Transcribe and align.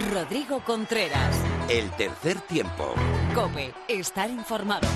Rodrigo 0.00 0.60
Contreras. 0.64 1.36
El 1.68 1.88
tercer 1.92 2.40
tiempo. 2.40 2.94
Cope, 3.32 3.72
estar 3.86 4.28
informado. 4.28 4.88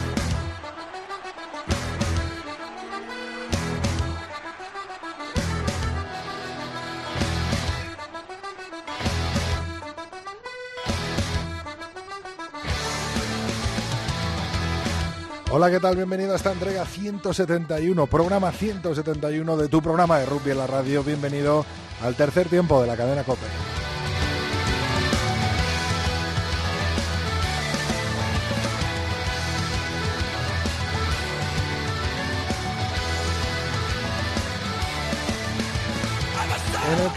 Hola, 15.50 15.70
¿qué 15.70 15.78
tal? 15.78 15.96
Bienvenido 15.96 16.32
a 16.32 16.36
esta 16.36 16.52
entrega 16.52 16.84
171, 16.84 18.06
programa 18.08 18.50
171 18.50 19.56
de 19.56 19.68
tu 19.68 19.80
programa 19.80 20.18
de 20.18 20.26
rugby 20.26 20.50
en 20.50 20.58
la 20.58 20.66
radio. 20.66 21.04
Bienvenido 21.04 21.64
al 22.02 22.16
tercer 22.16 22.48
tiempo 22.48 22.80
de 22.80 22.88
la 22.88 22.96
cadena 22.96 23.22
COPE. 23.22 23.77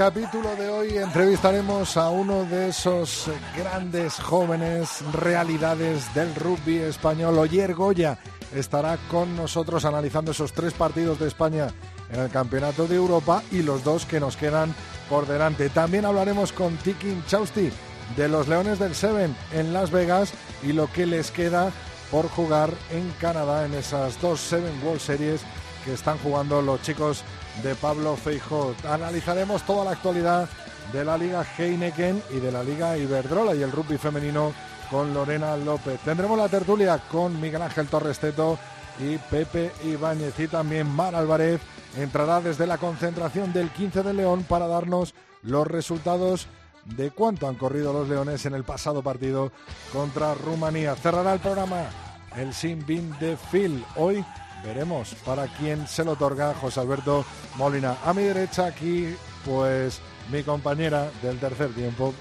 Capítulo 0.01 0.55
de 0.55 0.67
hoy 0.67 0.97
entrevistaremos 0.97 1.95
a 1.95 2.09
uno 2.09 2.43
de 2.45 2.69
esos 2.69 3.29
grandes 3.55 4.15
jóvenes 4.15 5.03
realidades 5.13 6.11
del 6.15 6.33
rugby 6.33 6.77
español. 6.77 7.37
Oyer 7.37 7.75
Goya 7.75 8.17
estará 8.55 8.97
con 9.11 9.35
nosotros 9.35 9.85
analizando 9.85 10.31
esos 10.31 10.53
tres 10.53 10.73
partidos 10.73 11.19
de 11.19 11.27
España 11.27 11.67
en 12.11 12.19
el 12.19 12.31
Campeonato 12.31 12.87
de 12.87 12.95
Europa 12.95 13.43
y 13.51 13.61
los 13.61 13.83
dos 13.83 14.07
que 14.07 14.19
nos 14.19 14.37
quedan 14.37 14.73
por 15.07 15.27
delante. 15.27 15.69
También 15.69 16.05
hablaremos 16.05 16.51
con 16.51 16.77
Tikin 16.77 17.23
Chausti 17.27 17.71
de 18.17 18.27
los 18.27 18.47
Leones 18.47 18.79
del 18.79 18.95
Seven 18.95 19.35
en 19.53 19.71
Las 19.71 19.91
Vegas 19.91 20.33
y 20.63 20.73
lo 20.73 20.91
que 20.91 21.05
les 21.05 21.29
queda 21.29 21.71
por 22.09 22.27
jugar 22.27 22.71
en 22.89 23.07
Canadá 23.21 23.67
en 23.67 23.75
esas 23.75 24.19
dos 24.19 24.39
Seven 24.39 24.81
World 24.83 24.99
Series 24.99 25.41
que 25.85 25.93
están 25.93 26.17
jugando 26.17 26.59
los 26.63 26.81
chicos 26.81 27.23
de 27.63 27.75
Pablo 27.75 28.15
Feijó. 28.15 28.73
Analizaremos 28.89 29.63
toda 29.63 29.85
la 29.85 29.91
actualidad 29.91 30.49
de 30.91 31.05
la 31.05 31.17
Liga 31.17 31.45
Heineken 31.57 32.21
y 32.31 32.39
de 32.39 32.51
la 32.51 32.63
Liga 32.63 32.97
Iberdrola 32.97 33.55
y 33.55 33.61
el 33.61 33.71
rugby 33.71 33.97
femenino 33.97 34.53
con 34.89 35.13
Lorena 35.13 35.55
López. 35.57 35.99
Tendremos 36.01 36.37
la 36.37 36.49
tertulia 36.49 36.99
con 37.11 37.39
Miguel 37.39 37.61
Ángel 37.61 37.87
Torres 37.87 38.19
Teto 38.19 38.57
y 38.99 39.17
Pepe 39.17 39.71
Ibáñez 39.85 40.39
y 40.39 40.47
también 40.47 40.89
Mar 40.89 41.15
Álvarez 41.15 41.61
entrará 41.97 42.41
desde 42.41 42.67
la 42.67 42.77
concentración 42.77 43.53
del 43.53 43.69
15 43.69 44.03
de 44.03 44.13
León 44.13 44.43
para 44.47 44.67
darnos 44.67 45.13
los 45.43 45.67
resultados 45.67 46.47
de 46.85 47.11
cuánto 47.11 47.47
han 47.47 47.55
corrido 47.55 47.93
los 47.93 48.09
Leones 48.09 48.45
en 48.45 48.55
el 48.55 48.63
pasado 48.63 49.01
partido 49.03 49.51
contra 49.93 50.33
Rumanía. 50.33 50.95
Cerrará 50.95 51.33
el 51.33 51.39
programa 51.39 51.85
el 52.35 52.53
Sin 52.53 52.85
Bin 52.85 53.13
de 53.19 53.37
Phil. 53.51 53.83
Hoy 53.95 54.25
veremos 54.63 55.15
para 55.25 55.47
quién 55.47 55.87
se 55.87 56.03
lo 56.03 56.11
otorga 56.11 56.53
José 56.53 56.79
Alberto 56.79 57.25
Molina. 57.55 57.97
A 58.05 58.13
mi 58.13 58.23
derecha 58.23 58.65
aquí, 58.65 59.15
pues 59.45 60.01
mi 60.31 60.43
compañera 60.43 61.09
del 61.21 61.39
tercer 61.39 61.73
tiempo, 61.73 62.13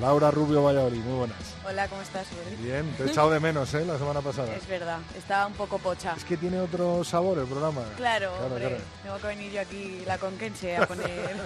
Laura 0.00 0.30
Rubio 0.30 0.62
Valladolid. 0.62 1.00
Muy 1.00 1.18
buenas. 1.18 1.38
Hola, 1.66 1.88
¿cómo 1.88 2.02
estás? 2.02 2.26
Bien, 2.60 2.90
te 2.96 3.02
he 3.04 3.06
echado 3.06 3.30
de 3.30 3.40
menos, 3.40 3.72
¿eh? 3.74 3.84
La 3.84 3.96
semana 3.98 4.20
pasada. 4.20 4.54
Es 4.54 4.66
verdad, 4.66 4.98
estaba 5.16 5.46
un 5.46 5.54
poco 5.54 5.78
pocha. 5.78 6.14
Es 6.16 6.24
que 6.24 6.36
tiene 6.36 6.60
otro 6.60 7.04
sabor 7.04 7.38
el 7.38 7.46
programa. 7.46 7.82
Claro, 7.96 8.32
hombre, 8.44 8.78
tengo 9.02 9.16
que 9.18 9.26
venir 9.26 9.52
yo 9.52 9.60
aquí, 9.60 10.02
la 10.06 10.18
conquense, 10.18 10.76
a 10.76 10.86
poner, 10.86 11.36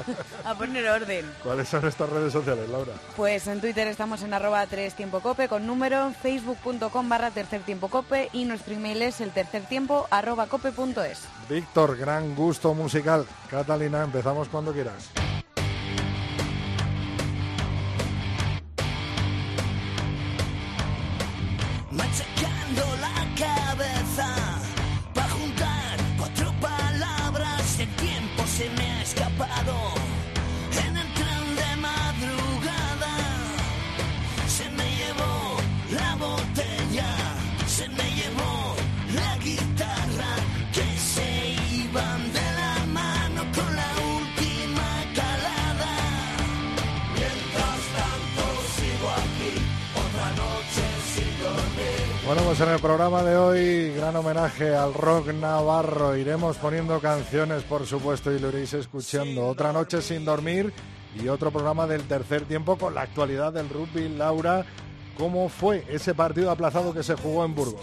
a 0.45 0.55
poner 0.55 0.89
orden. 0.89 1.31
¿Cuáles 1.43 1.69
son 1.69 1.87
estas 1.87 2.09
redes 2.09 2.33
sociales, 2.33 2.69
Laura? 2.69 2.93
Pues 3.17 3.47
en 3.47 3.61
Twitter 3.61 3.87
estamos 3.89 4.23
en 4.23 4.35
arroba 4.35 4.67
3 4.67 4.95
tiempo 4.95 5.21
cope 5.21 5.49
con 5.49 5.67
número, 5.67 6.13
facebook.com 6.23 7.09
barra 7.09 7.31
tercer 7.31 7.63
tiempo 7.63 7.89
cope 7.89 8.29
y 8.33 8.45
nuestro 8.45 8.75
email 8.75 9.03
es 9.03 9.21
el 9.21 9.31
tercer 9.31 9.63
tiempo 9.67 10.07
arroba 10.11 10.47
cope.es. 10.47 11.21
Víctor, 11.49 11.97
gran 11.97 12.35
gusto 12.35 12.75
musical. 12.75 13.27
Catalina, 13.51 14.05
empezamos 14.05 14.49
cuando 14.49 14.73
quieras. 14.73 15.11
Bueno, 52.29 52.43
pues 52.43 52.61
en 52.61 52.69
el 52.69 52.79
programa 52.79 53.23
de 53.23 53.37
hoy, 53.39 53.95
gran 53.95 54.15
homenaje 54.15 54.77
al 54.77 54.93
rock 54.93 55.29
navarro. 55.29 56.15
Iremos 56.15 56.59
poniendo 56.59 57.01
canciones, 57.01 57.63
por 57.63 57.87
supuesto, 57.87 58.31
y 58.31 58.39
lo 58.39 58.51
iréis 58.51 58.75
escuchando. 58.75 59.47
Otra 59.47 59.73
noche 59.73 60.03
sin 60.03 60.27
dormir 60.27 60.75
y 61.19 61.29
otro 61.29 61.51
programa 61.51 61.87
del 61.87 62.07
tercer 62.07 62.43
tiempo 62.43 62.77
con 62.77 62.95
la 62.95 63.01
actualidad 63.01 63.55
del 63.55 63.71
rugby. 63.71 64.11
Laura, 64.11 64.67
¿cómo 65.17 65.49
fue 65.49 65.87
ese 65.89 66.13
partido 66.15 66.51
aplazado 66.51 66.93
que 66.93 67.03
se 67.03 67.15
jugó 67.15 67.47
en 67.47 67.55
Burgos? 67.55 67.81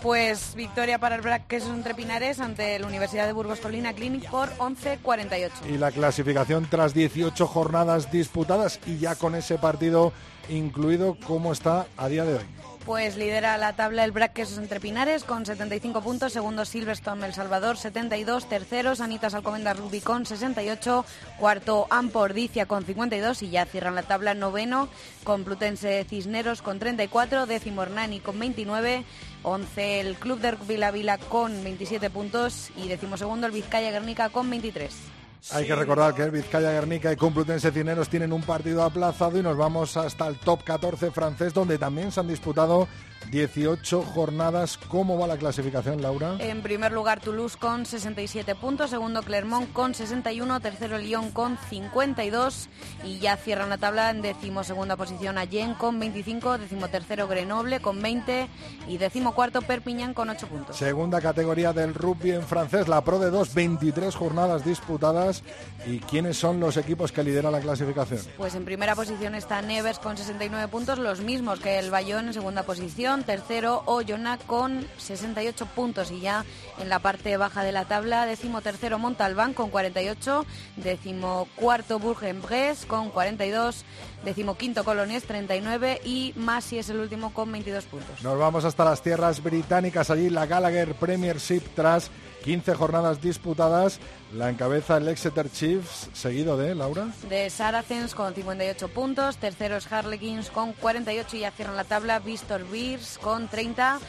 Pues 0.00 0.54
victoria 0.54 0.98
para 0.98 1.16
el 1.16 1.20
Black 1.20 1.46
Quesos 1.46 1.68
entre 1.68 1.94
Pinares 1.94 2.40
ante 2.40 2.78
la 2.78 2.86
Universidad 2.86 3.26
de 3.26 3.34
Burgos 3.34 3.60
Colina 3.60 3.92
Clinic 3.92 4.26
por 4.30 4.48
11-48. 4.56 5.50
Y 5.68 5.76
la 5.76 5.90
clasificación 5.90 6.66
tras 6.70 6.94
18 6.94 7.46
jornadas 7.46 8.10
disputadas 8.10 8.80
y 8.86 8.96
ya 8.96 9.16
con 9.16 9.34
ese 9.34 9.58
partido 9.58 10.14
incluido, 10.48 11.18
¿cómo 11.26 11.52
está 11.52 11.84
a 11.98 12.08
día 12.08 12.24
de 12.24 12.36
hoy? 12.36 12.61
Pues 12.84 13.16
lidera 13.16 13.56
la 13.58 13.74
tabla 13.74 14.04
el 14.04 14.10
Black 14.10 14.32
Quesos 14.32 14.58
entre 14.58 14.80
Pinares 14.80 15.22
con 15.22 15.46
75 15.46 16.02
puntos, 16.02 16.32
segundo 16.32 16.64
Silverstone 16.64 17.24
El 17.24 17.32
Salvador 17.32 17.76
72, 17.76 18.48
tercero 18.48 18.96
Sanitas 18.96 19.34
Alcomendas 19.34 19.78
Rugby 19.78 20.00
con 20.00 20.26
68, 20.26 21.04
cuarto 21.38 21.86
Ampordicia 21.90 22.66
con 22.66 22.84
52 22.84 23.44
y 23.44 23.50
ya 23.50 23.66
cierran 23.66 23.94
la 23.94 24.02
tabla 24.02 24.34
noveno 24.34 24.88
Complutense 25.22 26.04
Cisneros 26.10 26.60
con 26.60 26.80
34, 26.80 27.46
décimo 27.46 27.84
Hernani 27.84 28.18
con 28.18 28.40
29, 28.40 29.04
11 29.44 30.00
el 30.00 30.16
Club 30.16 30.40
de 30.40 30.50
Rugby 30.50 30.76
La 30.76 30.90
Vila 30.90 31.18
con 31.18 31.62
27 31.62 32.10
puntos 32.10 32.72
y 32.76 32.88
decimosegundo 32.88 33.46
el 33.46 33.52
Vizcaya 33.52 33.92
Guernica 33.92 34.28
con 34.30 34.50
23. 34.50 35.21
Hay 35.50 35.66
que 35.66 35.74
recordar 35.74 36.14
que 36.14 36.22
el 36.22 36.30
Vizcaya 36.30 36.70
Guernica 36.70 37.12
y 37.12 37.16
Complutense 37.16 37.72
Cineros 37.72 38.08
tienen 38.08 38.32
un 38.32 38.42
partido 38.42 38.84
aplazado 38.84 39.38
y 39.38 39.42
nos 39.42 39.56
vamos 39.56 39.96
hasta 39.96 40.28
el 40.28 40.36
top 40.38 40.62
14 40.62 41.10
francés, 41.10 41.52
donde 41.52 41.78
también 41.78 42.12
se 42.12 42.20
han 42.20 42.28
disputado 42.28 42.86
18 43.30 44.02
jornadas. 44.02 44.78
¿Cómo 44.88 45.18
va 45.18 45.26
la 45.26 45.36
clasificación, 45.36 46.02
Laura? 46.02 46.36
En 46.38 46.62
primer 46.62 46.92
lugar, 46.92 47.20
Toulouse 47.20 47.56
con 47.56 47.86
67 47.86 48.54
puntos, 48.54 48.90
segundo 48.90 49.22
Clermont 49.22 49.72
con 49.72 49.94
61, 49.94 50.60
tercero 50.60 50.98
Lyon 50.98 51.30
con 51.30 51.58
52 51.68 52.68
y 53.04 53.18
ya 53.18 53.36
cierran 53.36 53.68
la 53.68 53.78
tabla 53.78 54.10
en 54.10 54.22
decimosegunda 54.22 54.96
posición 54.96 55.38
Allen 55.38 55.74
con 55.74 55.98
25, 55.98 56.58
decimotercero 56.58 57.28
Grenoble 57.28 57.80
con 57.80 58.00
20 58.00 58.48
y 58.88 58.98
decimocuarto 58.98 59.62
Perpignan 59.62 60.14
con 60.14 60.30
8 60.30 60.46
puntos. 60.46 60.76
Segunda 60.76 61.20
categoría 61.20 61.72
del 61.72 61.94
rugby 61.94 62.32
en 62.32 62.42
francés, 62.42 62.88
la 62.88 63.02
Pro 63.02 63.18
de 63.18 63.30
2, 63.30 63.54
23 63.54 64.14
jornadas 64.14 64.64
disputadas. 64.64 65.42
¿Y 65.86 65.98
quiénes 65.98 66.36
son 66.36 66.60
los 66.60 66.76
equipos 66.76 67.12
que 67.12 67.22
lideran 67.22 67.52
la 67.52 67.60
clasificación? 67.60 68.20
Pues 68.36 68.54
en 68.54 68.64
primera 68.64 68.94
posición 68.94 69.34
está 69.34 69.60
Neves 69.62 69.98
con 69.98 70.16
69 70.16 70.68
puntos, 70.68 70.98
los 70.98 71.20
mismos 71.20 71.60
que 71.60 71.78
el 71.78 71.90
Bayón 71.90 72.28
en 72.28 72.34
segunda 72.34 72.62
posición, 72.62 73.11
tercero 73.20 73.82
Oyonnax 73.84 74.44
con 74.44 74.86
68 74.96 75.66
puntos 75.66 76.10
y 76.10 76.20
ya 76.20 76.44
en 76.78 76.88
la 76.88 76.98
parte 76.98 77.36
baja 77.36 77.62
de 77.62 77.72
la 77.72 77.84
tabla, 77.84 78.24
décimo 78.24 78.62
tercero 78.62 78.98
Montalbán 78.98 79.52
con 79.52 79.68
48, 79.68 80.46
décimo 80.76 81.46
cuarto 81.56 81.98
Bourg-en-Bresse 81.98 82.86
con 82.86 83.10
42, 83.10 83.84
décimo 84.24 84.56
quinto 84.56 84.84
Colonies 84.84 85.24
39 85.24 86.00
y 86.04 86.32
Masi 86.36 86.78
es 86.78 86.88
el 86.88 86.98
último 86.98 87.34
con 87.34 87.52
22 87.52 87.84
puntos. 87.84 88.22
Nos 88.22 88.38
vamos 88.38 88.64
hasta 88.64 88.84
las 88.84 89.02
tierras 89.02 89.42
británicas, 89.42 90.08
allí 90.08 90.30
la 90.30 90.46
Gallagher 90.46 90.94
Premiership 90.94 91.62
tras 91.74 92.10
15 92.42 92.74
jornadas 92.74 93.20
disputadas. 93.20 94.00
La 94.34 94.50
encabeza 94.50 94.96
el 94.96 95.08
Exeter 95.08 95.50
Chiefs, 95.50 96.10
seguido 96.12 96.56
de 96.56 96.74
Laura. 96.74 97.08
De 97.28 97.48
Saracens 97.50 98.14
con 98.14 98.34
58 98.34 98.88
puntos, 98.88 99.36
terceros 99.36 99.90
Harlequins 99.90 100.50
con 100.50 100.72
48 100.72 101.36
y 101.36 101.40
ya 101.40 101.50
cierran 101.50 101.76
la 101.76 101.84
tabla 101.84 102.18
Bristol 102.18 102.64
Bears 102.64 103.18
con 103.18 103.48
30, 103.48 104.00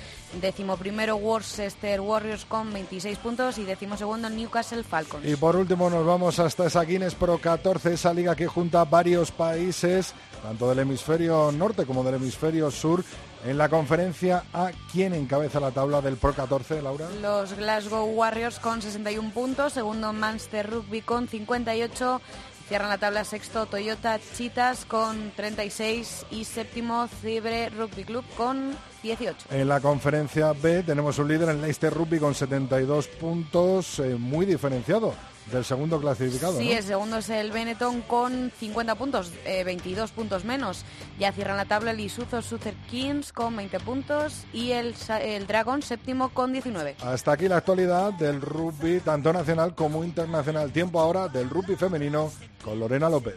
Décimo 0.42 0.78
primero 0.78 1.16
Worcester 1.16 2.02
Warriors 2.02 2.46
con 2.46 2.74
26 2.74 3.18
puntos 3.20 3.58
y 3.58 3.66
décimo 3.66 3.98
segundo 3.98 4.30
Newcastle 4.30 4.84
Falcons. 4.84 5.26
Y 5.26 5.36
por 5.36 5.56
último 5.56 5.90
nos 5.90 6.06
vamos 6.06 6.40
hasta 6.40 6.66
esa 6.66 6.84
Guinness 6.84 7.16
Pro 7.16 7.38
14, 7.38 7.94
esa 7.94 8.14
liga 8.14 8.36
que 8.36 8.48
junta 8.48 8.84
varios 8.84 9.32
países, 9.32 10.14
tanto 10.42 10.68
del 10.70 10.80
hemisferio 10.80 11.52
norte 11.52 11.86
como 11.86 12.04
del 12.04 12.16
hemisferio 12.16 12.72
sur. 12.72 13.04
En 13.46 13.58
la 13.58 13.68
conferencia 13.68 14.46
A, 14.54 14.72
¿quién 14.92 15.14
encabeza 15.14 15.60
la 15.60 15.72
tabla 15.72 16.00
del 16.00 16.16
Pro 16.16 16.34
14, 16.34 16.82
Laura? 16.82 17.10
Los 17.22 17.54
Glasgow 17.54 18.06
Warriors 18.06 18.58
con 18.58 18.82
61 18.82 19.32
puntos, 19.32 19.74
segundo 19.74 20.14
Manchester 20.14 20.70
Rugby 20.70 21.02
con 21.02 21.28
58, 21.28 22.22
Cierran 22.68 22.90
la 22.90 22.98
tabla 22.98 23.26
sexto 23.26 23.66
Toyota 23.66 24.20
Chitas 24.36 24.86
con 24.86 25.32
36 25.36 26.26
y 26.32 26.46
séptimo 26.46 27.08
Cibre 27.22 27.70
Rugby 27.70 28.06
Club 28.06 28.24
con 28.38 28.78
18. 29.04 29.48
En 29.52 29.68
la 29.68 29.80
conferencia 29.82 30.54
B 30.54 30.82
tenemos 30.84 31.20
un 31.20 31.28
líder 31.28 31.50
en 31.50 31.62
Leicester 31.62 31.94
Rugby 31.94 32.20
con 32.20 32.34
72 32.34 33.08
puntos, 33.08 34.00
eh, 34.00 34.16
muy 34.16 34.46
diferenciado 34.46 35.14
del 35.52 35.66
segundo 35.66 36.00
clasificado. 36.00 36.58
Sí, 36.58 36.72
el 36.72 36.84
segundo 36.84 37.18
es 37.18 37.30
el 37.30 37.52
Benetton 37.52 38.02
con 38.04 38.52
50 38.60 38.96
puntos, 38.96 39.32
22 39.44 40.10
eh, 40.10 40.14
puntos 40.16 40.46
menos. 40.46 40.86
Ya 41.20 41.32
cierran 41.32 41.58
la 41.58 41.66
tabla 41.66 41.92
el 41.92 42.00
Isuzu 42.00 42.42
Suzer 42.42 42.74
Kings 42.90 43.34
con 43.34 43.56
20 43.56 43.80
puntos 43.82 44.46
y 44.54 44.72
el, 44.72 44.96
el 45.22 45.48
Dragon 45.48 45.82
séptimo 45.82 46.30
con 46.30 46.54
19. 46.54 46.96
Hasta 47.04 47.34
aquí 47.34 47.48
la 47.48 47.58
actualidad 47.58 48.14
del 48.14 48.42
rugby, 48.42 49.02
tanto 49.02 49.34
nacional 49.34 49.76
como 49.76 50.04
internacional. 50.04 50.72
Tiempo 50.72 51.00
ahora 51.00 51.28
del 51.28 51.50
rugby 51.50 51.76
femenino 51.76 52.32
con 52.64 52.80
Lorena 52.80 53.10
López. 53.10 53.36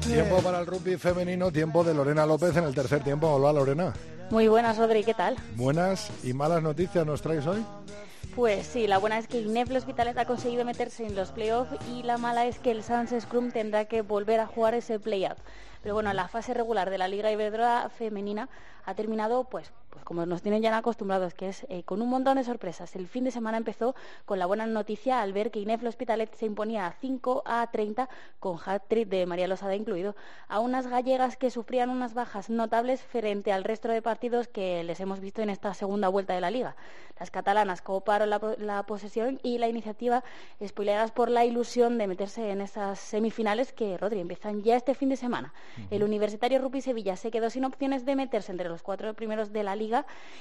Tiempo 0.00 0.38
para 0.42 0.60
el 0.60 0.66
rugby 0.66 0.96
femenino, 0.96 1.50
tiempo 1.50 1.84
de 1.84 1.94
Lorena 1.94 2.24
López 2.24 2.56
en 2.56 2.64
el 2.64 2.74
tercer 2.74 3.02
tiempo. 3.02 3.28
Hola 3.28 3.52
Lorena. 3.52 3.92
Muy 4.30 4.48
buenas, 4.48 4.78
Rodri, 4.78 5.04
¿qué 5.04 5.14
tal? 5.14 5.36
Buenas 5.56 6.10
y 6.22 6.32
malas 6.32 6.62
noticias 6.62 7.04
nos 7.04 7.20
traes 7.20 7.46
hoy. 7.46 7.64
Pues 8.34 8.66
sí, 8.66 8.86
la 8.86 8.98
buena 8.98 9.18
es 9.18 9.28
que 9.28 9.40
INEF 9.40 9.70
Hospitalet 9.70 10.16
ha 10.18 10.24
conseguido 10.24 10.64
meterse 10.64 11.06
en 11.06 11.14
los 11.14 11.30
playoffs 11.30 11.76
y 11.90 12.02
la 12.02 12.18
mala 12.18 12.46
es 12.46 12.58
que 12.58 12.70
el 12.70 12.82
Sans 12.82 13.14
Scrum 13.18 13.50
tendrá 13.52 13.84
que 13.84 14.02
volver 14.02 14.40
a 14.40 14.46
jugar 14.46 14.74
ese 14.74 14.98
playout. 14.98 15.38
Pero 15.82 15.94
bueno, 15.94 16.12
la 16.14 16.28
fase 16.28 16.54
regular 16.54 16.90
de 16.90 16.98
la 16.98 17.08
Liga 17.08 17.30
Iberdrola 17.30 17.90
femenina 17.96 18.48
ha 18.86 18.94
terminado 18.94 19.44
pues 19.44 19.70
pues 19.94 20.04
como 20.04 20.26
nos 20.26 20.42
tienen 20.42 20.60
ya 20.60 20.76
acostumbrados, 20.76 21.34
que 21.34 21.48
es 21.48 21.66
eh, 21.68 21.84
con 21.84 22.02
un 22.02 22.08
montón 22.10 22.36
de 22.36 22.42
sorpresas. 22.42 22.96
El 22.96 23.06
fin 23.06 23.22
de 23.22 23.30
semana 23.30 23.56
empezó 23.56 23.94
con 24.24 24.40
la 24.40 24.46
buena 24.46 24.66
noticia 24.66 25.22
al 25.22 25.32
ver 25.32 25.52
que 25.52 25.60
Inef 25.60 25.84
Hospitalet 25.84 26.34
se 26.34 26.46
imponía 26.46 26.86
a 26.88 26.92
5 26.92 27.44
a 27.46 27.70
30, 27.70 28.08
con 28.40 28.58
hat-trick 28.58 29.08
de 29.08 29.24
María 29.24 29.46
Losada 29.46 29.76
incluido, 29.76 30.16
a 30.48 30.58
unas 30.58 30.88
gallegas 30.88 31.36
que 31.36 31.50
sufrían 31.50 31.90
unas 31.90 32.12
bajas 32.12 32.50
notables 32.50 33.02
frente 33.02 33.52
al 33.52 33.62
resto 33.62 33.86
de 33.86 34.02
partidos 34.02 34.48
que 34.48 34.82
les 34.82 34.98
hemos 34.98 35.20
visto 35.20 35.42
en 35.42 35.50
esta 35.50 35.72
segunda 35.74 36.08
vuelta 36.08 36.34
de 36.34 36.40
la 36.40 36.50
Liga. 36.50 36.74
Las 37.20 37.30
catalanas 37.30 37.80
coparon 37.80 38.30
la, 38.30 38.82
posesión 38.82 39.38
y 39.44 39.58
la 39.58 39.68
iniciativa, 39.68 40.24
spoileadas 40.64 41.12
por 41.12 41.30
la 41.30 41.44
ilusión 41.44 41.98
de 41.98 42.08
meterse 42.08 42.50
en 42.50 42.60
esas 42.60 42.98
semifinales 42.98 43.72
que, 43.72 43.96
Rodri, 43.96 44.18
empiezan 44.18 44.64
ya 44.64 44.74
este 44.74 44.94
fin 44.94 45.10
de 45.10 45.16
semana. 45.16 45.54
El 45.90 46.02
Universitario 46.02 46.58
Rupi 46.58 46.80
Sevilla 46.80 47.14
se 47.16 47.30
quedó 47.30 47.50
sin 47.50 47.64
opciones 47.64 48.04
de 48.04 48.16
meterse 48.16 48.50
entre 48.50 48.68
los 48.68 48.82
cuatro 48.82 49.14
primeros 49.14 49.52
de 49.52 49.62
la 49.62 49.76
Liga 49.76 49.83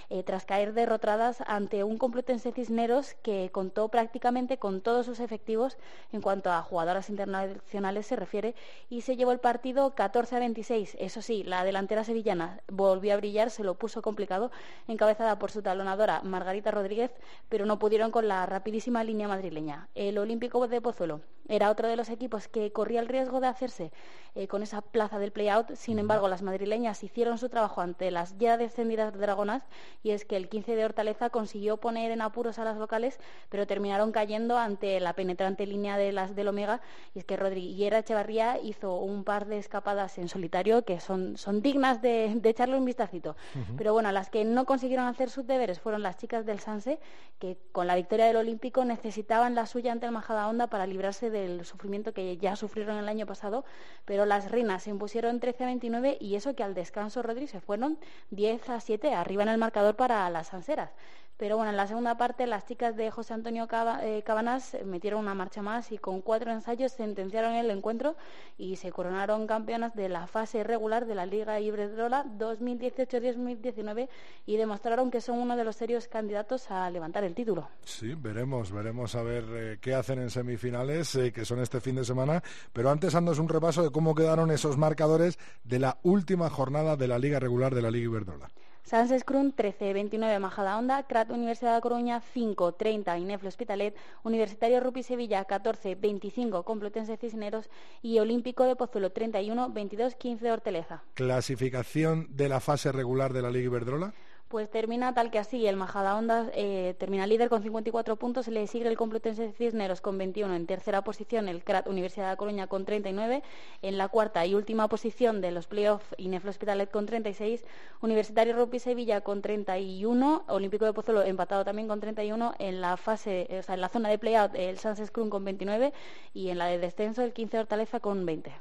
eh, 0.09 0.23
tras 0.23 0.45
caer 0.45 0.73
derrotadas 0.73 1.41
ante 1.45 1.83
un 1.83 1.97
Complutense 1.97 2.51
Cisneros 2.51 3.15
que 3.21 3.49
contó 3.51 3.89
prácticamente 3.89 4.57
con 4.57 4.81
todos 4.81 5.05
sus 5.05 5.19
efectivos 5.19 5.77
en 6.11 6.21
cuanto 6.21 6.51
a 6.51 6.61
jugadoras 6.61 7.09
internacionales 7.09 8.05
se 8.05 8.15
refiere 8.15 8.55
y 8.89 9.01
se 9.01 9.15
llevó 9.15 9.31
el 9.31 9.39
partido 9.39 9.95
14 9.95 10.35
a 10.35 10.39
26. 10.39 10.97
Eso 10.99 11.21
sí, 11.21 11.43
la 11.43 11.63
delantera 11.63 12.03
sevillana 12.03 12.61
volvió 12.71 13.13
a 13.13 13.17
brillar, 13.17 13.49
se 13.49 13.63
lo 13.63 13.75
puso 13.75 14.01
complicado, 14.01 14.51
encabezada 14.87 15.39
por 15.39 15.51
su 15.51 15.61
talonadora 15.61 16.21
Margarita 16.23 16.71
Rodríguez, 16.71 17.11
pero 17.49 17.65
no 17.65 17.79
pudieron 17.79 18.11
con 18.11 18.27
la 18.27 18.45
rapidísima 18.45 19.03
línea 19.03 19.27
madrileña. 19.27 19.89
El 19.95 20.17
Olímpico 20.17 20.67
de 20.67 20.81
Pozuelo 20.81 21.21
era 21.49 21.69
otro 21.69 21.87
de 21.89 21.97
los 21.97 22.09
equipos 22.09 22.47
que 22.47 22.71
corría 22.71 23.01
el 23.01 23.09
riesgo 23.09 23.41
de 23.41 23.47
hacerse 23.47 23.91
eh, 24.35 24.47
con 24.47 24.63
esa 24.63 24.81
plaza 24.81 25.19
del 25.19 25.31
play-out. 25.31 25.75
Sin 25.75 25.99
embargo, 25.99 26.27
las 26.27 26.41
madrileñas 26.41 27.03
hicieron 27.03 27.37
su 27.37 27.49
trabajo 27.49 27.81
ante 27.81 28.11
las 28.11 28.37
ya 28.37 28.57
descendidas 28.57 29.17
dragonas 29.33 29.63
y 30.03 30.11
es 30.11 30.25
que 30.25 30.37
el 30.37 30.47
15 30.47 30.75
de 30.75 30.85
Hortaleza 30.85 31.29
consiguió 31.29 31.77
poner 31.77 32.11
en 32.11 32.21
apuros 32.21 32.59
a 32.59 32.63
las 32.63 32.77
locales, 32.77 33.19
pero 33.49 33.65
terminaron 33.65 34.11
cayendo 34.11 34.57
ante 34.57 34.99
la 34.99 35.13
penetrante 35.13 35.65
línea 35.65 35.97
de 35.97 36.11
las 36.11 36.35
del 36.35 36.47
Omega 36.47 36.81
y 37.15 37.19
es 37.19 37.25
que 37.25 37.35
Rodríguez 37.35 37.93
Echevarría 37.93 38.59
hizo 38.61 38.95
un 38.95 39.23
par 39.23 39.47
de 39.47 39.57
escapadas 39.57 40.17
en 40.17 40.29
solitario 40.29 40.85
que 40.85 40.99
son, 40.99 41.37
son 41.37 41.61
dignas 41.61 42.01
de, 42.01 42.39
echarle 42.43 42.77
un 42.77 42.85
vistacito. 42.85 43.35
Pero 43.77 43.93
bueno, 43.93 44.11
las 44.11 44.29
que 44.29 44.45
no 44.45 44.65
consiguieron 44.65 45.07
hacer 45.07 45.29
sus 45.29 45.47
deberes 45.47 45.79
fueron 45.79 46.03
las 46.03 46.17
chicas 46.17 46.45
del 46.45 46.59
Sanse, 46.59 46.99
que 47.39 47.57
con 47.71 47.87
la 47.87 47.95
victoria 47.95 48.25
del 48.25 48.35
Olímpico 48.35 48.85
necesitaban 48.85 49.55
la 49.55 49.65
suya 49.65 49.91
ante 49.91 50.05
el 50.05 50.11
Majada 50.11 50.47
Onda 50.47 50.67
para 50.67 50.85
librarse 50.85 51.29
del 51.29 51.65
sufrimiento 51.65 52.13
que 52.13 52.37
ya 52.37 52.55
sufrieron 52.55 52.97
el 52.97 53.09
año 53.09 53.25
pasado, 53.25 53.65
pero 54.05 54.25
las 54.25 54.51
reinas 54.51 54.83
se 54.83 54.89
impusieron 54.89 55.39
13 55.39 55.63
a 55.63 55.67
29 55.67 56.17
y 56.19 56.35
eso 56.35 56.55
que 56.55 56.63
al 56.63 56.73
descanso 56.73 57.23
Rodri 57.23 57.47
se 57.47 57.61
fueron 57.61 57.97
10 58.31 58.69
a 58.69 58.79
7 58.79 59.13
arriba 59.23 59.43
en 59.43 59.49
el 59.49 59.57
marcador 59.57 59.95
para 59.95 60.29
las 60.29 60.53
anseras. 60.53 60.91
Pero 61.37 61.57
bueno, 61.57 61.71
en 61.71 61.77
la 61.77 61.87
segunda 61.87 62.15
parte 62.15 62.45
las 62.45 62.65
chicas 62.65 62.95
de 62.95 63.09
José 63.09 63.33
Antonio 63.33 63.67
eh, 64.01 64.23
Cabanas 64.23 64.77
metieron 64.85 65.19
una 65.19 65.33
marcha 65.33 65.61
más 65.61 65.91
y 65.91 65.97
con 65.97 66.21
cuatro 66.21 66.51
ensayos 66.51 66.91
sentenciaron 66.91 67.53
el 67.55 67.71
encuentro 67.71 68.15
y 68.57 68.75
se 68.75 68.91
coronaron 68.91 69.47
campeonas 69.47 69.95
de 69.95 70.09
la 70.09 70.27
fase 70.27 70.63
regular 70.63 71.07
de 71.07 71.15
la 71.15 71.25
Liga 71.25 71.59
Iberdrola 71.59 72.25
2018-2019 72.37 74.09
y 74.45 74.57
demostraron 74.57 75.09
que 75.09 75.21
son 75.21 75.39
uno 75.39 75.57
de 75.57 75.63
los 75.63 75.75
serios 75.75 76.07
candidatos 76.07 76.69
a 76.69 76.89
levantar 76.91 77.23
el 77.23 77.33
título. 77.33 77.67
Sí, 77.83 78.13
veremos, 78.13 78.71
veremos 78.71 79.15
a 79.15 79.23
ver 79.23 79.43
eh, 79.49 79.77
qué 79.81 79.95
hacen 79.95 80.19
en 80.19 80.29
semifinales, 80.29 81.15
eh, 81.15 81.33
que 81.33 81.45
son 81.45 81.59
este 81.59 81.81
fin 81.81 81.95
de 81.95 82.05
semana. 82.05 82.43
Pero 82.71 82.91
antes 82.91 83.15
andas 83.15 83.39
un 83.39 83.49
repaso 83.49 83.81
de 83.81 83.89
cómo 83.89 84.13
quedaron 84.13 84.51
esos 84.51 84.77
marcadores 84.77 85.39
de 85.63 85.79
la 85.79 85.97
última 86.03 86.49
jornada 86.51 86.95
de 86.95 87.07
la 87.07 87.17
Liga 87.17 87.39
regular 87.39 87.73
de 87.73 87.81
la 87.81 87.89
Liga 87.89 88.05
Iberdrola. 88.05 88.49
Sans 88.83 89.09
Scrum 89.17 89.53
13-29 89.53 90.39
Majada 90.39 90.77
Onda, 90.77 91.03
CRAT 91.03 91.31
Universidad 91.31 91.73
de 91.75 91.81
Coruña 91.81 92.21
5-30 92.35 93.19
Ineflo 93.19 93.47
Hospitalet, 93.47 93.95
Universitario 94.23 94.81
Rupi 94.81 95.03
Sevilla 95.03 95.47
14-25 95.47 96.65
Complutense 96.65 97.15
Cisneros 97.15 97.69
y 98.01 98.19
Olímpico 98.19 98.65
de 98.65 98.75
Pozuelo 98.75 99.13
31-22-15 99.13 100.51
Horteleza. 100.51 101.03
Clasificación 101.13 102.27
de 102.35 102.49
la 102.49 102.59
fase 102.59 102.91
regular 102.91 103.31
de 103.31 103.41
la 103.41 103.51
Liga 103.51 103.67
Iberdrola. 103.67 104.13
Pues 104.53 104.69
termina 104.69 105.15
tal 105.15 105.31
que 105.31 105.39
así, 105.39 105.65
el 105.65 105.77
Majadahonda 105.77 106.51
eh, 106.53 106.93
termina 106.99 107.25
líder 107.25 107.49
con 107.49 107.63
54 107.63 108.17
puntos, 108.17 108.47
le 108.49 108.67
sigue 108.67 108.87
el 108.87 108.95
Complutense 108.95 109.51
Cisneros 109.51 109.99
con 109.99 110.15
21, 110.19 110.53
en 110.53 110.67
tercera 110.67 111.03
posición 111.03 111.49
el 111.49 111.63
CRAT 111.63 111.87
Universidad 111.87 112.29
de 112.29 112.37
Coruña 112.37 112.67
con 112.67 112.85
39, 112.85 113.41
en 113.81 113.97
la 113.97 114.09
cuarta 114.09 114.45
y 114.45 114.53
última 114.53 114.87
posición 114.89 115.41
de 115.41 115.49
los 115.49 115.65
playoffs 115.65 116.05
Ineflo 116.19 116.51
Hospitalet 116.51 116.91
con 116.91 117.07
36, 117.07 117.65
Universitario 118.01 118.55
Rugby 118.55 118.77
Sevilla 118.77 119.21
con 119.21 119.41
31, 119.41 120.43
Olímpico 120.47 120.85
de 120.85 120.93
Pozuelo 120.93 121.23
empatado 121.23 121.65
también 121.65 121.87
con 121.87 121.99
31, 121.99 122.53
en 122.59 122.79
la 122.79 122.95
fase, 122.95 123.47
o 123.59 123.63
sea, 123.63 123.73
en 123.73 123.81
la 123.81 123.89
zona 123.89 124.09
de 124.09 124.19
playout 124.19 124.53
el 124.53 124.77
Sans 124.77 125.03
Scrum 125.03 125.31
con 125.31 125.43
29 125.43 125.93
y 126.35 126.49
en 126.49 126.59
la 126.59 126.67
de 126.67 126.77
descenso 126.77 127.23
el 127.23 127.33
15 127.33 127.57
Hortaleza 127.57 127.99
con 127.99 128.23
20. 128.23 128.51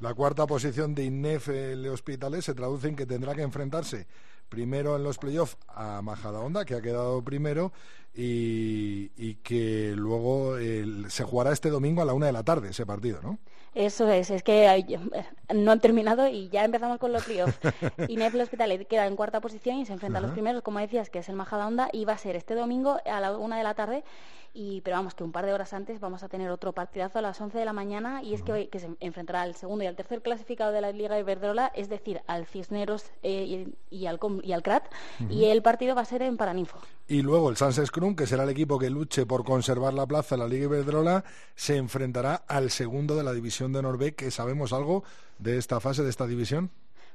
La 0.00 0.14
cuarta 0.14 0.46
posición 0.46 0.94
de 0.94 1.04
INEF 1.04 1.48
Le 1.48 1.90
Hospitalet 1.90 2.40
se 2.40 2.54
traduce 2.54 2.88
en 2.88 2.96
que 2.96 3.04
tendrá 3.04 3.34
que 3.34 3.42
enfrentarse 3.42 4.06
primero 4.54 4.94
en 4.94 5.02
los 5.02 5.18
playoffs 5.18 5.56
a 5.66 6.00
Majadahonda, 6.00 6.64
que 6.64 6.76
ha 6.76 6.80
quedado 6.80 7.22
primero, 7.24 7.72
y, 8.14 9.34
que 9.42 9.92
luego 9.96 10.56
se 11.08 11.24
jugará 11.24 11.52
este 11.52 11.70
domingo 11.70 12.02
a 12.02 12.04
la 12.04 12.14
una 12.14 12.26
de 12.26 12.32
la 12.32 12.42
tarde 12.42 12.70
ese 12.70 12.86
partido, 12.86 13.20
¿no? 13.22 13.38
Eso 13.74 14.08
es, 14.08 14.30
es 14.30 14.44
que 14.44 14.98
no 15.52 15.72
han 15.72 15.80
terminado 15.80 16.28
y 16.28 16.48
ya 16.48 16.64
empezamos 16.64 16.98
con 16.98 17.12
los 17.12 17.24
playoffs. 17.24 17.58
Inef 18.08 18.34
Hospital 18.36 18.86
queda 18.86 19.06
en 19.06 19.16
cuarta 19.16 19.40
posición 19.40 19.78
y 19.78 19.86
se 19.86 19.92
enfrenta 19.92 20.18
a 20.18 20.22
los 20.22 20.30
primeros, 20.30 20.62
como 20.62 20.78
decías, 20.78 21.10
que 21.10 21.18
es 21.18 21.28
el 21.28 21.34
Majadahonda, 21.34 21.88
y 21.92 22.04
va 22.04 22.12
a 22.12 22.18
ser 22.18 22.36
este 22.36 22.54
domingo 22.54 23.00
a 23.04 23.20
la 23.20 23.36
una 23.36 23.58
de 23.58 23.64
la 23.64 23.74
tarde 23.74 24.04
y, 24.56 24.82
pero 24.82 24.96
vamos, 24.96 25.14
que 25.14 25.24
un 25.24 25.32
par 25.32 25.44
de 25.44 25.52
horas 25.52 25.72
antes 25.72 25.98
vamos 25.98 26.22
a 26.22 26.28
tener 26.28 26.48
otro 26.48 26.72
partidazo 26.72 27.18
a 27.18 27.22
las 27.22 27.40
11 27.40 27.58
de 27.58 27.64
la 27.64 27.72
mañana 27.72 28.22
y 28.22 28.34
es 28.34 28.42
que, 28.42 28.52
hoy, 28.52 28.66
que 28.68 28.78
se 28.78 28.88
enfrentará 29.00 29.42
al 29.42 29.56
segundo 29.56 29.82
y 29.82 29.88
al 29.88 29.96
tercer 29.96 30.22
clasificado 30.22 30.70
de 30.70 30.80
la 30.80 30.92
Liga 30.92 31.18
Iberdrola, 31.18 31.72
es 31.74 31.88
decir, 31.88 32.22
al 32.28 32.46
Cisneros 32.46 33.10
eh, 33.24 33.66
y, 33.90 34.06
al, 34.06 34.20
y 34.44 34.52
al 34.52 34.62
CRAT, 34.62 34.84
y 35.28 35.46
el 35.46 35.60
partido 35.60 35.96
va 35.96 36.02
a 36.02 36.04
ser 36.04 36.22
en 36.22 36.36
Paraninfo. 36.36 36.78
Y 37.06 37.20
luego 37.20 37.50
el 37.50 37.56
Sans 37.56 37.76
Scrum, 37.76 38.16
que 38.16 38.26
será 38.26 38.44
el 38.44 38.50
equipo 38.50 38.78
que 38.78 38.88
luche 38.88 39.26
por 39.26 39.44
conservar 39.44 39.92
la 39.92 40.06
plaza 40.06 40.36
en 40.36 40.40
la 40.40 40.48
Liga 40.48 40.64
Iberdrola, 40.64 41.24
se 41.54 41.76
enfrentará 41.76 42.34
al 42.48 42.70
segundo 42.70 43.14
de 43.14 43.22
la 43.22 43.34
división 43.34 43.72
de 43.72 43.82
Norbe, 43.82 44.14
que 44.14 44.30
sabemos 44.30 44.72
algo 44.72 45.04
de 45.38 45.58
esta 45.58 45.80
fase, 45.80 46.02
de 46.02 46.08
esta 46.08 46.26
división. 46.26 46.70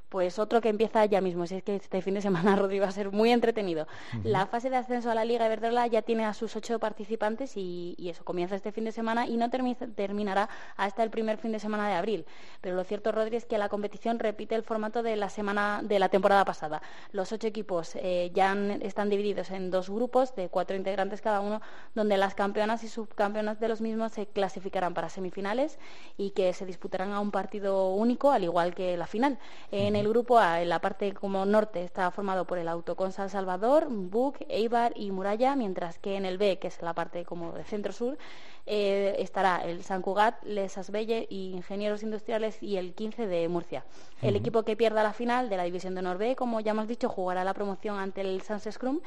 Pues 0.09 0.39
otro 0.39 0.59
que 0.59 0.69
empieza 0.69 1.05
ya 1.05 1.21
mismo, 1.21 1.45
si 1.45 1.55
es 1.55 1.63
que 1.63 1.75
este 1.75 2.01
fin 2.01 2.15
de 2.15 2.21
semana, 2.21 2.55
Rodrigo, 2.55 2.83
va 2.83 2.89
a 2.89 2.91
ser 2.91 3.11
muy 3.11 3.31
entretenido. 3.31 3.87
La 4.23 4.47
fase 4.47 4.71
de 4.71 4.75
ascenso 4.75 5.11
a 5.11 5.15
la 5.15 5.23
Liga 5.23 5.45
Iberdrola 5.45 5.85
ya 5.85 6.01
tiene 6.01 6.25
a 6.25 6.33
sus 6.33 6.55
ocho 6.55 6.79
participantes 6.79 7.55
y, 7.55 7.95
eso 8.09 8.25
comienza 8.25 8.55
este 8.55 8.71
fin 8.71 8.85
de 8.85 8.91
semana 8.91 9.27
y 9.27 9.37
no 9.37 9.51
terminará 9.51 10.49
hasta 10.77 11.03
el 11.03 11.11
primer 11.11 11.37
fin 11.37 11.51
de 11.51 11.59
semana 11.59 11.87
de 11.87 11.93
abril. 11.93 12.25
Pero 12.59 12.75
lo 12.75 12.83
cierto, 12.83 13.11
Rodrigo, 13.11 13.37
es 13.37 13.45
que 13.45 13.59
la 13.59 13.69
competición 13.69 14.17
repite 14.17 14.55
el 14.55 14.63
formato 14.63 15.03
de 15.03 15.15
la 15.15 15.29
semana 15.29 15.81
de 15.83 15.99
la 15.99 16.09
temporada 16.09 16.43
pasada. 16.43 16.81
Los 17.11 17.31
ocho 17.31 17.45
equipos 17.45 17.95
eh, 17.95 18.31
ya 18.33 18.57
están 18.81 19.11
divididos 19.11 19.51
en 19.51 19.69
dos 19.69 19.91
grupos 19.91 20.35
de 20.35 20.49
cuatro 20.49 20.75
integrantes 20.75 21.21
cada 21.21 21.39
uno, 21.39 21.61
donde 21.93 22.17
las 22.17 22.33
campeonas 22.33 22.83
y 22.83 22.87
subcampeonas 22.87 23.59
de 23.59 23.67
los 23.67 23.79
mismos 23.79 24.13
se 24.13 24.25
clasificarán 24.25 24.95
para 24.95 25.09
semifinales 25.09 25.77
y 26.17 26.31
que 26.31 26.51
se 26.53 26.65
disputarán 26.65 27.11
a 27.11 27.19
un 27.19 27.29
partido 27.29 27.93
único, 27.93 28.31
al 28.31 28.43
igual 28.43 28.73
que 28.73 28.97
la 28.97 29.05
final. 29.05 29.37
En 29.71 29.98
el 29.99 30.07
grupo 30.07 30.39
A, 30.39 30.61
en 30.61 30.69
la 30.69 30.79
parte 30.79 31.13
como 31.13 31.45
norte, 31.45 31.83
está 31.83 32.09
formado 32.11 32.45
por 32.45 32.57
el 32.57 32.67
Autocon 32.67 33.11
San 33.11 33.29
Salvador, 33.29 33.87
Buc, 33.89 34.37
Eibar 34.47 34.93
y 34.95 35.11
Muralla, 35.11 35.55
mientras 35.55 35.99
que 35.99 36.15
en 36.15 36.25
el 36.25 36.37
B, 36.37 36.57
que 36.57 36.67
es 36.67 36.81
la 36.81 36.93
parte 36.93 37.25
como 37.25 37.51
de 37.51 37.63
centro-sur, 37.65 38.17
eh, 38.65 39.15
estará 39.19 39.57
el 39.65 39.83
San 39.83 40.01
Cugat, 40.01 40.43
Les 40.45 40.77
Asbelle 40.77 41.27
y 41.29 41.51
Ingenieros 41.51 42.03
Industriales 42.03 42.61
y 42.63 42.77
el 42.77 42.93
15 42.93 43.27
de 43.27 43.47
Murcia. 43.49 43.83
El 44.21 44.35
equipo 44.35 44.63
que 44.63 44.77
pierda 44.77 45.03
la 45.03 45.13
final 45.13 45.49
de 45.49 45.57
la 45.57 45.63
División 45.63 45.95
de 45.95 46.01
Norbe, 46.01 46.35
como 46.35 46.61
ya 46.61 46.71
hemos 46.71 46.87
dicho, 46.87 47.09
jugará 47.09 47.43
la 47.43 47.53
promoción 47.53 47.97
ante 47.97 48.21
el 48.21 48.41
Sans 48.41 48.67
Scrum 48.71 48.99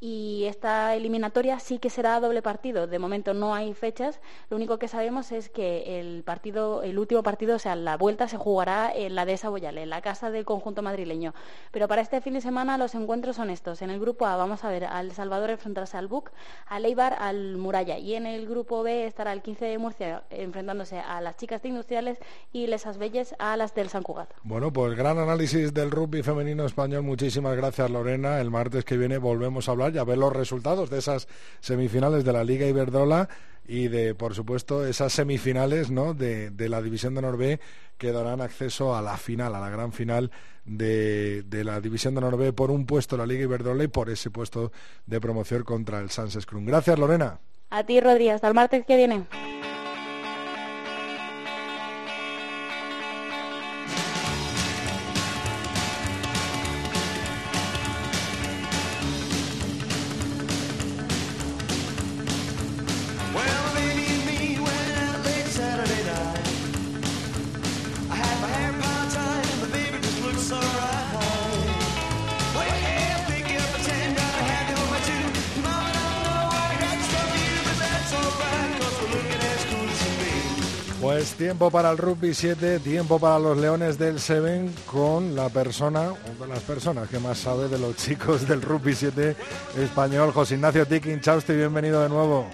y 0.00 0.44
esta 0.44 0.94
eliminatoria 0.94 1.58
sí 1.58 1.78
que 1.78 1.90
será 1.90 2.20
doble 2.20 2.40
partido. 2.40 2.86
De 2.86 2.98
momento 2.98 3.34
no 3.34 3.54
hay 3.54 3.74
fechas. 3.74 4.20
Lo 4.48 4.56
único 4.56 4.78
que 4.78 4.86
sabemos 4.86 5.32
es 5.32 5.48
que 5.48 5.98
el 5.98 6.22
partido, 6.22 6.82
el 6.82 6.98
último 6.98 7.22
partido, 7.22 7.56
o 7.56 7.58
sea, 7.58 7.74
la 7.74 7.96
vuelta 7.96 8.28
se 8.28 8.36
jugará 8.36 8.92
en 8.94 9.14
la 9.14 9.24
de 9.24 9.38
Boyale, 9.48 9.82
en 9.82 9.90
la 9.90 10.00
casa 10.00 10.30
del 10.30 10.44
conjunto 10.44 10.82
madrileño. 10.82 11.34
Pero 11.72 11.88
para 11.88 12.02
este 12.02 12.20
fin 12.20 12.34
de 12.34 12.40
semana 12.40 12.78
los 12.78 12.94
encuentros 12.94 13.36
son 13.36 13.50
estos. 13.50 13.82
En 13.82 13.90
el 13.90 13.98
grupo 13.98 14.26
A 14.26 14.36
vamos 14.36 14.64
a 14.64 14.70
ver 14.70 14.84
al 14.84 15.12
Salvador 15.12 15.50
enfrentarse 15.50 15.96
al 15.96 16.06
Buc, 16.06 16.30
al 16.66 16.84
Eibar, 16.84 17.16
al 17.18 17.56
Muralla. 17.56 17.98
Y 17.98 18.14
en 18.14 18.26
el 18.26 18.46
grupo 18.46 18.82
B 18.82 19.06
estará 19.06 19.32
el 19.32 19.42
15 19.42 19.64
de 19.64 19.78
Murcia 19.78 20.22
enfrentándose 20.30 21.00
a 21.00 21.20
las 21.20 21.36
chicas 21.36 21.62
de 21.62 21.70
Industriales 21.70 22.18
y 22.52 22.66
Les 22.66 22.86
Asbelles 22.86 23.34
a 23.38 23.56
las 23.56 23.74
del 23.74 23.88
San 23.88 24.02
Cugat. 24.02 24.30
Bueno, 24.42 24.72
pues 24.72 24.96
gran 24.96 25.18
análisis 25.18 25.74
del 25.74 25.90
rugby 25.90 26.22
femenino 26.22 26.64
español. 26.64 27.02
Muchísimas 27.02 27.56
gracias, 27.56 27.90
Lorena. 27.90 28.40
El 28.40 28.50
martes 28.50 28.84
que 28.84 28.96
viene 28.96 29.18
volvemos 29.18 29.68
a 29.68 29.72
hablar 29.72 29.87
y 29.94 29.98
a 29.98 30.04
ver 30.04 30.18
los 30.18 30.32
resultados 30.32 30.90
de 30.90 30.98
esas 30.98 31.28
semifinales 31.60 32.24
de 32.24 32.32
la 32.32 32.44
Liga 32.44 32.66
Iberdrola 32.66 33.28
y 33.66 33.88
de, 33.88 34.14
por 34.14 34.34
supuesto, 34.34 34.86
esas 34.86 35.12
semifinales 35.12 35.90
¿no? 35.90 36.14
de, 36.14 36.50
la 36.68 36.80
División 36.80 37.14
de 37.14 37.22
Norbe 37.22 37.60
que 37.98 38.12
darán 38.12 38.40
acceso 38.40 38.96
a 38.96 39.02
la 39.02 39.16
final, 39.16 39.54
a 39.54 39.60
la 39.60 39.68
gran 39.68 39.92
final 39.92 40.30
de, 40.64 41.42
de 41.42 41.64
la 41.64 41.80
División 41.80 42.14
de 42.14 42.22
Norbe 42.22 42.52
por 42.52 42.70
un 42.70 42.86
puesto 42.86 43.16
en 43.16 43.20
la 43.20 43.26
Liga 43.26 43.42
Iberdrola 43.42 43.84
y 43.84 43.88
por 43.88 44.08
ese 44.08 44.30
puesto 44.30 44.72
de 45.06 45.20
promoción 45.20 45.64
contra 45.64 46.00
el 46.00 46.10
Sans 46.10 46.32
Scrum. 46.32 46.64
Gracias, 46.64 46.98
Lorena. 46.98 47.40
A 47.70 47.84
ti, 47.84 48.00
Rodríguez. 48.00 48.36
Hasta 48.36 48.48
el 48.48 48.54
martes 48.54 48.86
que 48.86 48.96
viene. 48.96 49.26
Tiempo 81.58 81.72
para 81.72 81.90
el 81.90 81.98
rugby 81.98 82.34
7, 82.34 82.78
tiempo 82.78 83.18
para 83.18 83.40
los 83.40 83.58
Leones 83.58 83.98
del 83.98 84.20
Seven 84.20 84.72
con 84.86 85.34
la 85.34 85.48
persona, 85.48 86.12
una 86.12 86.46
de 86.46 86.52
las 86.52 86.62
personas 86.62 87.08
que 87.10 87.18
más 87.18 87.36
sabe 87.36 87.66
de 87.66 87.80
los 87.80 87.96
chicos 88.06 88.46
del 88.46 88.62
rugby 88.62 88.94
7 88.94 89.34
español, 89.76 90.30
José 90.30 90.54
Ignacio 90.54 90.86
Tikin. 90.86 91.20
Chauste, 91.20 91.56
bienvenido 91.56 92.00
de 92.00 92.10
nuevo. 92.10 92.46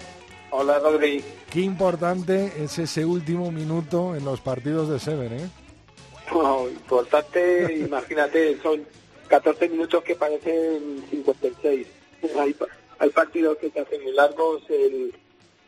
Hola, 0.49 0.79
Rodri. 0.79 1.23
Qué 1.51 1.59
importante 1.59 2.51
es 2.57 2.79
ese 2.79 3.05
último 3.05 3.51
minuto 3.51 4.15
en 4.15 4.25
los 4.25 4.41
partidos 4.41 4.89
de 4.89 4.99
Seven, 4.99 5.33
¿eh? 5.33 5.49
importante, 6.71 7.75
imagínate, 7.85 8.59
son 8.63 8.83
14 9.27 9.69
minutos 9.69 10.03
que 10.03 10.15
parecen 10.15 11.05
56. 11.11 11.87
Hay, 12.39 12.55
hay 12.97 13.09
partidos 13.11 13.57
que 13.59 13.69
se 13.69 13.81
hacen 13.81 14.01
muy 14.01 14.13
largos, 14.13 14.63
el, 14.67 15.13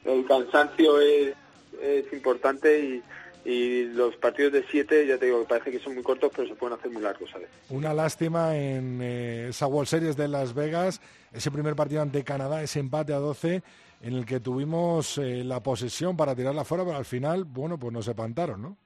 el 0.06 0.26
cansancio 0.26 1.00
es 1.00 1.36
es 1.82 2.12
importante 2.14 2.80
y, 2.80 3.04
los 3.50 4.16
partidos 4.18 4.52
de 4.52 4.66
siete, 4.70 5.08
ya 5.08 5.18
te 5.18 5.28
digo, 5.28 5.40
que 5.40 5.48
parece 5.48 5.72
que 5.72 5.80
son 5.80 5.94
muy 5.94 6.04
cortos, 6.04 6.32
pero 6.36 6.48
se 6.48 6.56
pueden 6.56 6.78
hacer 6.78 6.92
muy 6.92 7.02
largos, 7.02 7.30
¿sabes? 7.30 7.48
Una 7.70 7.94
lástima 7.94 8.58
en 8.58 9.00
eh, 9.02 9.48
esa 9.50 9.68
World 9.68 9.88
Series 9.88 10.18
de 10.18 10.28
Las 10.28 10.54
Vegas, 10.54 11.00
ese 11.32 11.50
primer 11.50 11.76
partido 11.76 12.02
ante 12.02 12.24
Canadá, 12.26 12.62
ese 12.62 12.80
empate 12.80 13.14
a 13.14 13.18
12, 13.20 13.62
en 14.02 14.14
el 14.14 14.26
que 14.26 14.42
tuvimos 14.42 15.18
eh, 15.18 15.44
la 15.46 15.64
posesión 15.64 16.18
para 16.18 16.36
tirarla 16.36 16.66
fuera, 16.66 16.84
pero 16.84 16.98
al 16.98 17.06
final, 17.06 17.46
bueno, 17.46 17.80
pues 17.80 17.94
nos 17.94 18.08
espantaron, 18.08 18.62
¿no? 18.62 18.78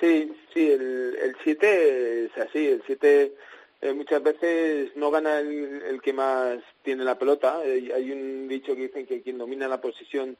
Sí, 0.00 0.32
sí, 0.54 0.70
el 0.70 1.34
7 1.42 2.26
es 2.26 2.38
así, 2.38 2.68
el 2.68 2.82
7 2.86 3.34
eh, 3.80 3.92
muchas 3.94 4.22
veces 4.22 4.90
no 4.94 5.10
gana 5.10 5.40
el, 5.40 5.82
el, 5.82 6.00
que 6.00 6.12
más 6.12 6.58
tiene 6.82 7.02
la 7.02 7.18
pelota. 7.18 7.58
hay 7.60 8.12
un 8.12 8.46
dicho 8.46 8.74
que 8.76 8.82
dicen 8.82 9.06
que 9.06 9.22
quien 9.22 9.38
domina 9.38 9.66
la 9.66 9.80
posición 9.80 10.36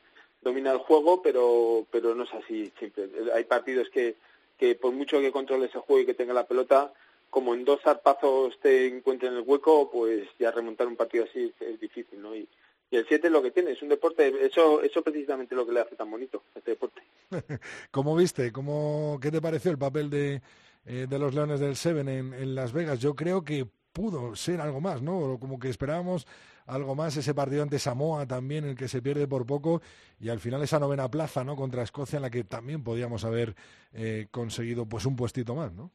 domina 0.47 0.71
el 0.71 0.79
juego, 0.79 1.21
pero, 1.23 1.87
pero 1.91 2.15
no 2.15 2.23
es 2.23 2.33
así 2.33 2.73
siempre. 2.79 3.09
Hay 3.35 3.45
partidos 3.45 3.89
que, 3.91 4.15
que 4.57 4.77
por 4.77 4.93
mucho 4.93 5.21
que 5.21 5.33
controle 5.33 5.67
ese 5.67 5.81
juego 5.81 6.03
y 6.03 6.07
que 6.07 6.15
tenga 6.15 6.33
la 6.33 6.47
pelota, 6.47 6.93
como 7.31 7.53
en 7.53 7.65
dos 7.65 7.81
zarpazos 7.83 8.59
te 8.61 8.87
encuentren 8.87 9.35
el 9.35 9.43
hueco, 9.43 9.91
pues 9.91 10.29
ya 10.39 10.53
remontar 10.53 10.87
un 10.87 10.95
partido 10.95 11.25
así 11.25 11.53
es, 11.59 11.81
difícil, 11.81 12.23
¿no? 12.23 12.35
Y, 12.35 12.49
el 12.93 13.05
7 13.07 13.27
es 13.27 13.33
lo 13.33 13.43
que 13.43 13.51
tiene, 13.51 13.73
es 13.73 13.83
un 13.83 13.89
deporte, 13.89 14.33
eso 14.47 14.81
eso 14.81 15.03
precisamente 15.03 15.57
lo 15.57 15.67
que 15.67 15.73
le 15.73 15.81
hace 15.81 15.97
tan 15.97 16.09
bonito, 16.09 16.45
este 16.55 16.71
deporte. 16.71 17.03
¿Cómo 17.91 18.15
viste? 18.15 18.53
¿Cómo, 18.53 19.19
¿Qué 19.21 19.33
te 19.33 19.43
pareció 19.43 19.73
el 19.73 19.77
papel 19.77 20.09
de, 20.09 20.41
eh, 20.87 21.07
de 21.11 21.19
los 21.19 21.35
Leones 21.35 21.59
del 21.59 21.75
Seven 21.75 22.09
en, 22.09 22.33
en 22.33 22.55
Las 22.55 22.73
Vegas? 22.73 23.01
Yo 23.01 23.15
creo 23.15 23.45
que 23.45 23.67
pudo 23.93 24.37
ser 24.37 24.61
algo 24.61 24.81
más, 24.81 25.03
¿no? 25.03 25.37
Como 25.41 25.59
que 25.59 25.69
esperábamos 25.69 26.27
algo 26.67 26.95
más 26.95 27.17
ese 27.17 27.35
partido 27.35 27.63
ante 27.63 27.79
Samoa 27.79 28.27
también, 28.27 28.65
el 28.65 28.77
que 28.77 28.89
se 28.89 29.03
pierde 29.03 29.27
por 29.27 29.47
poco, 29.47 29.83
y 30.21 30.29
al 30.29 30.41
final 30.41 30.63
esa 30.63 30.79
novena 30.79 31.11
plaza, 31.11 31.45
¿no? 31.45 31.57
Contra 31.57 31.83
Escocia, 31.83 32.17
en 32.17 32.23
la 32.23 32.31
que 32.31 32.45
también 32.45 32.83
podíamos 32.83 33.25
haber 33.25 33.55
eh, 33.95 34.27
conseguido 34.31 34.87
pues 34.87 35.07
un 35.07 35.17
puestito 35.17 35.55
más, 35.55 35.73
¿no? 35.73 35.91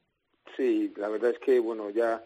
Sí, 0.55 0.93
la 0.97 1.09
verdad 1.09 1.31
es 1.31 1.39
que, 1.39 1.59
bueno, 1.59 1.89
ya 1.89 2.23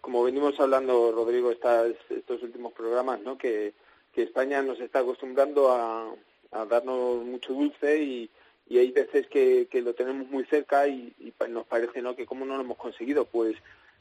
como 0.00 0.22
venimos 0.22 0.58
hablando, 0.60 1.12
Rodrigo, 1.12 1.50
estas, 1.50 1.92
estos 2.08 2.42
últimos 2.42 2.72
programas, 2.72 3.20
¿no? 3.20 3.36
Que, 3.36 3.74
que 4.12 4.22
España 4.22 4.62
nos 4.62 4.80
está 4.80 5.00
acostumbrando 5.00 5.70
a, 5.72 6.14
a 6.52 6.64
darnos 6.64 7.24
mucho 7.24 7.52
dulce 7.52 8.02
y, 8.02 8.30
y 8.68 8.78
hay 8.78 8.90
veces 8.90 9.26
que, 9.28 9.66
que 9.70 9.82
lo 9.82 9.94
tenemos 9.94 10.28
muy 10.28 10.44
cerca 10.44 10.86
y, 10.86 11.14
y, 11.18 11.32
nos 11.50 11.66
parece 11.66 12.02
no 12.02 12.14
que 12.14 12.26
cómo 12.26 12.44
no 12.44 12.56
lo 12.56 12.62
hemos 12.62 12.78
conseguido 12.78 13.24
pues 13.24 13.56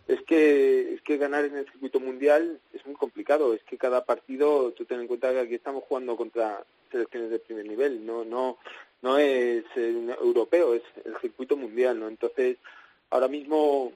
es 0.08 0.22
que 0.24 0.94
es 0.94 1.02
que 1.02 1.18
ganar 1.18 1.46
en 1.46 1.58
el 1.58 1.66
circuito 1.66 2.00
mundial 2.00 2.60
es 2.74 2.86
muy 2.86 2.96
complicado. 2.96 3.54
Es 3.54 3.64
que 3.64 3.78
cada 3.78 4.06
partido 4.06 4.72
tú 4.72 4.86
ten 4.86 5.02
en 5.02 5.08
cuenta 5.08 5.32
que 5.32 5.40
aquí 5.40 5.56
estamos 5.56 5.84
jugando 5.84 6.16
contra 6.16 6.64
selecciones 6.92 7.30
de 7.30 7.40
primer 7.40 7.66
nivel. 7.66 8.06
No 8.06 8.24
no 8.24 8.58
no 9.02 9.18
es 9.18 9.66
europeo 9.76 10.74
es 10.74 10.82
el 11.06 11.16
circuito 11.20 11.56
mundial 11.56 12.00
no 12.00 12.08
entonces 12.08 12.58
ahora 13.10 13.28
mismo 13.28 13.94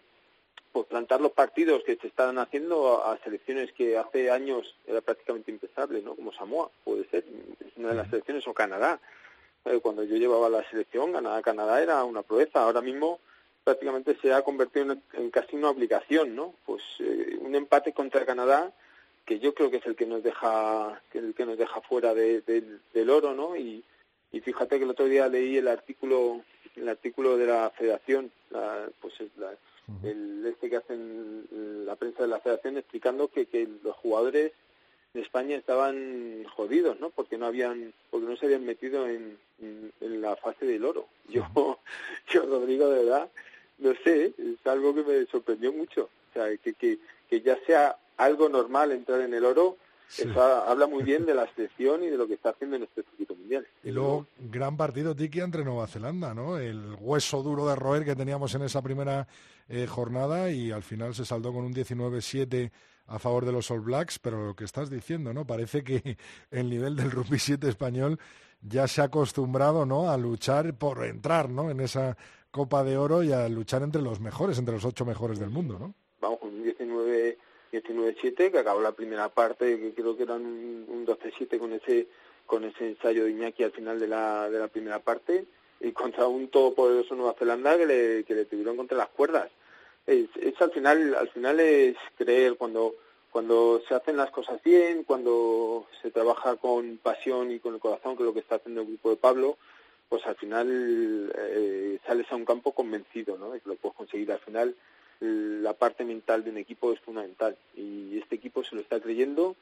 pues 0.71 0.85
plantar 0.85 1.19
los 1.19 1.31
partidos 1.31 1.83
que 1.83 1.95
se 1.95 2.07
están 2.07 2.37
haciendo 2.37 3.03
a, 3.03 3.17
selecciones 3.23 3.73
que 3.73 3.97
hace 3.97 4.29
años 4.29 4.75
era 4.85 5.01
prácticamente 5.01 5.51
impensable 5.51 6.01
no 6.01 6.15
como 6.15 6.31
Samoa 6.33 6.69
puede 6.83 7.05
ser 7.09 7.25
es 7.59 7.77
una 7.77 7.89
de 7.89 7.95
las 7.95 8.09
selecciones 8.09 8.47
o 8.47 8.53
Canadá. 8.53 8.99
Eh, 9.65 9.79
cuando 9.81 10.03
yo 10.03 10.17
llevaba 10.17 10.49
la 10.49 10.67
selección 10.69 11.13
Canadá 11.13 11.41
Canadá 11.41 11.81
era 11.81 12.03
una 12.03 12.21
proeza. 12.21 12.63
Ahora 12.63 12.81
mismo 12.81 13.19
prácticamente 13.63 14.17
se 14.21 14.33
ha 14.33 14.41
convertido 14.41 14.97
en, 15.13 15.31
casi 15.31 15.55
una 15.55 15.69
obligación, 15.69 16.35
¿no? 16.35 16.53
Pues 16.65 16.81
eh, 16.99 17.37
un 17.39 17.55
empate 17.55 17.93
contra 17.93 18.25
Canadá 18.25 18.71
que 19.25 19.39
yo 19.39 19.53
creo 19.53 19.69
que 19.69 19.77
es 19.77 19.85
el 19.85 19.95
que 19.95 20.05
nos 20.05 20.23
deja 20.23 21.01
el 21.13 21.33
que 21.35 21.45
nos 21.45 21.57
deja 21.57 21.79
fuera 21.81 22.13
del 22.13 23.09
oro, 23.09 23.33
¿no? 23.33 23.55
Y, 23.55 23.83
y 24.31 24.39
fíjate 24.39 24.77
que 24.77 24.83
el 24.83 24.89
otro 24.89 25.05
día 25.05 25.27
leí 25.27 25.57
el 25.57 25.67
artículo 25.67 26.41
el 26.75 26.89
artículo 26.89 27.37
de 27.37 27.47
la 27.47 27.69
Federación, 27.71 28.31
la, 28.49 28.89
pues 28.99 29.13
el 29.19 30.45
este 30.45 30.69
que 30.69 30.77
hacen 30.77 31.47
la 31.85 31.95
prensa 31.95 32.23
de 32.23 32.29
la 32.29 32.39
Federación 32.39 32.77
explicando 32.77 33.27
que, 33.27 33.45
que 33.45 33.67
los 33.83 33.95
jugadores 33.97 34.53
de 35.13 35.21
España 35.21 35.57
estaban 35.57 36.45
jodidos, 36.55 36.99
¿no? 36.99 37.09
Porque 37.09 37.37
no 37.37 37.45
habían, 37.45 37.93
porque 38.09 38.27
no 38.27 38.37
se 38.37 38.45
habían 38.45 38.65
metido 38.65 39.07
en, 39.07 39.37
en, 39.59 40.21
la 40.21 40.35
fase 40.37 40.65
del 40.65 40.85
oro. 40.85 41.07
Yo, 41.27 41.45
yo 42.31 42.45
Rodrigo, 42.45 42.89
de 42.89 43.03
verdad, 43.03 43.29
no 43.81 43.93
sé, 44.03 44.33
algo 44.65 44.95
que 44.95 45.03
me 45.03 45.25
sorprendió 45.25 45.73
mucho. 45.73 46.09
O 46.29 46.33
sea, 46.33 46.45
que, 46.57 46.73
que, 46.73 46.99
que 47.29 47.41
ya 47.41 47.57
sea 47.65 47.97
algo 48.17 48.47
normal 48.47 48.91
entrar 48.91 49.21
en 49.21 49.33
el 49.33 49.43
oro, 49.43 49.77
eso 50.17 50.41
habla 50.41 50.87
muy 50.87 51.03
bien 51.03 51.25
de 51.25 51.33
la 51.33 51.47
selección 51.53 52.03
y 52.03 52.07
de 52.07 52.17
lo 52.17 52.27
que 52.27 52.33
está 52.33 52.49
haciendo 52.49 52.75
en 52.75 52.83
este 52.83 53.03
circuito 53.03 53.35
mundial. 53.35 53.65
Y 53.83 53.91
luego, 53.91 54.27
gran 54.39 54.75
partido, 54.75 55.15
Tiki, 55.15 55.39
entre 55.39 55.63
Nueva 55.63 55.87
Zelanda, 55.87 56.33
¿no? 56.33 56.57
El 56.57 56.95
hueso 56.99 57.41
duro 57.41 57.67
de 57.67 57.75
roer 57.75 58.03
que 58.03 58.15
teníamos 58.15 58.53
en 58.55 58.63
esa 58.63 58.81
primera 58.81 59.27
eh, 59.69 59.87
jornada 59.87 60.51
y 60.51 60.71
al 60.71 60.83
final 60.83 61.15
se 61.15 61.25
saldó 61.25 61.53
con 61.53 61.63
un 61.63 61.73
19-7 61.73 62.71
a 63.07 63.19
favor 63.19 63.45
de 63.45 63.53
los 63.53 63.71
All 63.71 63.81
Blacks, 63.81 64.19
pero 64.19 64.47
lo 64.47 64.55
que 64.55 64.65
estás 64.65 64.89
diciendo, 64.89 65.33
¿no? 65.33 65.45
Parece 65.45 65.83
que 65.83 66.17
el 66.51 66.69
nivel 66.69 66.95
del 66.95 67.11
rugby 67.11 67.39
7 67.39 67.69
español 67.69 68.19
ya 68.61 68.87
se 68.87 69.01
ha 69.01 69.05
acostumbrado, 69.05 69.85
¿no? 69.85 70.11
A 70.11 70.17
luchar 70.17 70.73
por 70.75 71.05
entrar, 71.05 71.49
¿no? 71.49 71.71
En 71.71 71.79
esa 71.79 72.17
Copa 72.51 72.83
de 72.83 72.97
Oro 72.97 73.23
y 73.23 73.31
a 73.31 73.47
luchar 73.49 73.81
entre 73.81 74.01
los 74.01 74.19
mejores, 74.19 74.59
entre 74.59 74.75
los 74.75 74.85
ocho 74.85 75.05
mejores 75.05 75.39
del 75.39 75.49
mundo, 75.49 75.79
¿no? 75.79 75.93
Vamos 76.19 76.39
con 76.39 76.49
un 76.49 76.63
19 76.63 77.37
19-7, 77.71 78.51
que 78.51 78.59
acabó 78.59 78.81
la 78.81 78.91
primera 78.91 79.29
parte, 79.29 79.79
que 79.79 79.93
creo 79.93 80.17
que 80.17 80.23
eran 80.23 80.45
un, 80.45 81.05
12-7 81.05 81.57
con 81.57 81.73
ese 81.73 82.07
con 82.45 82.65
ese 82.65 82.89
ensayo 82.89 83.23
de 83.23 83.31
Iñaki 83.31 83.63
al 83.63 83.71
final 83.71 83.97
de 83.97 84.07
la, 84.09 84.49
de 84.49 84.59
la 84.59 84.67
primera 84.67 84.99
parte, 84.99 85.45
y 85.79 85.93
contra 85.93 86.27
un 86.27 86.49
todopoderoso 86.49 87.15
Nueva 87.15 87.35
Zelanda 87.39 87.77
que 87.77 87.85
le, 87.85 88.23
que 88.25 88.35
le 88.35 88.45
tuvieron 88.45 88.75
contra 88.75 88.97
las 88.97 89.07
cuerdas. 89.07 89.49
Es, 90.05 90.27
es 90.35 90.61
al 90.61 90.71
final 90.71 91.15
al 91.15 91.29
final 91.29 91.59
es 91.59 91.95
creer 92.17 92.55
cuando 92.57 92.93
cuando 93.31 93.81
se 93.87 93.95
hacen 93.95 94.17
las 94.17 94.29
cosas 94.31 94.61
bien, 94.61 95.05
cuando 95.05 95.87
se 96.01 96.11
trabaja 96.11 96.57
con 96.57 96.97
pasión 96.97 97.51
y 97.51 97.59
con 97.59 97.75
el 97.75 97.79
corazón, 97.79 98.17
que 98.17 98.23
es 98.23 98.27
lo 98.27 98.33
que 98.33 98.41
está 98.41 98.55
haciendo 98.55 98.81
el 98.81 98.87
grupo 98.87 99.11
de 99.11 99.15
Pablo, 99.15 99.57
pues 100.11 100.27
al 100.27 100.35
final 100.35 101.31
eh, 101.37 101.97
sales 102.05 102.29
a 102.29 102.35
un 102.35 102.43
campo 102.43 102.73
convencido, 102.73 103.37
¿no? 103.37 103.51
De 103.51 103.61
que 103.61 103.69
lo 103.69 103.77
puedes 103.77 103.95
conseguir. 103.95 104.29
Al 104.29 104.39
final 104.39 104.75
la 105.21 105.71
parte 105.71 106.03
mental 106.03 106.43
de 106.43 106.49
un 106.49 106.57
equipo 106.57 106.91
es 106.91 106.99
fundamental 106.99 107.55
y 107.77 108.17
este 108.17 108.35
equipo 108.35 108.61
se 108.61 108.75
lo 108.75 108.81
está 108.81 108.99
creyendo, 108.99 109.55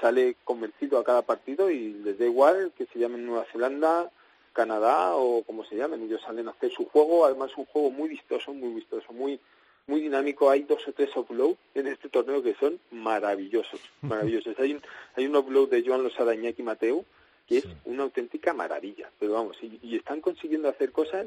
sale 0.00 0.34
convencido 0.42 0.98
a 0.98 1.04
cada 1.04 1.22
partido 1.22 1.70
y 1.70 1.92
les 1.92 2.18
da 2.18 2.24
igual 2.24 2.72
que 2.76 2.86
se 2.86 2.98
llamen 2.98 3.24
Nueva 3.24 3.46
Zelanda, 3.52 4.10
Canadá 4.52 5.14
o 5.14 5.44
como 5.44 5.64
se 5.64 5.76
llamen, 5.76 6.02
ellos 6.02 6.22
salen 6.22 6.48
a 6.48 6.50
hacer 6.50 6.72
su 6.72 6.86
juego, 6.86 7.24
además 7.24 7.52
un 7.56 7.66
juego 7.66 7.92
muy 7.92 8.08
vistoso, 8.08 8.52
muy 8.52 8.74
vistoso, 8.74 9.12
muy 9.12 9.38
muy 9.86 10.00
dinámico, 10.00 10.50
hay 10.50 10.64
dos 10.64 10.86
o 10.88 10.92
tres 10.92 11.16
uploads 11.16 11.58
en 11.76 11.86
este 11.86 12.08
torneo 12.08 12.42
que 12.42 12.54
son 12.54 12.80
maravillosos, 12.90 13.80
maravillosos. 14.00 14.58
hay 14.58 14.72
un, 14.72 14.82
hay 15.14 15.26
un 15.26 15.36
upload 15.36 15.68
de 15.68 15.84
Joan 15.86 16.02
Losada 16.02 16.34
y 16.34 16.62
Mateu 16.62 17.04
que 17.52 17.68
es 17.68 17.76
una 17.84 18.04
auténtica 18.04 18.54
maravilla, 18.54 19.10
pero 19.18 19.34
vamos, 19.34 19.58
y 19.60 19.96
están 19.96 20.20
consiguiendo 20.20 20.68
hacer 20.68 20.90
cosas 20.92 21.26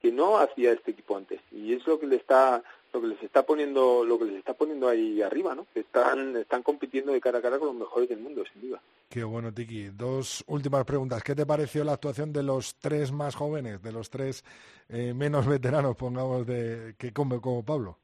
que 0.00 0.12
no 0.12 0.38
hacía 0.38 0.72
este 0.72 0.92
equipo 0.92 1.16
antes. 1.16 1.40
Y 1.50 1.72
es 1.72 1.86
lo 1.86 1.98
que 1.98 2.06
le 2.06 2.16
está 2.16 2.62
lo 2.92 3.00
que 3.00 3.08
les 3.08 3.22
está 3.22 3.44
poniendo 3.44 4.04
lo 4.04 4.18
que 4.18 4.26
les 4.26 4.36
está 4.36 4.54
poniendo 4.54 4.88
ahí 4.88 5.20
arriba 5.20 5.54
no 5.54 5.66
están 5.74 6.36
están 6.36 6.62
compitiendo 6.62 7.12
de 7.12 7.20
cara 7.20 7.40
a 7.40 7.42
cara 7.42 7.58
con 7.58 7.68
los 7.68 7.76
mejores 7.76 8.08
del 8.08 8.20
mundo 8.20 8.44
sin 8.52 8.62
duda. 8.62 8.80
Qué 9.08 9.24
bueno 9.24 9.52
Tiki. 9.52 9.88
Dos 9.88 10.44
últimas 10.46 10.84
preguntas. 10.84 11.22
Qué 11.22 11.34
te 11.34 11.44
pareció 11.44 11.84
la 11.84 11.92
actuación 11.92 12.32
de 12.32 12.42
los 12.42 12.76
tres 12.76 13.12
más 13.12 13.34
jóvenes 13.34 13.82
de 13.82 13.92
los 13.92 14.08
tres 14.08 14.44
eh, 14.88 15.12
menos 15.14 15.46
veteranos 15.48 15.96
pongamos 15.96 16.46
de 16.46 16.94
que 16.96 17.12
como, 17.12 17.40
como 17.40 17.64
Pablo 17.64 17.98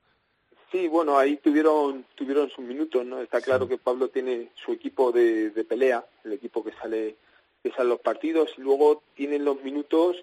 sí 0.73 0.89
bueno 0.89 1.19
ahí 1.19 1.37
tuvieron 1.37 2.05
tuvieron 2.15 2.51
sus 2.51 2.65
minutos 2.65 3.07
no 3.07 3.21
está 3.21 3.41
claro 3.41 3.69
que 3.69 3.79
Pablo 3.79 4.09
tiene 4.09 4.51
su 4.57 4.73
equipo 4.73 5.13
de, 5.13 5.51
de 5.51 5.65
pelea 5.65 6.05
el 6.25 6.33
equipo 6.33 6.65
que 6.65 6.73
sale 6.73 7.17
sale 7.71 7.89
los 7.89 8.01
partidos 8.01 8.51
y 8.59 8.63
luego 8.63 9.03
tienen 9.15 9.45
los 9.45 9.63
minutos 9.63 10.17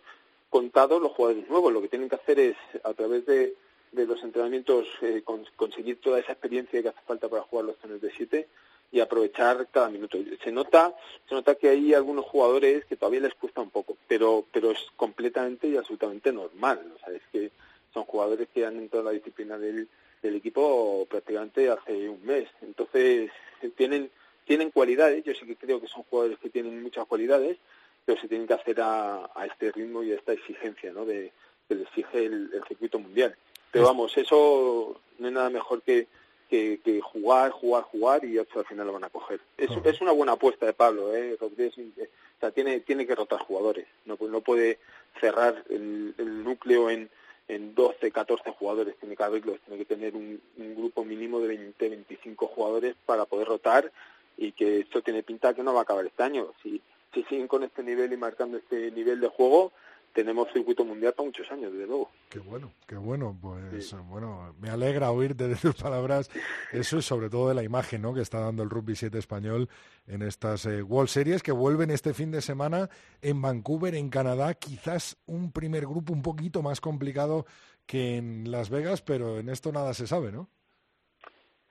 contados 0.49 1.01
los 1.01 1.13
jugadores 1.13 1.47
nuevos. 1.49 1.71
Lo 1.71 1.81
que 1.81 1.87
tienen 1.87 2.09
que 2.09 2.15
hacer 2.15 2.39
es, 2.39 2.57
a 2.83 2.93
través 2.93 3.25
de, 3.25 3.55
de 3.91 4.05
los 4.05 4.21
entrenamientos, 4.23 4.87
eh, 5.01 5.23
conseguir 5.55 6.01
toda 6.01 6.19
esa 6.19 6.33
experiencia 6.33 6.81
que 6.81 6.89
hace 6.89 7.01
falta 7.05 7.29
para 7.29 7.43
jugar 7.43 7.65
los 7.65 7.77
zonas 7.77 8.01
de 8.01 8.11
7 8.11 8.47
y 8.91 8.99
aprovechar 8.99 9.67
cada 9.71 9.89
minuto. 9.89 10.17
Se 10.43 10.51
nota, 10.51 10.95
se 11.27 11.35
nota 11.35 11.55
que 11.55 11.69
hay 11.69 11.93
algunos 11.93 12.25
jugadores 12.25 12.85
que 12.85 12.95
todavía 12.95 13.21
les 13.21 13.35
cuesta 13.35 13.61
un 13.61 13.69
poco, 13.69 13.95
pero, 14.07 14.45
pero 14.51 14.71
es 14.71 14.79
completamente 14.95 15.67
y 15.67 15.77
absolutamente 15.77 16.31
normal. 16.31 16.93
O 16.95 16.99
sea, 17.05 17.13
es 17.13 17.21
que 17.31 17.51
son 17.93 18.03
jugadores 18.05 18.47
que 18.53 18.65
han 18.65 18.77
entrado 18.77 19.01
en 19.01 19.05
la 19.05 19.19
disciplina 19.19 19.57
del, 19.57 19.87
del 20.21 20.35
equipo 20.35 21.05
prácticamente 21.09 21.69
hace 21.69 22.09
un 22.09 22.23
mes. 22.25 22.49
Entonces, 22.61 23.31
tienen, 23.75 24.09
tienen 24.49 24.71
cualidades, 24.71 25.23
yo 25.23 25.35
sí 25.35 25.45
que 25.45 25.55
creo 25.55 25.79
que 25.79 25.87
son 25.87 26.01
jugadores 26.09 26.39
que 26.39 26.49
tienen 26.49 26.81
muchas 26.81 27.05
cualidades, 27.05 27.59
pero 28.03 28.19
se 28.19 28.27
tienen 28.27 28.47
que 28.47 28.55
hacer 28.55 28.81
a, 28.81 29.29
este 29.45 29.71
ritmo 29.71 30.01
y 30.01 30.11
a 30.11 30.15
esta 30.15 30.33
exigencia 30.33 30.91
¿no? 30.91 31.05
de, 31.05 31.31
que 31.67 31.75
le 31.75 31.83
exige 31.83 32.25
el, 32.25 32.49
circuito 32.67 32.97
mundial. 32.97 33.35
Pero 33.71 33.85
vamos, 33.85 34.17
eso 34.17 34.99
no 35.19 35.27
es 35.27 35.33
nada 35.33 35.51
mejor 35.51 35.83
que, 35.83 36.07
que, 36.49 36.99
jugar, 36.99 37.51
jugar, 37.51 37.83
jugar 37.83 38.25
y 38.25 38.39
al 38.39 38.47
final 38.47 38.87
lo 38.87 38.93
van 38.93 39.03
a 39.03 39.11
coger. 39.11 39.39
Es, 39.55 39.69
es 39.83 40.01
una 40.01 40.13
buena 40.13 40.31
apuesta 40.31 40.65
de 40.65 40.73
Pablo, 40.73 41.15
¿eh? 41.15 41.37
Rodríguez, 41.39 41.77
eh, 41.77 42.09
o 42.37 42.39
sea, 42.39 42.49
tiene, 42.49 42.79
tiene 42.79 43.05
que 43.05 43.13
rotar 43.13 43.41
jugadores, 43.41 43.85
no, 44.05 44.17
no 44.19 44.41
puede 44.41 44.79
cerrar 45.21 45.63
el, 45.69 46.15
núcleo 46.43 46.89
en, 46.89 47.07
en 47.47 47.75
12, 47.75 48.09
14 48.09 48.49
jugadores, 48.49 48.97
tiene 48.97 49.15
que 49.15 49.23
abrirlo, 49.23 49.59
tiene 49.63 49.77
que 49.77 49.93
tener 49.93 50.15
un, 50.15 50.41
un 50.57 50.75
grupo 50.75 51.05
mínimo 51.05 51.39
de 51.39 51.49
20, 51.49 51.89
25 51.89 52.47
jugadores 52.47 52.95
para 53.05 53.25
poder 53.25 53.47
rotar 53.47 53.91
y 54.39 54.53
que 54.53 54.79
esto 54.79 55.01
tiene 55.01 55.21
pinta 55.21 55.53
que 55.53 55.63
no 55.63 55.73
va 55.73 55.81
a 55.81 55.83
acabar 55.83 56.05
este 56.05 56.23
año. 56.23 56.53
Si, 56.63 56.81
si 57.13 57.23
siguen 57.23 57.47
con 57.47 57.63
este 57.63 57.83
nivel 57.83 58.13
y 58.13 58.17
marcando 58.17 58.57
este 58.57 58.89
nivel 58.91 59.19
de 59.19 59.27
juego, 59.27 59.73
tenemos 60.13 60.47
circuito 60.53 60.85
mundial 60.85 61.13
para 61.13 61.27
muchos 61.27 61.51
años, 61.51 61.73
desde 61.73 61.85
luego. 61.85 62.09
Qué 62.29 62.39
bueno, 62.39 62.71
qué 62.87 62.95
bueno. 62.95 63.37
Pues 63.41 63.93
bueno, 64.07 64.55
me 64.59 64.69
alegra 64.69 65.11
oírte 65.11 65.49
de 65.49 65.55
tus 65.55 65.75
palabras 65.75 66.29
eso 66.71 66.97
y 66.97 67.01
sobre 67.01 67.29
todo 67.29 67.49
de 67.49 67.55
la 67.55 67.63
imagen 67.63 68.01
¿no? 68.01 68.13
que 68.13 68.21
está 68.21 68.39
dando 68.39 68.63
el 68.63 68.69
Rugby 68.69 68.95
7 68.95 69.17
español 69.17 69.67
en 70.07 70.21
estas 70.21 70.65
eh, 70.65 70.81
World 70.81 71.09
Series 71.09 71.43
que 71.43 71.51
vuelven 71.51 71.91
este 71.91 72.13
fin 72.13 72.31
de 72.31 72.41
semana 72.41 72.89
en 73.21 73.41
Vancouver, 73.41 73.93
en 73.93 74.09
Canadá. 74.09 74.53
Quizás 74.53 75.17
un 75.25 75.51
primer 75.51 75.85
grupo 75.85 76.13
un 76.13 76.21
poquito 76.21 76.61
más 76.61 76.79
complicado 76.79 77.45
que 77.85 78.15
en 78.15 78.49
Las 78.49 78.69
Vegas, 78.69 79.01
pero 79.01 79.37
en 79.37 79.49
esto 79.49 79.73
nada 79.73 79.93
se 79.93 80.07
sabe, 80.07 80.31
¿no? 80.31 80.47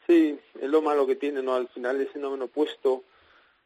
Sí, 0.06 0.38
es 0.60 0.68
lo 0.68 0.82
malo 0.82 1.06
que 1.06 1.16
tiene, 1.16 1.42
¿no? 1.42 1.54
Al 1.54 1.68
final 1.68 2.00
ese 2.00 2.18
noveno 2.18 2.48
puesto 2.48 3.04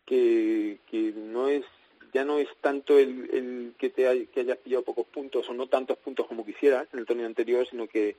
que, 0.04 0.78
que 0.90 1.12
no 1.16 1.48
es 1.48 1.64
ya 2.12 2.24
no 2.24 2.38
es 2.38 2.48
tanto 2.60 2.98
el, 2.98 3.30
el 3.32 3.74
que 3.78 3.88
te 3.88 4.26
que 4.26 4.40
hayas 4.40 4.58
pillado 4.58 4.84
pocos 4.84 5.06
puntos 5.06 5.48
o 5.48 5.54
no 5.54 5.66
tantos 5.66 5.96
puntos 5.98 6.26
como 6.26 6.44
quisieras 6.44 6.86
en 6.92 6.98
el 6.98 7.06
torneo 7.06 7.26
anterior, 7.26 7.66
sino 7.68 7.86
que 7.86 8.16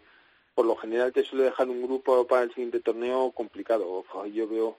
por 0.55 0.65
lo 0.65 0.75
general 0.75 1.13
te 1.13 1.23
suele 1.23 1.45
dejar 1.45 1.69
un 1.69 1.83
grupo 1.83 2.25
para 2.27 2.43
el 2.43 2.49
siguiente 2.49 2.79
torneo 2.79 3.31
complicado. 3.31 4.03
Yo 4.31 4.47
veo 4.47 4.77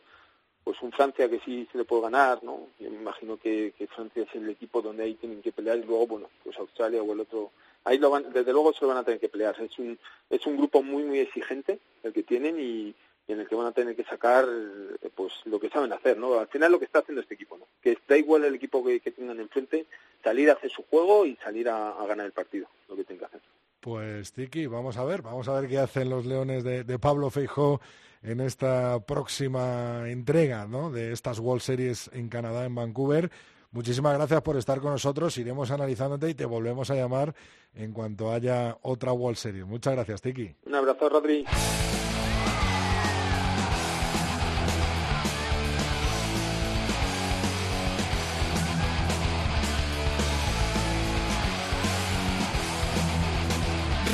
pues 0.65 0.81
un 0.81 0.93
Francia 0.93 1.29
que 1.29 1.41
sí 1.41 1.69
se 1.71 1.79
le 1.79 1.85
puede 1.85 2.03
ganar, 2.03 2.43
¿no? 2.43 2.69
Yo 2.81 2.91
me 2.91 2.97
imagino 2.97 3.37
que, 3.37 3.75
que 3.77 3.87
Francia 3.87 4.23
es 4.23 4.35
el 4.35 4.49
equipo 4.49 4.81
donde 4.81 5.05
ahí 5.05 5.15
tienen 5.15 5.43
que 5.43 5.53
pelear 5.53 5.77
y 5.77 5.83
luego, 5.83 6.07
bueno, 6.07 6.31
pues 6.43 6.57
Australia 6.59 7.03
o 7.03 7.13
el 7.13 7.21
otro, 7.21 7.51
ahí 7.85 7.99
lo 7.99 8.09
van, 8.09 8.33
desde 8.33 8.53
luego 8.53 8.73
se 8.73 8.81
lo 8.81 8.89
van 8.89 8.97
a 8.97 9.05
tener 9.05 9.21
que 9.21 9.29
pelear. 9.29 9.61
Es 9.61 9.79
un, 9.79 9.99
es 10.31 10.47
un 10.47 10.57
grupo 10.57 10.83
muy, 10.83 11.03
muy 11.03 11.19
exigente 11.19 11.79
el 12.03 12.15
que 12.15 12.23
tienen 12.23 12.59
y 12.59 12.95
en 13.27 13.41
el 13.41 13.49
que 13.49 13.55
van 13.55 13.67
a 13.67 13.73
tener 13.73 13.97
que 13.97 14.05
sacar 14.05 14.45
eh, 14.47 15.09
pues 15.15 15.33
lo 15.47 15.59
que 15.59 15.71
saben 15.71 15.93
hacer, 15.93 16.19
¿no? 16.19 16.39
Al 16.39 16.49
final 16.49 16.73
lo 16.73 16.79
que 16.79 16.85
está 16.85 17.01
haciendo 17.01 17.23
este 17.23 17.35
equipo, 17.35 17.57
¿no? 17.57 17.67
Que 17.81 17.99
da 18.07 18.17
igual 18.17 18.45
el 18.45 18.55
equipo 18.55 18.85
que, 18.85 19.01
tengan 19.01 19.41
enfrente, 19.41 19.87
salir 20.23 20.51
a 20.51 20.55
hacer 20.55 20.71
su 20.71 20.83
juego 20.85 21.25
y 21.25 21.37
salir 21.37 21.69
a, 21.69 21.95
ganar 22.07 22.27
el 22.27 22.33
partido, 22.33 22.69
lo 22.89 22.97
que 22.97 23.05
tienen 23.05 23.21
que 23.21 23.27
hacer. 23.27 23.41
Pues 23.81 24.33
Tiki, 24.33 24.67
vamos 24.67 24.97
a 24.97 25.05
ver, 25.05 25.23
vamos 25.23 25.49
a 25.49 25.61
ver 25.61 25.69
qué 25.69 25.79
hacen 25.79 26.11
los 26.11 26.27
Leones 26.27 26.65
de, 26.65 26.85
de 26.85 26.99
Pablo 26.99 27.31
Feijó 27.31 27.81
en 28.23 28.41
esta 28.41 29.01
próxima 29.01 30.09
entrega, 30.09 30.67
¿no? 30.67 30.91
De 30.91 31.13
estas 31.13 31.39
World 31.39 31.63
Series 31.63 32.11
en 32.13 32.29
Canadá, 32.29 32.65
en 32.65 32.75
Vancouver. 32.75 33.31
Muchísimas 33.71 34.15
gracias 34.15 34.41
por 34.43 34.57
estar 34.57 34.81
con 34.81 34.93
nosotros. 34.93 35.37
Iremos 35.37 35.71
analizándote 35.71 36.31
y 36.31 36.35
te 36.35 36.45
volvemos 36.45 36.91
a 36.91 36.95
llamar 36.95 37.35
en 37.75 37.93
cuanto 37.93 38.33
haya 38.33 38.79
otra 38.83 39.13
World 39.13 39.37
Series. 39.37 39.67
Muchas 39.67 39.95
gracias, 39.95 40.23
Tiki. 40.23 40.55
Un 40.65 40.75
abrazo, 40.77 41.09
Rodri. 41.09 41.45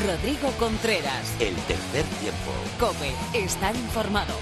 Rodrigo 0.07 0.51
Contreras. 0.59 1.35
El 1.41 1.55
tercer 1.67 2.05
tiempo. 2.21 2.53
Cope, 2.79 3.13
estar 3.35 3.77
informado. 3.77 4.33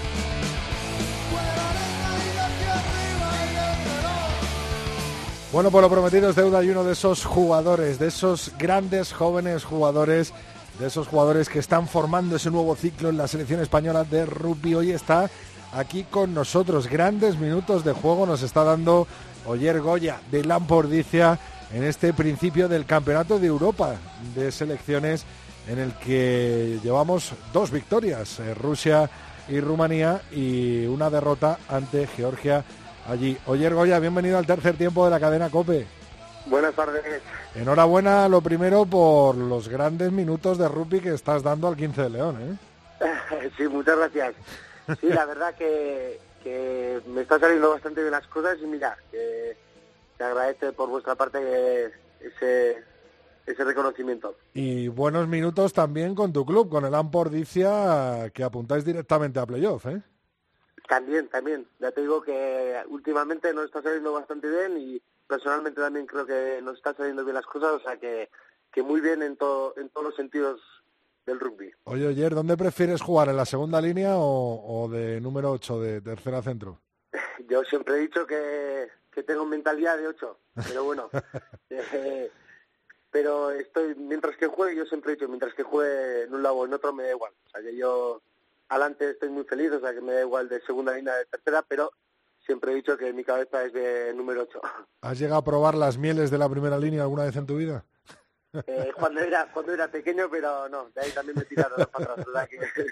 Bueno, 5.51 5.69
por 5.69 5.81
lo 5.81 5.89
prometido 5.89 6.29
es 6.29 6.35
deuda 6.37 6.63
y 6.63 6.69
uno 6.69 6.85
de 6.85 6.93
esos 6.93 7.25
jugadores, 7.25 7.99
de 7.99 8.07
esos 8.07 8.53
grandes 8.57 9.11
jóvenes 9.11 9.65
jugadores, 9.65 10.31
de 10.79 10.87
esos 10.87 11.07
jugadores 11.07 11.49
que 11.49 11.59
están 11.59 11.87
formando 11.87 12.37
ese 12.37 12.51
nuevo 12.51 12.75
ciclo 12.75 13.09
en 13.09 13.17
la 13.17 13.27
selección 13.27 13.59
española 13.59 14.05
de 14.05 14.25
rugby. 14.25 14.75
Hoy 14.75 14.91
está 14.91 15.29
aquí 15.73 16.03
con 16.03 16.33
nosotros. 16.33 16.87
Grandes 16.87 17.37
minutos 17.37 17.83
de 17.83 17.91
juego 17.91 18.25
nos 18.25 18.43
está 18.43 18.63
dando 18.63 19.07
Oyer 19.45 19.81
Goya 19.81 20.21
de 20.31 20.45
Lampordicia 20.45 21.37
en 21.73 21.83
este 21.83 22.13
principio 22.13 22.69
del 22.69 22.85
Campeonato 22.85 23.39
de 23.39 23.47
Europa 23.47 23.95
de 24.35 24.51
Selecciones 24.51 25.25
en 25.69 25.77
el 25.77 25.93
que 25.93 26.79
llevamos 26.83 27.33
dos 27.53 27.69
victorias, 27.71 28.39
eh, 28.39 28.55
Rusia 28.55 29.09
y 29.47 29.59
Rumanía, 29.61 30.21
y 30.31 30.85
una 30.87 31.09
derrota 31.09 31.59
ante 31.69 32.07
Georgia 32.07 32.63
allí. 33.07 33.37
Oyer 33.45 33.73
Goya, 33.73 33.99
bienvenido 33.99 34.37
al 34.37 34.47
tercer 34.47 34.75
tiempo 34.77 35.05
de 35.05 35.11
la 35.11 35.19
cadena 35.19 35.49
COPE. 35.49 35.85
Buenas 36.47 36.73
tardes. 36.73 37.03
Enhorabuena, 37.53 38.27
lo 38.27 38.41
primero, 38.41 38.85
por 38.85 39.35
los 39.35 39.69
grandes 39.69 40.11
minutos 40.11 40.57
de 40.57 40.67
rugby 40.67 41.01
que 41.01 41.13
estás 41.13 41.43
dando 41.43 41.67
al 41.67 41.75
15 41.75 42.01
de 42.01 42.09
León. 42.09 42.59
¿eh? 43.01 43.49
sí, 43.57 43.67
muchas 43.67 43.97
gracias. 43.97 44.33
Sí, 44.99 45.07
la 45.07 45.25
verdad 45.25 45.53
que, 45.53 46.19
que 46.43 46.99
me 47.07 47.21
está 47.21 47.39
saliendo 47.39 47.69
bastante 47.69 48.01
bien 48.01 48.11
las 48.11 48.25
cosas 48.25 48.57
y 48.59 48.65
mira, 48.65 48.97
que 49.11 49.55
te 50.17 50.23
agradece 50.23 50.71
por 50.71 50.89
vuestra 50.89 51.13
parte 51.13 51.91
ese, 52.19 52.83
ese 53.51 53.63
reconocimiento. 53.63 54.35
Y 54.53 54.87
buenos 54.87 55.27
minutos 55.27 55.73
también 55.73 56.13
con 56.13 56.31
tu 56.31 56.45
club, 56.45 56.69
con 56.69 56.85
el 56.85 56.93
Ampordicia, 56.93 58.29
que 58.33 58.43
apuntáis 58.43 58.85
directamente 58.85 59.39
a 59.39 59.45
playoff, 59.45 59.85
¿eh? 59.87 60.01
También, 60.87 61.27
también. 61.29 61.67
Ya 61.79 61.91
te 61.91 62.01
digo 62.01 62.21
que 62.21 62.75
últimamente 62.89 63.53
nos 63.53 63.65
está 63.65 63.81
saliendo 63.81 64.13
bastante 64.13 64.49
bien 64.49 64.77
y 64.77 65.01
personalmente 65.27 65.81
también 65.81 66.05
creo 66.05 66.25
que 66.25 66.59
nos 66.63 66.77
está 66.77 66.93
saliendo 66.93 67.23
bien 67.23 67.35
las 67.35 67.45
cosas, 67.45 67.71
o 67.73 67.79
sea 67.79 67.97
que, 67.97 68.29
que 68.71 68.81
muy 68.81 69.01
bien 69.01 69.21
en, 69.21 69.35
todo, 69.37 69.73
en 69.77 69.89
todos 69.89 70.07
los 70.07 70.15
sentidos 70.15 70.61
del 71.25 71.39
rugby. 71.39 71.71
Oye, 71.83 72.07
ayer, 72.07 72.33
¿dónde 72.33 72.57
prefieres 72.57 73.01
jugar? 73.01 73.29
¿En 73.29 73.37
la 73.37 73.45
segunda 73.45 73.79
línea 73.81 74.17
o, 74.17 74.83
o 74.83 74.89
de 74.89 75.21
número 75.21 75.51
8, 75.51 75.79
de 75.79 76.01
tercera 76.01 76.41
centro? 76.41 76.79
Yo 77.49 77.63
siempre 77.63 77.95
he 77.95 77.99
dicho 77.99 78.25
que, 78.25 78.87
que 79.11 79.23
tengo 79.23 79.45
mentalidad 79.45 79.97
de 79.97 80.07
8, 80.07 80.39
pero 80.67 80.83
bueno. 80.83 81.09
eh, 81.69 82.31
pero 83.11 83.51
estoy, 83.51 83.95
mientras 83.95 84.37
que 84.37 84.47
juegue, 84.47 84.75
yo 84.75 84.85
siempre 84.85 85.11
he 85.11 85.15
dicho, 85.15 85.27
mientras 85.27 85.53
que 85.53 85.63
juegue 85.63 86.23
en 86.23 86.33
un 86.33 86.43
lado 86.43 86.55
o 86.55 86.65
en 86.65 86.73
otro, 86.73 86.93
me 86.93 87.03
da 87.03 87.11
igual. 87.11 87.33
O 87.45 87.49
sea 87.49 87.61
que 87.61 87.75
yo 87.75 88.21
adelante 88.67 89.09
estoy 89.09 89.29
muy 89.29 89.43
feliz, 89.43 89.71
o 89.71 89.79
sea 89.79 89.93
que 89.93 90.01
me 90.01 90.13
da 90.13 90.21
igual 90.21 90.47
de 90.47 90.61
segunda 90.61 90.93
línea, 90.93 91.15
de 91.15 91.25
tercera, 91.25 91.63
pero 91.67 91.91
siempre 92.45 92.71
he 92.71 92.75
dicho 92.75 92.97
que 92.97 93.13
mi 93.13 93.23
cabeza 93.23 93.63
es 93.63 93.73
de 93.73 94.13
número 94.13 94.43
8. 94.43 94.61
¿Has 95.01 95.19
llegado 95.19 95.39
a 95.39 95.43
probar 95.43 95.75
las 95.75 95.97
mieles 95.97 96.31
de 96.31 96.37
la 96.37 96.49
primera 96.49 96.77
línea 96.77 97.01
alguna 97.01 97.23
vez 97.23 97.35
en 97.35 97.45
tu 97.45 97.57
vida? 97.57 97.85
Eh, 98.65 98.91
cuando 98.95 99.19
era 99.21 99.51
cuando 99.51 99.73
era 99.73 99.87
pequeño, 99.89 100.27
pero 100.29 100.67
no, 100.69 100.89
de 100.89 101.01
ahí 101.01 101.11
también 101.11 101.37
me 101.37 101.45
tiraron 101.45 101.85
para 101.91 102.13
atrás. 102.13 102.25
¿verdad? 102.25 102.49
Que... 102.49 102.85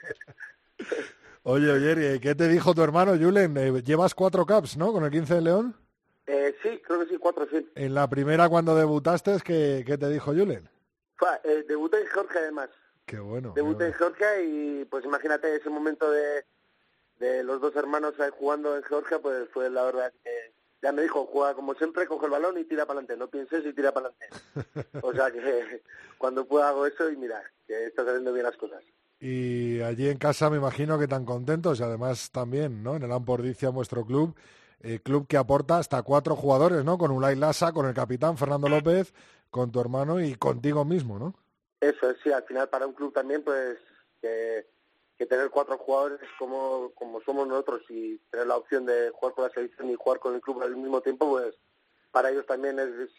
Oye, 1.49 1.71
oye, 1.71 2.19
¿qué 2.19 2.35
te 2.35 2.49
dijo 2.49 2.75
tu 2.75 2.83
hermano 2.83 3.13
Julen? 3.17 3.55
Eh, 3.55 3.81
llevas 3.81 4.13
cuatro 4.13 4.45
caps, 4.45 4.75
¿no? 4.75 4.91
Con 4.91 5.05
el 5.05 5.11
15 5.11 5.35
de 5.35 5.41
León. 5.41 5.86
Eh, 6.27 6.55
sí, 6.61 6.81
creo 6.85 6.99
que 6.99 7.07
sí, 7.07 7.17
cuatro, 7.17 7.47
sí. 7.49 7.69
En 7.75 7.93
la 7.93 8.09
primera, 8.09 8.49
cuando 8.49 8.75
debutaste, 8.75 9.37
¿qué, 9.43 9.83
qué 9.85 9.97
te 9.97 10.09
dijo 10.09 10.33
Julen? 10.33 10.69
Eh, 11.43 11.65
debuté 11.67 12.01
en 12.01 12.07
Georgia, 12.07 12.41
además. 12.41 12.69
Qué 13.05 13.19
bueno. 13.19 13.53
Debuté 13.55 13.87
en 13.87 13.93
Georgia 13.93 14.41
y, 14.41 14.85
pues 14.85 15.05
imagínate, 15.05 15.55
ese 15.55 15.69
momento 15.69 16.11
de, 16.11 16.43
de 17.19 17.43
los 17.43 17.61
dos 17.61 17.75
hermanos 17.75 18.15
jugando 18.37 18.75
en 18.75 18.83
Georgia, 18.83 19.19
pues 19.19 19.47
fue 19.53 19.69
la 19.69 19.83
verdad 19.83 20.11
que 20.23 20.51
ya 20.81 20.91
me 20.91 21.01
dijo, 21.01 21.25
juega 21.25 21.53
como 21.53 21.73
siempre, 21.75 22.05
coge 22.05 22.25
el 22.25 22.31
balón 22.31 22.57
y 22.57 22.65
tira 22.65 22.85
para 22.85 22.99
adelante, 22.99 23.17
no 23.17 23.29
pienses 23.29 23.65
y 23.65 23.73
tira 23.73 23.93
para 23.93 24.09
adelante. 24.09 24.99
o 25.01 25.13
sea 25.13 25.31
que 25.31 25.81
cuando 26.17 26.45
pueda 26.45 26.69
hago 26.69 26.85
eso 26.85 27.09
y 27.09 27.15
mira, 27.15 27.41
que 27.65 27.85
está 27.85 28.03
saliendo 28.03 28.33
bien 28.33 28.45
las 28.45 28.57
cosas. 28.57 28.83
Y 29.19 29.81
allí 29.81 30.09
en 30.09 30.17
casa 30.17 30.49
me 30.49 30.57
imagino 30.57 30.99
que 30.99 31.07
tan 31.07 31.25
contentos 31.25 31.79
y 31.79 31.83
además 31.83 32.29
también, 32.31 32.83
¿no? 32.83 32.97
En 32.97 33.03
el 33.03 33.11
Ampordicia, 33.11 33.69
vuestro 33.69 34.05
club, 34.05 34.35
eh, 34.81 34.99
club 34.99 35.27
que 35.27 35.37
aporta 35.37 35.77
hasta 35.77 36.01
cuatro 36.03 36.35
jugadores, 36.35 36.83
¿no? 36.83 36.97
Con 36.97 37.11
Ulay 37.11 37.35
Lassa, 37.35 37.71
con 37.71 37.87
el 37.87 37.93
capitán 37.93 38.37
Fernando 38.37 38.69
López, 38.69 39.13
con 39.49 39.71
tu 39.71 39.79
hermano 39.79 40.19
y 40.21 40.35
contigo 40.35 40.85
mismo, 40.85 41.17
¿no? 41.17 41.33
Eso 41.79 42.09
es, 42.09 42.17
sí, 42.23 42.31
al 42.31 42.43
final 42.43 42.69
para 42.69 42.87
un 42.87 42.93
club 42.93 43.13
también, 43.13 43.43
pues 43.43 43.77
que, 44.21 44.65
que 45.17 45.25
tener 45.25 45.49
cuatro 45.49 45.77
jugadores 45.77 46.19
como, 46.39 46.91
como 46.95 47.21
somos 47.21 47.47
nosotros 47.47 47.81
y 47.89 48.17
tener 48.31 48.47
la 48.47 48.57
opción 48.57 48.85
de 48.85 49.11
jugar 49.11 49.35
con 49.35 49.43
la 49.45 49.51
selección 49.51 49.89
y 49.89 49.95
jugar 49.95 50.19
con 50.19 50.35
el 50.35 50.41
club 50.41 50.61
al 50.61 50.75
mismo 50.75 51.01
tiempo, 51.01 51.29
pues 51.29 51.55
para 52.11 52.29
ellos 52.29 52.45
también 52.45 52.79
es, 52.79 52.89
es, 52.89 53.09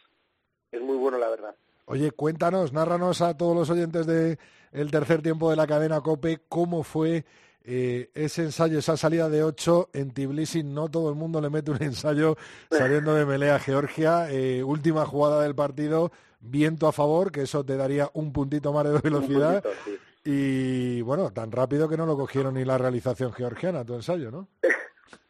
es 0.72 0.80
muy 0.80 0.96
bueno, 0.96 1.18
la 1.18 1.28
verdad. 1.28 1.54
Oye, 1.86 2.10
cuéntanos, 2.10 2.72
nárranos 2.72 3.22
a 3.22 3.36
todos 3.36 3.56
los 3.56 3.70
oyentes 3.70 4.06
de 4.06 4.38
el 4.72 4.90
tercer 4.90 5.22
tiempo 5.22 5.48
de 5.50 5.56
la 5.56 5.66
cadena 5.66 6.02
COPE 6.02 6.42
cómo 6.48 6.82
fue 6.82 7.24
eh, 7.70 8.10
ese 8.14 8.42
ensayo, 8.44 8.78
esa 8.78 8.96
salida 8.96 9.28
de 9.28 9.44
ocho 9.44 9.90
en 9.92 10.10
Tbilisi. 10.12 10.62
No 10.62 10.88
todo 10.88 11.10
el 11.10 11.16
mundo 11.16 11.40
le 11.42 11.50
mete 11.50 11.70
un 11.70 11.82
ensayo 11.82 12.36
saliendo 12.70 13.14
de 13.14 13.26
Melea 13.26 13.56
a 13.56 13.58
Georgia. 13.58 14.30
Eh, 14.30 14.64
última 14.64 15.04
jugada 15.04 15.42
del 15.42 15.54
partido, 15.54 16.10
viento 16.40 16.86
a 16.88 16.92
favor, 16.92 17.30
que 17.30 17.42
eso 17.42 17.64
te 17.64 17.76
daría 17.76 18.10
un 18.14 18.32
puntito 18.32 18.72
más 18.72 18.84
de 18.84 18.98
velocidad. 19.00 19.62
Sí. 19.84 19.98
Y 20.24 21.02
bueno, 21.02 21.30
tan 21.30 21.52
rápido 21.52 21.88
que 21.88 21.96
no 21.98 22.06
lo 22.06 22.16
cogieron 22.16 22.54
ni 22.54 22.64
la 22.64 22.78
realización 22.78 23.32
georgiana, 23.32 23.84
tu 23.84 23.94
ensayo, 23.94 24.30
¿no? 24.30 24.48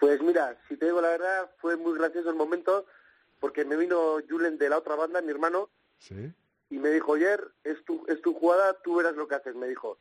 Pues 0.01 0.21
mira, 0.23 0.57
si 0.69 0.77
te 0.77 0.87
digo 0.87 1.01
la 1.01 1.09
verdad, 1.09 1.51
fue 1.59 1.77
muy 1.77 1.99
gracioso 1.99 2.31
el 2.31 2.37
momento 2.37 2.87
porque 3.41 3.65
me 3.65 3.77
vino 3.77 4.17
Julen 4.29 4.57
de 4.59 4.69
la 4.69 4.79
otra 4.79 4.95
banda, 4.95 5.21
mi 5.23 5.31
hermano, 5.33 5.71
Sí. 5.99 6.33
y 6.71 6.79
me 6.79 6.91
dijo, 6.91 7.15
ayer 7.15 7.41
es 7.65 7.85
tu, 7.85 8.05
es 8.07 8.23
tu 8.23 8.33
jugada, 8.35 8.77
tú 8.85 8.97
verás 8.97 9.17
lo 9.17 9.27
que 9.27 9.35
haces, 9.35 9.57
me 9.57 9.67
dijo. 9.67 9.99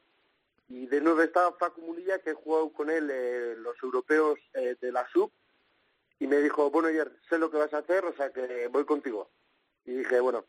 Y 0.69 0.85
de 0.87 1.01
nuevo 1.01 1.21
estaba 1.21 1.53
Facu 1.53 1.81
Munilla, 1.81 2.19
que 2.19 2.31
he 2.31 2.33
jugado 2.33 2.71
con 2.71 2.89
él 2.89 3.09
eh, 3.11 3.55
los 3.57 3.81
europeos 3.81 4.37
eh, 4.53 4.75
de 4.79 4.91
la 4.91 5.07
SUB, 5.07 5.31
y 6.19 6.27
me 6.27 6.37
dijo, 6.37 6.69
bueno, 6.71 6.89
ayer 6.89 7.11
sé 7.29 7.37
lo 7.37 7.49
que 7.49 7.57
vas 7.57 7.73
a 7.73 7.79
hacer, 7.79 8.03
o 8.05 8.13
sea 8.13 8.31
que 8.31 8.67
voy 8.67 8.85
contigo. 8.85 9.29
Y 9.85 9.91
dije, 9.91 10.19
bueno, 10.19 10.45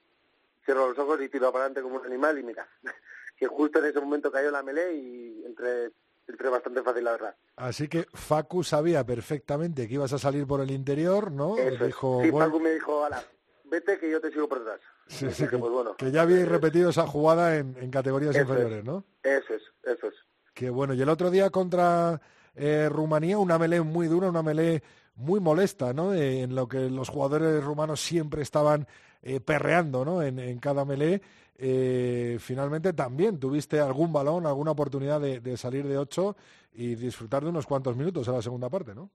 cierro 0.65 0.89
los 0.89 0.99
ojos 0.99 1.21
y 1.21 1.29
tiro 1.29 1.53
para 1.53 1.67
adelante 1.67 1.83
como 1.83 2.01
un 2.01 2.07
animal, 2.07 2.39
y 2.39 2.43
mira, 2.43 2.69
que 3.37 3.47
justo 3.47 3.79
en 3.79 3.87
ese 3.87 4.01
momento 4.01 4.33
cayó 4.33 4.51
la 4.51 4.63
melee 4.63 4.95
y 4.95 5.45
entré, 5.45 5.93
entré 6.27 6.49
bastante 6.49 6.83
fácil, 6.83 7.05
la 7.05 7.13
verdad. 7.13 7.37
Así 7.57 7.87
que 7.87 8.07
Facu 8.13 8.65
sabía 8.65 9.05
perfectamente 9.05 9.87
que 9.87 9.95
ibas 9.95 10.13
a 10.13 10.19
salir 10.19 10.47
por 10.47 10.61
el 10.61 10.71
interior, 10.71 11.31
¿no? 11.31 11.57
Eso. 11.57 11.85
Dijo, 11.85 12.21
sí, 12.23 12.31
bueno, 12.31 12.47
Facu 12.47 12.61
me 12.61 12.71
dijo, 12.73 13.05
ala, 13.05 13.23
vete 13.65 13.99
que 13.99 14.11
yo 14.11 14.21
te 14.21 14.33
sigo 14.33 14.49
por 14.49 14.59
detrás. 14.59 14.81
Sí, 15.09 15.27
dije, 15.27 15.49
que, 15.49 15.59
pues 15.59 15.73
bueno, 15.73 15.97
que 15.97 16.11
ya 16.11 16.23
habíais 16.23 16.49
repetido 16.49 16.91
esa 16.91 17.07
jugada 17.07 17.57
en, 17.57 17.77
en 17.81 17.91
categorías 17.91 18.35
Eso 18.37 18.45
es. 18.45 18.49
inferiores, 18.49 18.85
¿no? 18.85 19.05
eso 19.23 19.55
es, 19.55 19.63
eso 19.83 20.07
es. 20.09 20.15
Qué 20.55 20.71
bueno. 20.71 20.95
Y 20.95 21.03
el 21.03 21.09
otro 21.09 21.31
día 21.31 21.51
contra 21.51 22.21
eh, 22.55 22.89
Rumanía, 22.91 23.39
una 23.39 23.59
melé 23.59 23.81
muy 23.81 24.07
dura, 24.09 24.29
una 24.29 24.43
melé 24.43 24.83
muy 25.17 25.41
molesta, 25.41 25.93
¿no? 25.93 26.15
Eh, 26.15 26.43
en 26.43 26.55
lo 26.55 26.69
que 26.69 26.89
los 26.91 27.09
jugadores 27.09 27.63
rumanos 27.65 28.01
siempre 28.01 28.43
estaban 28.43 28.87
eh, 29.23 29.41
perreando, 29.41 30.05
¿no? 30.05 30.23
En, 30.23 30.39
en 30.39 30.59
cada 30.59 30.85
melé. 30.85 31.21
Eh, 31.57 32.39
finalmente 32.41 32.93
también 32.93 33.41
tuviste 33.41 33.81
algún 33.81 34.13
balón, 34.13 34.47
alguna 34.47 34.71
oportunidad 34.71 35.21
de, 35.21 35.41
de 35.41 35.57
salir 35.57 35.87
de 35.89 35.99
ocho 35.99 36.37
y 36.73 36.95
disfrutar 36.95 37.43
de 37.43 37.49
unos 37.51 37.67
cuantos 37.67 37.97
minutos 37.97 38.29
en 38.29 38.35
la 38.35 38.43
segunda 38.43 38.69
parte, 38.69 38.95
¿no? 38.95 39.11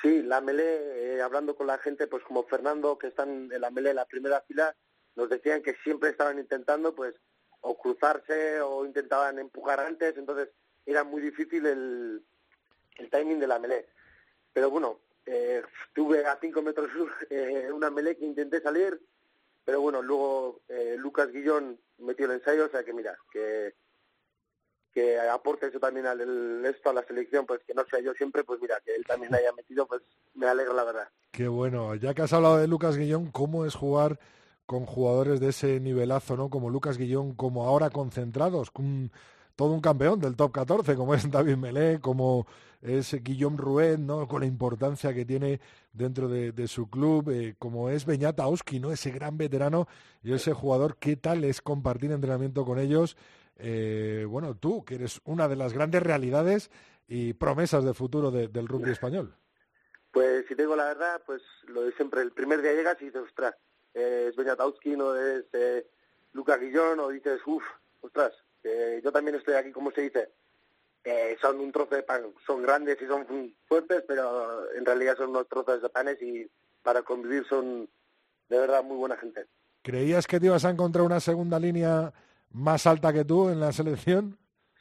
Sí, 0.00 0.22
la 0.22 0.40
melé, 0.40 1.16
eh, 1.16 1.22
hablando 1.22 1.56
con 1.56 1.66
la 1.66 1.78
gente, 1.78 2.06
pues 2.06 2.22
como 2.22 2.44
Fernando, 2.44 2.96
que 2.98 3.08
están 3.08 3.50
en 3.50 3.60
la 3.60 3.70
melé 3.70 3.90
en 3.90 3.96
la 3.96 4.04
primera 4.04 4.40
fila, 4.46 4.76
nos 5.16 5.28
decían 5.28 5.62
que 5.62 5.74
siempre 5.82 6.10
estaban 6.10 6.38
intentando, 6.38 6.94
pues, 6.94 7.14
o 7.62 7.76
cruzarse 7.76 8.60
o 8.60 8.84
intentaban 8.84 9.38
empujar 9.38 9.80
antes, 9.80 10.16
entonces 10.16 10.50
era 10.84 11.02
muy 11.02 11.20
difícil 11.20 11.66
el, 11.66 12.22
el 12.96 13.10
timing 13.10 13.40
de 13.40 13.46
la 13.46 13.58
melé. 13.58 13.88
Pero 14.52 14.70
bueno, 14.70 15.00
eh, 15.24 15.62
tuve 15.92 16.24
a 16.24 16.38
cinco 16.40 16.62
metros 16.62 16.88
eh, 17.30 17.68
una 17.72 17.90
melé 17.90 18.16
que 18.16 18.24
intenté 18.24 18.60
salir, 18.60 19.00
pero 19.64 19.80
bueno, 19.80 20.00
luego 20.00 20.60
eh, 20.68 20.94
Lucas 20.98 21.32
Guillón 21.32 21.78
metió 21.98 22.26
el 22.26 22.32
ensayo, 22.32 22.66
o 22.66 22.68
sea 22.68 22.84
que 22.84 22.92
mira, 22.92 23.18
que 23.32 23.74
que 24.94 25.20
aporte 25.20 25.66
eso 25.66 25.78
también 25.78 26.06
al 26.06 26.64
esto 26.64 26.88
a 26.88 26.94
la 26.94 27.04
selección, 27.04 27.44
pues 27.44 27.60
que 27.66 27.74
no 27.74 27.84
sea 27.84 28.00
yo 28.00 28.14
siempre, 28.14 28.44
pues 28.44 28.62
mira, 28.62 28.80
que 28.82 28.94
él 28.94 29.04
también 29.04 29.34
haya 29.34 29.52
metido, 29.52 29.86
pues 29.86 30.00
me 30.34 30.46
alegra 30.46 30.72
la 30.72 30.84
verdad. 30.84 31.08
Qué 31.32 31.48
bueno. 31.48 31.94
Ya 31.96 32.14
que 32.14 32.22
has 32.22 32.32
hablado 32.32 32.56
de 32.56 32.66
Lucas 32.66 32.96
Guillón, 32.96 33.30
¿cómo 33.30 33.66
es 33.66 33.74
jugar 33.74 34.18
con 34.66 34.84
jugadores 34.84 35.40
de 35.40 35.48
ese 35.50 35.80
nivelazo, 35.80 36.36
¿no? 36.36 36.50
Como 36.50 36.70
Lucas 36.70 36.98
Guillón, 36.98 37.34
como 37.34 37.64
ahora 37.66 37.90
concentrados, 37.90 38.70
con 38.70 39.10
todo 39.54 39.72
un 39.72 39.80
campeón 39.80 40.20
del 40.20 40.36
top 40.36 40.52
14, 40.52 40.96
como 40.96 41.14
es 41.14 41.30
David 41.30 41.56
Melé, 41.56 42.00
como 42.00 42.46
es 42.82 43.14
Guillaume 43.22 43.56
Ruet, 43.56 43.98
¿no? 43.98 44.28
Con 44.28 44.40
la 44.40 44.46
importancia 44.46 45.14
que 45.14 45.24
tiene 45.24 45.60
dentro 45.92 46.28
de, 46.28 46.68
su 46.68 46.90
club, 46.90 47.30
eh, 47.30 47.54
como 47.58 47.88
es 47.88 48.04
Beñat 48.04 48.38
Auski, 48.40 48.80
¿no? 48.80 48.92
Ese 48.92 49.10
gran 49.10 49.38
veterano 49.38 49.88
y 50.22 50.32
ese 50.34 50.52
jugador, 50.52 50.96
¿qué 50.98 51.16
tal 51.16 51.44
es 51.44 51.62
compartir 51.62 52.12
entrenamiento 52.12 52.64
con 52.66 52.78
ellos? 52.78 53.16
Eh, 53.56 54.26
bueno, 54.28 54.54
tú, 54.56 54.84
que 54.84 54.96
eres 54.96 55.20
una 55.24 55.48
de 55.48 55.56
las 55.56 55.72
grandes 55.72 56.02
realidades 56.02 56.70
y 57.08 57.32
promesas 57.32 57.84
de 57.84 57.94
futuro 57.94 58.30
de- 58.30 58.48
del 58.48 58.68
rugby 58.68 58.90
español. 58.90 59.34
Pues 60.12 60.44
si 60.48 60.54
te 60.54 60.62
digo 60.62 60.76
la 60.76 60.84
verdad, 60.84 61.22
pues 61.24 61.40
lo 61.68 61.82
de 61.82 61.92
siempre, 61.92 62.20
el 62.20 62.32
primer 62.32 62.60
día 62.62 62.72
llegas 62.72 62.96
y 63.00 63.06
dices, 63.06 63.22
ostras, 63.22 63.54
eh, 63.96 64.26
es 64.28 64.36
Beñatowski, 64.36 64.96
no 64.96 65.16
es 65.16 65.44
eh, 65.52 65.86
Lucas 66.32 66.60
Guillón, 66.60 67.00
o 67.00 67.08
dices, 67.08 67.40
uff, 67.46 67.64
ostras, 68.02 68.32
eh, 68.62 69.00
yo 69.02 69.10
también 69.10 69.36
estoy 69.36 69.54
aquí, 69.54 69.72
como 69.72 69.90
se 69.90 70.02
dice, 70.02 70.28
eh, 71.04 71.36
son 71.40 71.60
un 71.60 71.72
trozo 71.72 71.94
de 71.94 72.02
pan, 72.02 72.22
son 72.46 72.62
grandes 72.62 73.00
y 73.00 73.06
son 73.06 73.54
fuertes, 73.66 74.04
pero 74.06 74.70
en 74.74 74.84
realidad 74.84 75.16
son 75.16 75.30
unos 75.30 75.48
trozos 75.48 75.80
de 75.80 75.88
panes 75.88 76.20
y 76.20 76.50
para 76.82 77.02
convivir 77.02 77.46
son 77.48 77.88
de 78.48 78.58
verdad 78.58 78.82
muy 78.84 78.96
buena 78.96 79.16
gente. 79.16 79.46
¿Creías 79.82 80.26
que 80.26 80.40
te 80.40 80.46
ibas 80.46 80.64
a 80.64 80.70
encontrar 80.70 81.04
una 81.04 81.20
segunda 81.20 81.58
línea 81.58 82.12
más 82.50 82.86
alta 82.86 83.12
que 83.12 83.24
tú 83.24 83.48
en 83.48 83.60
la 83.60 83.72
selección? 83.72 84.36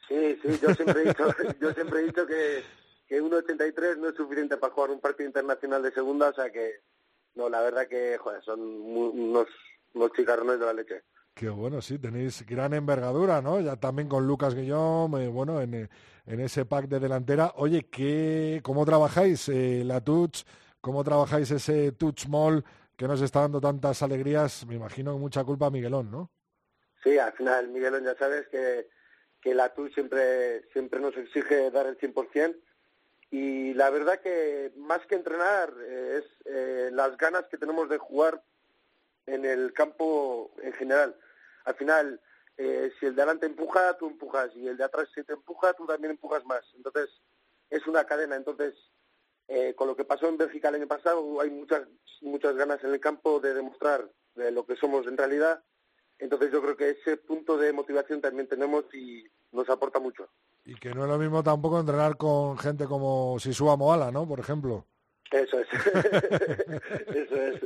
Sí, 0.08 0.40
sí, 0.42 0.60
yo 0.62 0.74
siempre 0.74 1.02
he 1.02 1.06
dicho, 1.06 1.28
yo 1.62 1.72
siempre 1.74 2.00
he 2.00 2.04
dicho 2.04 2.26
que, 2.26 2.64
que 3.08 3.22
1,83 3.22 3.98
no 3.98 4.10
es 4.10 4.16
suficiente 4.16 4.58
para 4.58 4.74
jugar 4.74 4.92
un 4.92 5.00
partido 5.00 5.28
internacional 5.28 5.84
de 5.84 5.92
segunda, 5.92 6.30
o 6.30 6.34
sea 6.34 6.50
que, 6.50 6.82
no, 7.36 7.50
la 7.50 7.62
verdad 7.62 7.88
que, 7.88 8.18
joder, 8.18 8.44
son 8.44 8.60
unos, 8.62 9.48
unos 9.94 10.12
chicarrones 10.14 10.60
de 10.60 10.66
la 10.66 10.74
leche. 10.74 11.04
Qué 11.34 11.50
bueno, 11.50 11.82
sí, 11.82 12.00
tenéis 12.00 12.46
gran 12.46 12.74
envergadura, 12.74 13.42
¿no? 13.42 13.60
Ya 13.60 13.76
también 13.76 14.08
con 14.08 14.26
Lucas 14.26 14.56
Guillón, 14.56 15.22
eh, 15.22 15.28
bueno, 15.28 15.60
en, 15.60 15.74
eh, 15.74 15.90
en, 16.26 16.40
ese 16.40 16.64
pack 16.64 16.88
de 16.88 17.02
delantera. 17.02 17.52
Oye, 17.58 17.90
¿qué, 17.90 18.62
¿cómo 18.64 18.86
trabajáis 18.86 19.50
eh, 19.50 19.84
la 19.84 20.00
touch? 20.00 20.44
¿Cómo 20.80 21.04
trabajáis 21.04 21.52
ese 21.52 21.92
touch 21.92 22.28
mall 22.28 22.64
que 22.96 23.06
nos 23.06 23.22
está 23.22 23.42
dando 23.42 23.60
tantas 23.60 24.02
alegrías? 24.02 24.66
Me 24.66 24.76
imagino 24.76 25.18
mucha 25.18 25.44
culpa 25.44 25.66
a 25.66 25.72
Miguelón, 25.72 26.10
¿no? 26.10 26.32
Sí, 27.04 27.18
al 27.18 27.34
final 27.34 27.68
Miguelón 27.68 28.06
ya 28.06 28.16
sabes 28.16 28.48
que, 28.48 28.88
que 29.42 29.54
la 29.54 29.74
touch 29.74 29.94
siempre, 29.94 30.64
siempre 30.72 31.02
nos 31.02 31.18
exige 31.18 31.70
dar 31.70 31.86
el 31.88 31.98
100%. 31.98 32.56
Y 33.36 33.74
la 33.74 33.90
verdad 33.90 34.22
que 34.22 34.72
más 34.78 35.06
que 35.08 35.16
entrenar 35.16 35.74
es 35.82 36.24
las 36.94 37.18
ganas 37.18 37.46
que 37.48 37.58
tenemos 37.58 37.90
de 37.90 37.98
jugar 37.98 38.42
en 39.26 39.46
el 39.46 39.74
campo 39.74 40.52
en 40.62 40.74
general 40.74 41.16
al 41.66 41.76
final, 41.76 42.22
eh, 42.58 42.92
si 43.00 43.08
el 43.08 43.16
de 43.16 43.24
adelante 43.24 43.48
empuja, 43.48 43.98
tú 43.98 44.08
empujas, 44.08 44.56
y 44.56 44.68
el 44.68 44.78
de 44.78 44.84
atrás 44.84 45.10
si 45.14 45.24
te 45.24 45.34
empuja, 45.34 45.74
tú 45.74 45.86
también 45.86 46.12
empujas 46.12 46.46
más. 46.46 46.64
Entonces, 46.76 47.10
es 47.70 47.86
una 47.88 48.06
cadena. 48.06 48.36
Entonces, 48.36 48.76
eh, 49.48 49.74
con 49.76 49.88
lo 49.88 49.96
que 49.96 50.06
pasó 50.06 50.28
en 50.30 50.38
Bélgica 50.38 50.70
el 50.70 50.76
año 50.76 50.88
pasado, 50.88 51.42
hay 51.42 51.50
muchas, 51.50 51.88
muchas 52.22 52.56
ganas 52.56 52.84
en 52.84 52.94
el 52.94 53.00
campo 53.00 53.40
de 53.40 53.54
demostrar 53.54 54.08
lo 54.36 54.66
que 54.66 54.76
somos 54.76 55.08
en 55.08 55.18
realidad. 55.18 55.64
Entonces, 56.20 56.52
yo 56.52 56.62
creo 56.62 56.78
que 56.78 56.92
ese 56.92 57.18
punto 57.18 57.58
de 57.58 57.74
motivación 57.74 58.22
también 58.22 58.48
tenemos 58.48 58.86
y 58.94 59.26
nos 59.52 59.70
aporta 59.70 60.00
mucho. 60.00 60.30
Y 60.66 60.76
que 60.76 60.94
no 60.94 61.04
es 61.04 61.10
lo 61.10 61.18
mismo 61.20 61.44
tampoco 61.44 61.80
entrenar 61.80 62.18
con 62.18 62.58
gente 62.58 62.86
como 62.86 63.38
Sisua 63.40 63.78
Moala, 63.78 64.12
¿no? 64.12 64.28
Por 64.28 64.40
ejemplo. 64.40 64.86
Eso 65.32 65.60
es. 65.60 65.68
Eso 67.16 67.36
es. 67.36 67.62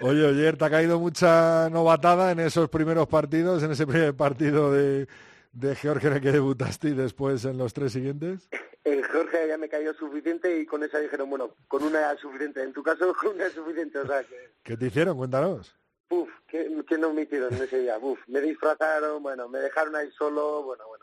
Oye, 0.00 0.28
ayer 0.28 0.56
te 0.56 0.64
ha 0.64 0.70
caído 0.70 1.00
mucha 1.00 1.68
novatada 1.70 2.30
en 2.30 2.40
esos 2.40 2.68
primeros 2.68 3.08
partidos, 3.08 3.62
en 3.62 3.72
ese 3.72 3.86
primer 3.86 4.14
partido 4.14 4.72
de, 4.72 5.08
de 5.52 5.74
Georgia 5.74 6.10
en 6.10 6.16
el 6.16 6.20
que 6.20 6.32
debutaste 6.32 6.88
y 6.88 6.94
después 6.94 7.44
en 7.44 7.58
los 7.58 7.72
tres 7.72 7.92
siguientes. 7.92 8.48
En 8.84 9.02
Georgia 9.02 9.46
ya 9.46 9.58
me 9.58 9.68
cayó 9.68 9.92
suficiente 9.94 10.60
y 10.60 10.66
con 10.66 10.84
esa 10.84 10.98
dijeron, 10.98 11.28
bueno, 11.28 11.56
con 11.66 11.82
una 11.82 12.12
es 12.12 12.20
suficiente. 12.20 12.62
En 12.62 12.72
tu 12.72 12.82
caso, 12.82 13.12
con 13.14 13.34
una 13.34 13.46
es 13.46 13.54
suficiente. 13.54 13.98
O 13.98 14.06
sea 14.06 14.22
que... 14.22 14.52
¿Qué 14.62 14.76
te 14.76 14.86
hicieron? 14.86 15.16
Cuéntanos. 15.16 15.74
Uf, 16.10 16.28
¿qué, 16.46 16.70
qué 16.86 16.98
no 16.98 17.12
me 17.12 17.22
hicieron 17.22 17.52
en 17.52 17.62
ese 17.64 17.80
día? 17.80 17.98
Uf, 17.98 18.20
me 18.28 18.40
disfrazaron, 18.40 19.22
bueno, 19.22 19.48
me 19.48 19.58
dejaron 19.58 19.96
ahí 19.96 20.08
solo, 20.12 20.62
bueno, 20.62 20.86
bueno. 20.86 20.95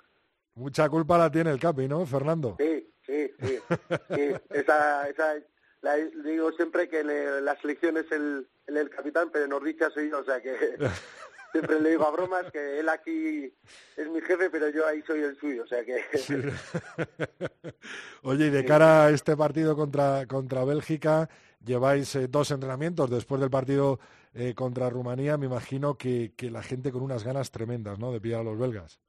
Mucha 0.56 0.88
culpa 0.90 1.18
la 1.18 1.32
tiene 1.32 1.52
el 1.52 1.60
Capi, 1.60 1.88
¿no, 1.88 2.06
Fernando? 2.06 2.58
Sí, 2.60 2.94
sí, 3.06 3.32
sí. 3.42 3.60
sí. 3.70 4.34
Esa, 4.50 5.10
esa 5.10 5.36
la, 5.84 5.98
digo 5.98 6.52
siempre 6.54 6.88
que 6.88 7.04
la 7.04 7.60
selección 7.60 7.98
es 7.98 8.10
el, 8.12 8.48
el, 8.68 8.90
capitán, 8.90 9.30
pero 9.32 9.46
en 9.46 9.54
Ordicha 9.54 9.90
soy 9.90 10.10
yo, 10.10 10.20
o 10.20 10.24
sea 10.24 10.42
que 10.42 10.56
siempre 11.52 11.82
le 11.82 11.90
digo 11.90 12.08
a 12.08 12.12
bromas 12.12 12.50
que 12.52 12.80
él 12.80 12.88
aquí 12.88 13.54
es 13.98 14.08
mi 14.10 14.22
jefe, 14.22 14.50
pero 14.50 14.70
yo 14.70 14.88
ahí 14.88 15.04
soy 15.06 15.24
el 15.24 15.38
suyo, 15.38 15.64
o 15.64 15.68
sea 15.68 15.84
que... 15.84 16.02
Oye, 18.24 18.46
y 18.48 18.50
de 18.50 18.64
cara 18.64 19.06
a 19.06 19.10
este 19.10 19.36
partido 19.36 19.76
contra, 19.76 20.26
contra 20.26 20.64
Bélgica, 20.64 21.30
lleváis 21.64 22.16
eh, 22.16 22.28
dos 22.30 22.52
entrenamientos 22.52 23.10
después 23.10 23.42
del 23.42 23.50
partido 23.50 24.00
eh, 24.34 24.56
contra 24.56 24.90
Rumanía, 24.90 25.38
me 25.38 25.48
imagino 25.48 25.98
que, 25.98 26.32
que 26.38 26.50
la 26.50 26.64
gente 26.64 26.94
con 26.94 27.02
unas 27.02 27.26
ganas 27.26 27.52
tremendas, 27.52 28.00
¿no?, 28.00 28.14
de 28.14 28.22
pillar 28.22 28.40
a 28.40 28.44
los 28.44 28.58
belgas. 28.58 29.03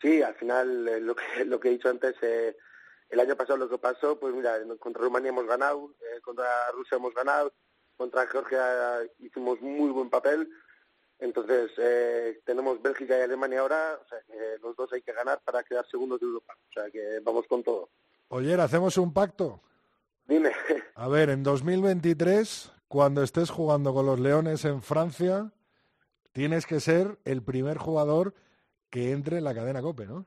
Sí, 0.00 0.22
al 0.22 0.34
final, 0.34 0.88
eh, 0.88 1.00
lo, 1.00 1.14
que, 1.14 1.24
lo 1.44 1.60
que 1.60 1.68
he 1.68 1.72
dicho 1.72 1.88
antes... 1.88 2.16
Eh, 2.22 2.56
el 3.10 3.18
año 3.18 3.36
pasado 3.36 3.58
lo 3.58 3.68
que 3.68 3.78
pasó, 3.78 4.18
pues 4.18 4.32
mira, 4.34 4.56
contra 4.78 5.02
Rumanía 5.02 5.30
hemos 5.30 5.46
ganado, 5.46 5.90
eh, 6.00 6.20
contra 6.20 6.70
Rusia 6.72 6.96
hemos 6.96 7.12
ganado, 7.12 7.52
contra 7.96 8.26
Georgia 8.28 9.00
hicimos 9.18 9.60
muy 9.60 9.90
buen 9.90 10.08
papel. 10.08 10.48
Entonces, 11.18 11.70
eh, 11.76 12.40
tenemos 12.46 12.80
Bélgica 12.80 13.18
y 13.18 13.22
Alemania 13.22 13.60
ahora, 13.60 13.98
o 14.02 14.08
sea, 14.08 14.18
que 14.26 14.58
los 14.62 14.74
dos 14.76 14.90
hay 14.92 15.02
que 15.02 15.12
ganar 15.12 15.40
para 15.44 15.62
quedar 15.64 15.84
segundos 15.90 16.20
de 16.20 16.26
Europa. 16.26 16.56
O 16.70 16.72
sea, 16.72 16.90
que 16.90 17.20
vamos 17.22 17.46
con 17.46 17.62
todo. 17.62 17.90
Oye, 18.28 18.54
¿hacemos 18.54 18.96
un 18.96 19.12
pacto? 19.12 19.60
Dime. 20.26 20.52
A 20.94 21.08
ver, 21.08 21.30
en 21.30 21.42
2023, 21.42 22.72
cuando 22.88 23.22
estés 23.22 23.50
jugando 23.50 23.92
con 23.92 24.06
los 24.06 24.20
Leones 24.20 24.64
en 24.64 24.82
Francia, 24.82 25.52
tienes 26.32 26.64
que 26.64 26.78
ser 26.80 27.18
el 27.24 27.42
primer 27.42 27.76
jugador 27.76 28.34
que 28.90 29.12
entre 29.12 29.38
en 29.38 29.44
la 29.44 29.54
cadena 29.54 29.80
COPE, 29.80 30.06
¿no? 30.06 30.26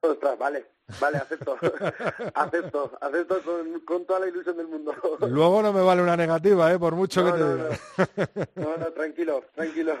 Ostras, 0.00 0.38
vale, 0.38 0.64
vale, 1.00 1.18
acepto, 1.18 1.56
acepto, 2.34 2.98
acepto 3.00 3.42
con, 3.84 4.06
toda 4.06 4.20
la 4.20 4.28
ilusión 4.28 4.56
del 4.56 4.68
mundo. 4.68 4.94
Luego 5.28 5.60
no 5.60 5.72
me 5.72 5.82
vale 5.82 6.02
una 6.02 6.16
negativa, 6.16 6.72
¿eh? 6.72 6.78
Por 6.78 6.94
mucho 6.94 7.24
que 7.24 7.32
te 7.32 7.38
no, 7.38 7.56
diga. 7.56 7.68
No. 8.54 8.76
no, 8.76 8.86
tranquilo, 8.92 9.44
tranquilo. 9.54 9.96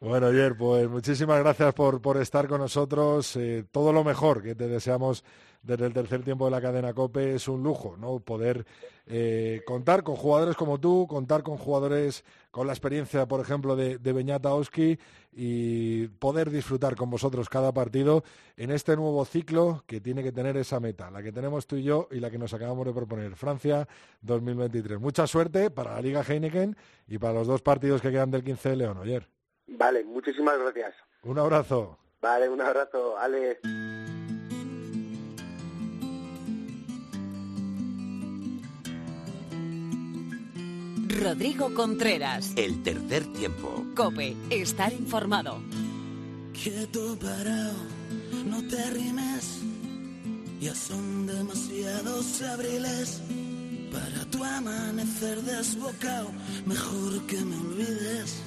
Bueno, 0.00 0.28
ayer, 0.28 0.56
pues 0.56 0.88
muchísimas 0.88 1.38
gracias 1.40 1.74
por, 1.74 2.00
por 2.00 2.16
estar 2.16 2.48
con 2.48 2.62
nosotros. 2.62 3.36
Eh, 3.36 3.66
todo 3.70 3.92
lo 3.92 4.02
mejor 4.02 4.42
que 4.42 4.54
te 4.54 4.66
deseamos 4.66 5.22
desde 5.62 5.86
el 5.86 5.92
tercer 5.92 6.22
tiempo 6.22 6.46
de 6.46 6.50
la 6.50 6.60
cadena 6.60 6.94
COPE 6.94 7.34
es 7.34 7.48
un 7.48 7.62
lujo, 7.62 7.96
¿no? 7.96 8.20
Poder 8.20 8.64
eh, 9.06 9.62
contar 9.66 10.02
con 10.02 10.16
jugadores 10.16 10.56
como 10.56 10.78
tú, 10.78 11.06
contar 11.08 11.42
con 11.42 11.56
jugadores 11.56 12.24
con 12.50 12.66
la 12.66 12.72
experiencia, 12.72 13.26
por 13.26 13.40
ejemplo, 13.40 13.76
de, 13.76 13.98
de 13.98 14.12
Beñata 14.12 14.54
Oski 14.54 14.98
y 15.32 16.08
poder 16.08 16.50
disfrutar 16.50 16.96
con 16.96 17.10
vosotros 17.10 17.48
cada 17.48 17.72
partido 17.72 18.24
en 18.56 18.70
este 18.70 18.96
nuevo 18.96 19.24
ciclo 19.24 19.84
que 19.86 20.00
tiene 20.00 20.22
que 20.22 20.32
tener 20.32 20.56
esa 20.56 20.80
meta, 20.80 21.10
la 21.10 21.22
que 21.22 21.32
tenemos 21.32 21.66
tú 21.66 21.76
y 21.76 21.82
yo 21.82 22.08
y 22.10 22.20
la 22.20 22.30
que 22.30 22.38
nos 22.38 22.54
acabamos 22.54 22.86
de 22.86 22.92
proponer, 22.92 23.36
Francia 23.36 23.86
2023. 24.22 24.98
Mucha 24.98 25.26
suerte 25.26 25.70
para 25.70 25.94
la 25.94 26.00
Liga 26.00 26.22
Heineken 26.22 26.76
y 27.06 27.18
para 27.18 27.34
los 27.34 27.46
dos 27.46 27.62
partidos 27.62 28.00
que 28.00 28.10
quedan 28.10 28.30
del 28.30 28.44
15 28.44 28.70
de 28.70 28.76
León, 28.76 28.98
ayer. 29.02 29.28
Vale, 29.66 30.04
muchísimas 30.04 30.58
gracias. 30.58 30.94
Un 31.22 31.38
abrazo. 31.38 31.98
Vale, 32.20 32.48
un 32.48 32.60
abrazo, 32.60 33.16
Ale. 33.16 33.60
Rodrigo 41.20 41.74
Contreras. 41.74 42.52
El 42.56 42.82
tercer 42.82 43.26
tiempo. 43.34 43.84
Cope, 43.94 44.34
estar 44.48 44.90
informado. 44.90 45.60
Quieto 46.54 47.14
parado, 47.18 47.74
no 48.46 48.66
te 48.66 48.82
arrimes. 48.82 49.60
Ya 50.60 50.74
son 50.74 51.26
demasiados 51.26 52.40
abriles 52.40 53.20
para 53.92 54.24
tu 54.30 54.42
amanecer 54.42 55.42
desbocado. 55.42 56.30
Mejor 56.64 57.26
que 57.26 57.36
me 57.36 57.56
olvides. 57.56 58.42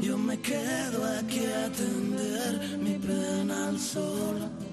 Yo 0.00 0.16
me 0.18 0.38
quedo 0.38 1.04
aquí 1.18 1.40
a 1.46 1.66
atender 1.66 2.78
mi 2.78 2.94
pena 2.98 3.68
al 3.68 3.80
sol 3.80 4.63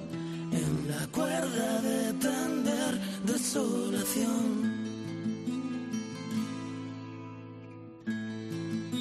en 0.52 0.88
la 0.90 1.08
cuerda 1.08 1.82
de 1.82 2.14
tender 2.14 3.00
desolación. 3.26 4.82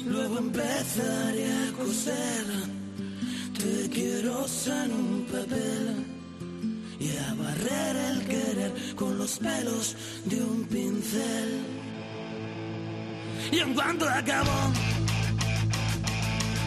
Luego 0.05 0.37
empezaré 0.39 1.45
a 1.45 1.71
coser, 1.73 2.45
te 3.57 3.89
quiero 3.89 4.45
en 4.67 4.91
un 4.93 5.25
papel 5.25 6.05
y 6.99 7.17
a 7.17 7.33
barrer 7.33 7.95
el 7.95 8.27
querer 8.27 8.95
con 8.95 9.17
los 9.17 9.39
pelos 9.39 9.95
de 10.25 10.41
un 10.43 10.65
pincel. 10.65 11.61
Y 13.51 13.59
en 13.59 13.73
cuanto 13.73 14.07
acabó 14.07 14.71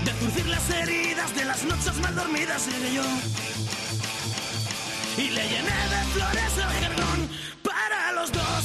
de 0.04 0.12
zurcir 0.12 0.46
las 0.46 0.70
heridas 0.70 1.34
de 1.34 1.44
las 1.44 1.64
noches 1.64 1.96
mal 2.00 2.14
dormidas, 2.14 2.66
llegué 2.66 2.94
yo 2.94 3.02
y 5.16 5.30
le 5.30 5.42
llené 5.48 5.64
de 5.64 6.04
flores 6.12 6.56
el 6.56 6.84
jardón 6.84 7.28
para 7.62 8.12
los 8.12 8.32
dos. 8.32 8.64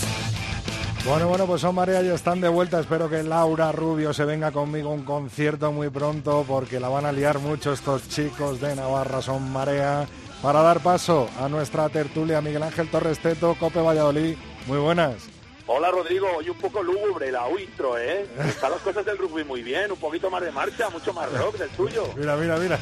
Bueno, 1.06 1.28
bueno, 1.28 1.46
pues 1.46 1.62
son 1.62 1.76
Marea 1.76 2.02
ya 2.02 2.14
están 2.14 2.42
de 2.42 2.50
vuelta. 2.50 2.80
Espero 2.80 3.10
que 3.10 3.24
Laura 3.24 3.72
Rubio 3.72 4.14
se 4.14 4.26
venga 4.26 4.52
conmigo 4.52 4.90
a 4.90 4.94
un 4.94 5.04
concierto 5.04 5.72
muy 5.72 5.90
pronto 5.90 6.44
porque 6.48 6.80
la 6.80 6.90
van 6.90 7.06
a 7.06 7.12
liar 7.12 7.40
mucho 7.40 7.74
estos 7.74 8.10
chicos 8.10 8.60
de 8.60 8.76
Navarra, 8.76 9.22
son 9.22 9.52
Marea. 9.52 10.08
Para 10.42 10.62
dar 10.62 10.80
paso 10.82 11.30
a 11.40 11.50
nuestra 11.50 11.90
tertulia, 11.90 12.42
Miguel 12.42 12.64
Ángel 12.64 12.90
Torres 12.90 13.20
Teto, 13.20 13.56
Cope 13.60 13.82
Valladolid. 13.82 14.36
Muy 14.68 14.78
buenas. 14.78 15.29
Hola 15.72 15.92
Rodrigo, 15.92 16.28
hoy 16.36 16.50
un 16.50 16.58
poco 16.58 16.82
lúgubre 16.82 17.32
la 17.32 17.44
intro, 17.62 17.96
¿eh? 17.96 18.26
Están 18.48 18.72
las 18.72 18.80
cosas 18.82 19.06
del 19.06 19.20
rugby 19.20 19.44
muy 19.44 19.62
bien, 19.62 19.92
un 19.92 20.00
poquito 20.00 20.28
más 20.32 20.42
de 20.42 20.52
marcha, 20.52 20.90
mucho 20.90 21.14
más 21.14 21.32
rock 21.32 21.58
del 21.60 21.70
tuyo. 21.70 22.06
Mira, 22.18 22.36
mira, 22.38 22.58
mira. 22.58 22.80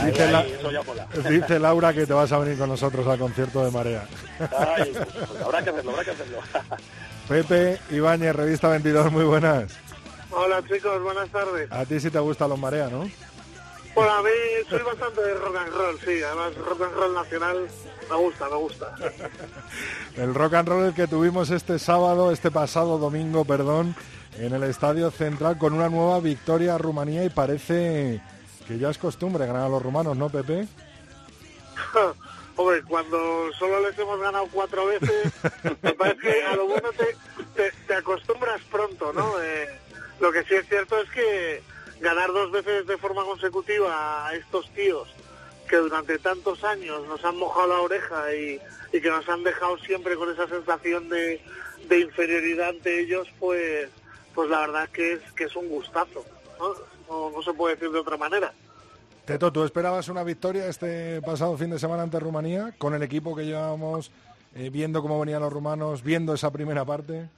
Ahí, 0.00 0.10
Dice, 0.10 0.22
ahí, 0.24 0.32
la- 0.32 0.42
eso 0.46 0.70
ya 0.72 0.82
mola. 0.82 1.06
dice 1.28 1.58
Laura 1.60 1.92
que 1.92 2.06
te 2.06 2.12
vas 2.12 2.32
a 2.32 2.38
venir 2.38 2.58
con 2.58 2.68
nosotros 2.70 3.06
al 3.06 3.18
concierto 3.20 3.64
de 3.64 3.70
Marea. 3.70 4.04
Ay, 4.40 4.92
pues 4.92 5.40
habrá 5.44 5.62
que 5.62 5.70
hacerlo, 5.70 5.90
habrá 5.92 6.04
que 6.04 6.10
hacerlo. 6.10 6.38
Pepe 7.28 7.78
Ibáñez, 7.90 8.34
Revista 8.34 8.68
22, 8.68 9.12
muy 9.12 9.24
buenas. 9.24 9.72
Hola 10.32 10.60
chicos, 10.66 11.00
buenas 11.04 11.28
tardes. 11.28 11.70
A 11.70 11.84
ti 11.84 12.00
sí 12.00 12.10
te 12.10 12.18
gustan 12.18 12.48
los 12.50 12.58
Marea, 12.58 12.88
¿no? 12.88 13.08
Bueno, 13.94 14.12
a 14.12 14.22
mí 14.22 14.30
soy 14.68 14.82
bastante 14.82 15.20
de 15.20 15.34
rock 15.34 15.56
and 15.56 15.72
roll, 15.72 16.00
sí, 16.00 16.22
además 16.22 16.54
rock 16.56 16.82
and 16.82 16.94
roll 16.94 17.14
nacional 17.14 17.68
me 18.08 18.16
gusta, 18.16 18.48
me 18.48 18.56
gusta. 18.56 18.94
El 20.16 20.34
rock 20.34 20.54
and 20.54 20.68
roll 20.68 20.84
el 20.86 20.94
que 20.94 21.06
tuvimos 21.06 21.50
este 21.50 21.78
sábado, 21.78 22.30
este 22.30 22.50
pasado 22.50 22.98
domingo, 22.98 23.44
perdón, 23.44 23.94
en 24.38 24.52
el 24.52 24.62
Estadio 24.64 25.10
Central 25.10 25.58
con 25.58 25.72
una 25.72 25.88
nueva 25.88 26.20
victoria 26.20 26.74
a 26.74 26.78
Rumanía 26.78 27.24
y 27.24 27.30
parece 27.30 28.20
que 28.66 28.78
ya 28.78 28.90
es 28.90 28.98
costumbre 28.98 29.46
ganar 29.46 29.62
a 29.62 29.68
los 29.68 29.82
rumanos, 29.82 30.16
¿no, 30.16 30.28
Pepe? 30.28 30.66
Hombre, 32.56 32.82
cuando 32.82 33.50
solo 33.58 33.80
les 33.80 33.98
hemos 33.98 34.20
ganado 34.20 34.46
cuatro 34.52 34.86
veces, 34.86 35.32
me 35.82 35.92
parece 35.92 36.20
que 36.20 36.44
a 36.44 36.56
lo 36.56 36.66
bueno 36.66 36.90
te, 36.96 37.16
te, 37.54 37.72
te 37.86 37.94
acostumbras 37.94 38.60
pronto, 38.70 39.12
¿no? 39.12 39.40
Eh, 39.40 39.68
lo 40.20 40.30
que 40.30 40.44
sí 40.44 40.54
es 40.54 40.68
cierto 40.68 41.00
es 41.00 41.10
que 41.10 41.62
ganar 42.00 42.32
dos 42.32 42.50
veces 42.50 42.86
de 42.86 42.96
forma 42.98 43.24
consecutiva 43.24 44.26
a 44.26 44.34
estos 44.34 44.68
tíos 44.70 45.08
que 45.68 45.76
durante 45.76 46.18
tantos 46.18 46.64
años 46.64 47.06
nos 47.06 47.24
han 47.24 47.36
mojado 47.36 47.68
la 47.68 47.80
oreja 47.80 48.34
y, 48.34 48.60
y 48.92 49.00
que 49.00 49.08
nos 49.08 49.28
han 49.28 49.44
dejado 49.44 49.78
siempre 49.78 50.16
con 50.16 50.30
esa 50.30 50.48
sensación 50.48 51.08
de, 51.08 51.40
de 51.88 52.00
inferioridad 52.00 52.70
ante 52.70 53.00
ellos, 53.00 53.28
pues, 53.38 53.88
pues 54.34 54.50
la 54.50 54.60
verdad 54.60 54.88
que 54.88 55.12
es 55.12 55.32
que 55.36 55.44
es 55.44 55.54
un 55.54 55.68
gustazo, 55.68 56.24
¿no? 56.58 56.74
No, 57.08 57.30
no 57.30 57.42
se 57.42 57.52
puede 57.52 57.74
decir 57.74 57.90
de 57.90 57.98
otra 57.98 58.16
manera. 58.16 58.52
Teto, 59.24 59.52
¿tú 59.52 59.62
esperabas 59.62 60.08
una 60.08 60.24
victoria 60.24 60.66
este 60.66 61.20
pasado 61.22 61.56
fin 61.56 61.70
de 61.70 61.78
semana 61.78 62.02
ante 62.02 62.18
Rumanía 62.18 62.74
con 62.78 62.94
el 62.94 63.02
equipo 63.02 63.36
que 63.36 63.44
llevábamos 63.44 64.10
eh, 64.56 64.70
viendo 64.70 65.02
cómo 65.02 65.20
venían 65.20 65.42
los 65.42 65.52
rumanos, 65.52 66.02
viendo 66.02 66.34
esa 66.34 66.50
primera 66.50 66.84
parte? 66.84 67.28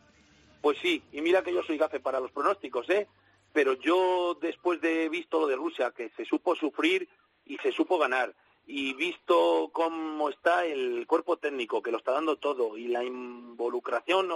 Pues 0.63 0.79
sí, 0.81 1.03
y 1.13 1.21
mira 1.21 1.43
que 1.43 1.53
yo 1.53 1.63
soy 1.65 1.77
gafe 1.77 2.01
para 2.01 2.21
los 2.21 2.31
pronósticos, 2.31 2.89
¿eh? 2.89 3.07
Pero 3.53 3.75
yo, 3.75 4.37
después 4.41 4.81
de 4.81 5.09
visto 5.09 5.41
lo 5.41 5.47
de 5.47 5.57
Rusia, 5.57 5.91
que 5.91 6.11
se 6.17 6.25
supo 6.25 6.57
sufrir 6.57 7.09
y 7.45 7.57
se 7.59 7.73
supo 7.73 7.99
ganar, 7.99 8.35
y 8.67 8.95
visto 8.95 9.71
cómo 9.73 10.31
está 10.31 10.65
el 10.65 11.07
cuerpo 11.07 11.37
técnico, 11.37 11.83
que 11.83 11.91
lo 11.91 11.99
está 11.99 12.13
dando 12.13 12.37
todo, 12.37 12.77
y 12.79 12.89
la 12.89 13.05
involucración 13.05 14.29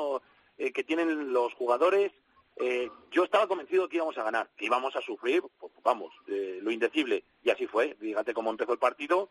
eh, 0.59 0.73
que 0.73 0.85
tienen 0.85 1.33
los 1.33 1.55
jugadores, 1.55 2.13
eh, 2.57 2.91
yo 3.11 3.25
estaba 3.25 3.47
convencido 3.47 3.89
que 3.89 3.97
íbamos 3.97 4.19
a 4.19 4.25
ganar, 4.25 4.51
que 4.57 4.67
íbamos 4.67 4.97
a 4.97 5.03
sufrir, 5.03 5.43
pues, 5.59 5.73
vamos, 5.83 6.13
eh, 6.27 6.59
lo 6.63 6.71
indecible. 6.71 7.25
Y 7.43 7.51
así 7.51 7.67
fue. 7.67 7.95
Fíjate 8.01 8.35
cómo 8.35 8.51
empezó 8.51 8.73
el 8.73 8.79
partido, 8.79 9.31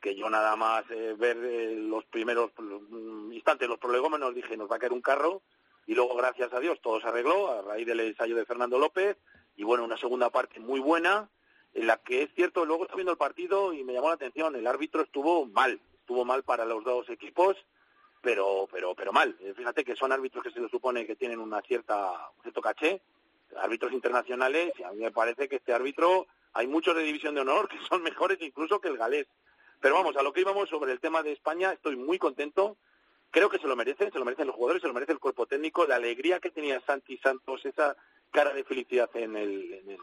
que 0.00 0.14
yo 0.14 0.28
nada 0.28 0.54
más 0.56 0.86
ver 1.16 1.36
los 1.78 2.04
primeros 2.04 2.50
mm, 2.58 3.32
instantes, 3.32 3.68
los 3.68 3.78
prolegómenos, 3.78 4.34
dije, 4.34 4.56
nos 4.56 4.70
va 4.70 4.76
a 4.76 4.78
caer 4.78 4.92
un 4.92 5.00
carro. 5.00 5.42
Y 5.86 5.94
luego, 5.94 6.16
gracias 6.16 6.52
a 6.52 6.60
Dios, 6.60 6.80
todo 6.80 7.00
se 7.00 7.08
arregló 7.08 7.50
a 7.50 7.62
raíz 7.62 7.86
del 7.86 8.00
ensayo 8.00 8.36
de 8.36 8.46
Fernando 8.46 8.78
López. 8.78 9.16
Y 9.56 9.64
bueno, 9.64 9.84
una 9.84 9.96
segunda 9.96 10.30
parte 10.30 10.60
muy 10.60 10.80
buena, 10.80 11.28
en 11.74 11.86
la 11.86 11.98
que 11.98 12.22
es 12.22 12.34
cierto, 12.34 12.64
luego 12.64 12.84
estaba 12.84 12.96
viendo 12.96 13.12
el 13.12 13.18
partido 13.18 13.72
y 13.72 13.84
me 13.84 13.92
llamó 13.92 14.08
la 14.08 14.14
atención, 14.14 14.56
el 14.56 14.66
árbitro 14.66 15.02
estuvo 15.02 15.46
mal, 15.46 15.80
estuvo 16.00 16.24
mal 16.24 16.42
para 16.42 16.64
los 16.64 16.82
dos 16.84 17.08
equipos 17.10 17.56
pero 18.24 18.66
pero 18.72 18.94
pero 18.94 19.12
mal. 19.12 19.36
Eh, 19.40 19.52
Fíjate 19.54 19.84
que 19.84 19.94
son 19.94 20.10
árbitros 20.10 20.42
que 20.42 20.50
se 20.50 20.60
les 20.60 20.70
supone 20.70 21.06
que 21.06 21.14
tienen 21.14 21.38
una 21.38 21.60
cierta 21.60 22.30
un 22.36 22.42
cierto 22.42 22.62
caché, 22.62 23.02
árbitros 23.56 23.92
internacionales, 23.92 24.72
y 24.78 24.82
a 24.82 24.90
mí 24.90 25.00
me 25.00 25.12
parece 25.12 25.48
que 25.48 25.56
este 25.56 25.72
árbitro 25.72 26.26
hay 26.54 26.66
muchos 26.66 26.96
de 26.96 27.02
división 27.02 27.34
de 27.34 27.42
honor 27.42 27.68
que 27.68 27.78
son 27.88 28.02
mejores 28.02 28.38
incluso 28.40 28.80
que 28.80 28.88
el 28.88 28.96
galés. 28.96 29.26
Pero 29.80 29.96
vamos, 29.96 30.16
a 30.16 30.22
lo 30.22 30.32
que 30.32 30.40
íbamos 30.40 30.70
sobre 30.70 30.92
el 30.92 31.00
tema 31.00 31.22
de 31.22 31.32
España, 31.32 31.72
estoy 31.72 31.96
muy 31.96 32.18
contento. 32.18 32.78
Creo 33.34 33.50
que 33.50 33.58
se 33.58 33.66
lo 33.66 33.74
merecen, 33.74 34.12
se 34.12 34.18
lo 34.20 34.24
merecen 34.24 34.46
los 34.46 34.54
jugadores, 34.54 34.80
se 34.80 34.86
lo 34.86 34.94
merece 34.94 35.10
el 35.10 35.18
cuerpo 35.18 35.44
técnico, 35.46 35.86
la 35.88 35.96
alegría 35.96 36.38
que 36.38 36.52
tenía 36.52 36.80
Santi 36.82 37.16
Santos, 37.18 37.66
esa 37.66 37.96
cara 38.30 38.52
de 38.52 38.62
felicidad 38.62 39.10
en, 39.14 39.34
el, 39.36 39.72
en 39.72 39.90
el- 39.90 39.98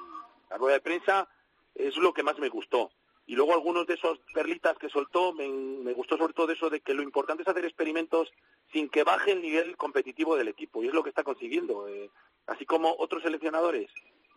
la 0.50 0.58
rueda 0.58 0.74
de 0.76 0.82
prensa, 0.82 1.30
es 1.74 1.96
lo 1.96 2.14
que 2.14 2.24
más 2.24 2.38
me 2.40 2.50
gustó. 2.50 2.92
Y 3.28 3.36
luego 3.36 3.54
algunos 3.54 3.88
de 3.88 3.94
esos 3.94 4.20
perlitas 4.34 4.78
que 4.78 4.90
soltó, 4.90 5.32
me, 5.32 5.94
gustó 5.94 6.18
sobre 6.18 6.34
todo 6.34 6.52
eso 6.52 6.70
de 6.70 6.82
que 6.82 6.94
lo 6.94 7.04
importante 7.04 7.44
es 7.44 7.48
hacer 7.48 7.64
experimentos 7.64 8.30
sin 8.74 8.90
que 8.90 9.06
baje 9.06 9.32
el 9.32 9.42
nivel 9.42 9.78
competitivo 9.78 10.36
del 10.36 10.50
equipo. 10.50 10.84
Y 10.84 10.88
es 10.90 10.94
lo 10.94 11.02
que 11.02 11.10
está 11.10 11.24
consiguiendo. 11.24 11.88
Eh, 11.88 12.10
así 12.48 12.66
como 12.66 12.94
otros 13.00 13.24
seleccionadores 13.24 13.90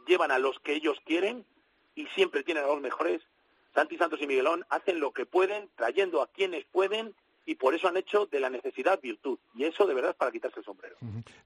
llevan 0.06 0.30
a 0.30 0.38
los 0.38 0.60
que 0.60 0.74
ellos 0.74 0.96
quieren 1.04 1.44
y 1.96 2.06
siempre 2.14 2.44
tienen 2.44 2.62
a 2.62 2.68
los 2.68 2.80
mejores, 2.80 3.22
Santi 3.74 3.96
Santos 3.98 4.22
y 4.22 4.28
Miguelón 4.28 4.64
hacen 4.68 5.00
lo 5.00 5.10
que 5.12 5.26
pueden, 5.26 5.68
trayendo 5.74 6.22
a 6.22 6.28
quienes 6.28 6.64
pueden, 6.66 7.12
y 7.46 7.54
por 7.54 7.74
eso 7.74 7.88
han 7.88 7.96
hecho 7.96 8.26
de 8.26 8.40
la 8.40 8.50
necesidad 8.50 9.00
virtud. 9.00 9.38
Y 9.54 9.64
eso 9.64 9.86
de 9.86 9.94
verdad 9.94 10.12
es 10.12 10.16
para 10.16 10.30
quitarse 10.30 10.60
el 10.60 10.64
sombrero. 10.64 10.96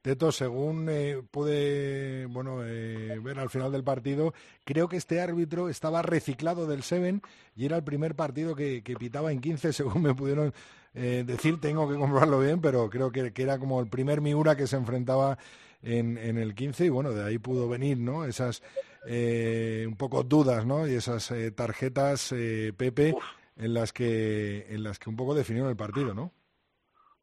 Teto, 0.03 0.33
según 0.33 0.89
eh, 0.91 1.23
pude 1.31 2.27
bueno, 2.27 2.61
eh, 2.65 3.19
ver 3.23 3.39
al 3.39 3.51
final 3.51 3.73
del 3.73 3.85
partido, 3.85 4.33
creo 4.65 4.89
que 4.89 4.97
este 4.97 5.21
árbitro 5.21 5.69
estaba 5.69 6.03
reciclado 6.03 6.67
del 6.67 6.83
Seven 6.83 7.23
y 7.57 7.67
era 7.67 7.77
el 7.77 7.85
primer 7.85 8.15
partido 8.15 8.55
que, 8.55 8.83
que 8.83 8.97
pitaba 8.97 9.33
en 9.33 9.41
15, 9.41 9.73
según 9.73 10.03
me 10.03 10.15
pudieron 10.15 10.53
eh, 10.95 11.25
decir, 11.27 11.61
tengo 11.61 11.89
que 11.89 11.97
comprobarlo 11.97 12.41
bien, 12.41 12.61
pero 12.61 12.89
creo 12.91 13.11
que, 13.11 13.33
que 13.33 13.43
era 13.43 13.59
como 13.59 13.81
el 13.81 13.89
primer 13.89 14.21
Miura 14.21 14.57
que 14.57 14.67
se 14.67 14.77
enfrentaba 14.77 15.39
en, 15.83 16.19
en 16.19 16.39
el 16.39 16.55
15 16.55 16.87
y 16.87 16.89
bueno, 16.89 17.13
de 17.13 17.25
ahí 17.25 17.39
pudo 17.39 17.69
venir, 17.69 17.99
¿no? 17.99 18.25
Esas 18.25 18.63
eh, 19.07 19.85
un 19.87 19.97
poco 19.97 20.23
dudas, 20.23 20.67
¿no? 20.67 20.87
Y 20.87 20.95
esas 20.95 21.31
eh, 21.31 21.51
tarjetas, 21.51 22.33
eh, 22.33 22.73
Pepe, 22.77 23.15
en 23.59 23.75
las 23.75 23.93
que 23.93 24.67
en 24.69 24.83
las 24.83 24.99
que 24.99 25.11
un 25.11 25.17
poco 25.17 25.35
definieron 25.35 25.71
el 25.71 25.77
partido, 25.77 26.15
¿no? 26.15 26.33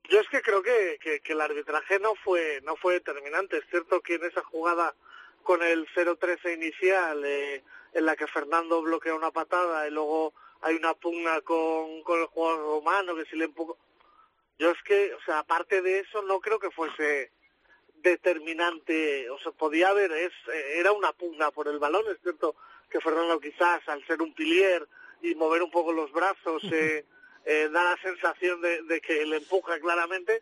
Yo 0.09 0.19
es 0.19 0.27
que 0.29 0.41
creo 0.41 0.61
que, 0.61 0.99
que, 1.01 1.33
el 1.33 1.41
arbitraje 1.41 1.99
no 1.99 2.13
fue 2.15 2.61
no 2.63 2.75
fue 2.75 2.93
determinante. 2.95 3.57
Es 3.57 3.65
cierto 3.69 4.01
que 4.01 4.15
en 4.15 4.25
esa 4.25 4.43
jugada 4.43 4.93
con 5.43 5.63
el 5.63 5.87
0-13 5.95 6.53
inicial, 6.55 7.23
eh, 7.25 7.63
en 7.93 8.05
la 8.05 8.15
que 8.15 8.27
Fernando 8.27 8.81
bloquea 8.81 9.15
una 9.15 9.31
patada 9.31 9.87
y 9.87 9.91
luego 9.91 10.33
hay 10.61 10.75
una 10.75 10.93
pugna 10.93 11.41
con, 11.41 12.01
con 12.03 12.19
el 12.19 12.27
jugador 12.27 12.59
romano 12.59 13.15
que 13.15 13.25
si 13.25 13.35
le 13.37 13.45
empuja... 13.45 13.73
Yo 14.57 14.71
es 14.71 14.81
que, 14.83 15.13
o 15.13 15.21
sea, 15.21 15.39
aparte 15.39 15.81
de 15.81 15.99
eso, 15.99 16.21
no 16.23 16.39
creo 16.39 16.59
que 16.59 16.71
fuese 16.71 17.31
determinante. 17.95 19.29
O 19.29 19.37
sea, 19.39 19.51
podía 19.51 19.89
haber, 19.89 20.11
es, 20.11 20.31
eh, 20.51 20.79
era 20.79 20.91
una 20.91 21.13
pugna 21.13 21.51
por 21.51 21.67
el 21.67 21.77
balón. 21.77 22.03
Es 22.09 22.17
cierto 22.21 22.55
que 22.89 23.01
Fernando 23.01 23.39
quizás, 23.39 23.87
al 23.87 24.05
ser 24.07 24.21
un 24.21 24.33
pilier 24.33 24.87
y 25.21 25.35
mover 25.35 25.63
un 25.63 25.71
poco 25.71 25.91
los 25.91 26.11
brazos, 26.11 26.63
eh, 26.71 27.05
eh, 27.45 27.69
da 27.71 27.83
la 27.83 27.97
sensación 28.01 28.61
de, 28.61 28.81
de 28.83 29.01
que 29.01 29.25
le 29.25 29.37
empuja 29.37 29.79
claramente, 29.79 30.41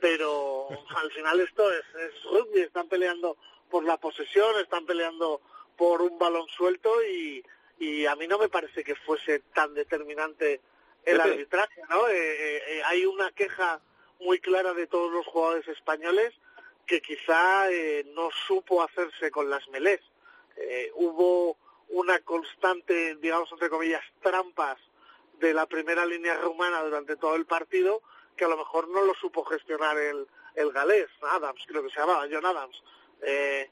pero 0.00 0.68
al 0.96 1.10
final 1.12 1.40
esto 1.40 1.70
es, 1.72 1.84
es 2.00 2.22
rugby, 2.24 2.60
están 2.60 2.88
peleando 2.88 3.36
por 3.70 3.84
la 3.84 3.96
posesión, 3.96 4.60
están 4.60 4.86
peleando 4.86 5.40
por 5.76 6.02
un 6.02 6.18
balón 6.18 6.46
suelto 6.48 6.90
y, 7.04 7.44
y 7.78 8.06
a 8.06 8.14
mí 8.16 8.26
no 8.28 8.38
me 8.38 8.48
parece 8.48 8.84
que 8.84 8.94
fuese 8.94 9.40
tan 9.54 9.74
determinante 9.74 10.60
el 11.04 11.20
arbitraje, 11.20 11.82
¿no? 11.90 12.08
Eh, 12.08 12.14
eh, 12.16 12.62
eh, 12.68 12.82
hay 12.84 13.04
una 13.04 13.30
queja 13.32 13.80
muy 14.20 14.38
clara 14.40 14.72
de 14.72 14.86
todos 14.86 15.12
los 15.12 15.26
jugadores 15.26 15.66
españoles 15.68 16.32
que 16.86 17.00
quizá 17.00 17.70
eh, 17.70 18.04
no 18.14 18.30
supo 18.46 18.82
hacerse 18.82 19.30
con 19.30 19.50
las 19.50 19.66
melés. 19.68 20.00
Eh, 20.56 20.90
hubo 20.94 21.56
una 21.88 22.18
constante, 22.20 23.16
digamos, 23.16 23.50
entre 23.52 23.70
comillas, 23.70 24.02
trampas 24.22 24.78
de 25.38 25.54
la 25.54 25.66
primera 25.66 26.06
línea 26.06 26.36
rumana 26.38 26.82
durante 26.82 27.16
todo 27.16 27.34
el 27.36 27.46
partido 27.46 28.02
que 28.36 28.44
a 28.44 28.48
lo 28.48 28.56
mejor 28.56 28.88
no 28.88 29.02
lo 29.02 29.14
supo 29.14 29.44
gestionar 29.44 29.96
el, 29.98 30.26
el 30.54 30.72
galés, 30.72 31.08
Adams, 31.22 31.62
creo 31.66 31.82
que 31.82 31.90
se 31.90 32.00
llamaba, 32.00 32.26
John 32.30 32.46
Adams. 32.46 32.82
Eh, 33.22 33.70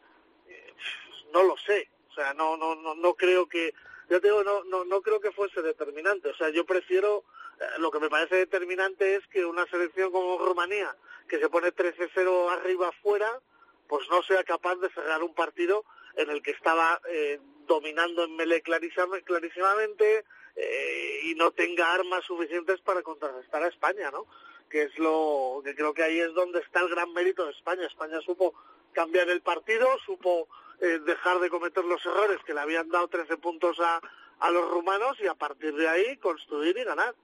no 1.32 1.42
lo 1.42 1.56
sé, 1.56 1.88
o 2.10 2.14
sea, 2.14 2.34
no, 2.34 2.56
no, 2.56 2.74
no, 2.74 2.94
no 2.94 3.14
creo 3.14 3.48
que, 3.48 3.74
yo 4.08 4.20
te 4.20 4.28
digo, 4.28 4.44
no, 4.44 4.64
no, 4.64 4.84
no 4.84 5.00
creo 5.00 5.20
que 5.20 5.32
fuese 5.32 5.62
determinante, 5.62 6.28
o 6.28 6.34
sea, 6.34 6.50
yo 6.50 6.64
prefiero, 6.64 7.24
eh, 7.58 7.64
lo 7.78 7.90
que 7.90 8.00
me 8.00 8.10
parece 8.10 8.36
determinante 8.36 9.16
es 9.16 9.26
que 9.28 9.44
una 9.44 9.66
selección 9.66 10.12
como 10.12 10.38
Rumanía, 10.38 10.94
que 11.28 11.38
se 11.38 11.48
pone 11.48 11.74
13-0 11.74 12.50
arriba 12.50 12.88
afuera, 12.88 13.40
pues 13.88 14.08
no 14.10 14.22
sea 14.22 14.44
capaz 14.44 14.76
de 14.76 14.90
cerrar 14.90 15.22
un 15.22 15.34
partido 15.34 15.84
en 16.16 16.30
el 16.30 16.42
que 16.42 16.52
estaba 16.52 17.00
eh, 17.08 17.40
dominando 17.66 18.24
en 18.24 18.36
melee 18.36 18.62
clarísima- 18.62 19.22
clarísimamente 19.24 20.24
eh, 20.56 21.20
y 21.24 21.34
no 21.34 21.50
tenga 21.50 21.92
armas 21.92 22.24
suficientes 22.24 22.80
para 22.80 23.02
contrarrestar 23.02 23.62
a 23.62 23.68
España, 23.68 24.10
¿no? 24.10 24.26
Que 24.70 24.82
es 24.84 24.98
lo 24.98 25.60
que 25.64 25.74
creo 25.74 25.94
que 25.94 26.02
ahí 26.02 26.18
es 26.20 26.32
donde 26.34 26.60
está 26.60 26.80
el 26.80 26.88
gran 26.88 27.12
mérito 27.12 27.44
de 27.44 27.52
España. 27.52 27.86
España 27.86 28.20
supo 28.20 28.54
cambiar 28.92 29.28
el 29.30 29.40
partido, 29.42 29.86
supo 30.04 30.48
eh, 30.80 30.98
dejar 31.04 31.38
de 31.40 31.48
cometer 31.50 31.84
los 31.84 32.04
errores 32.04 32.38
que 32.44 32.54
le 32.54 32.60
habían 32.60 32.88
dado 32.88 33.08
13 33.08 33.36
puntos 33.38 33.78
a, 33.80 34.00
a 34.40 34.50
los 34.50 34.70
rumanos 34.70 35.18
y 35.20 35.26
a 35.26 35.34
partir 35.34 35.74
de 35.74 35.88
ahí 35.88 36.16
construir 36.18 36.76
y 36.76 36.84
ganar. 36.84 37.14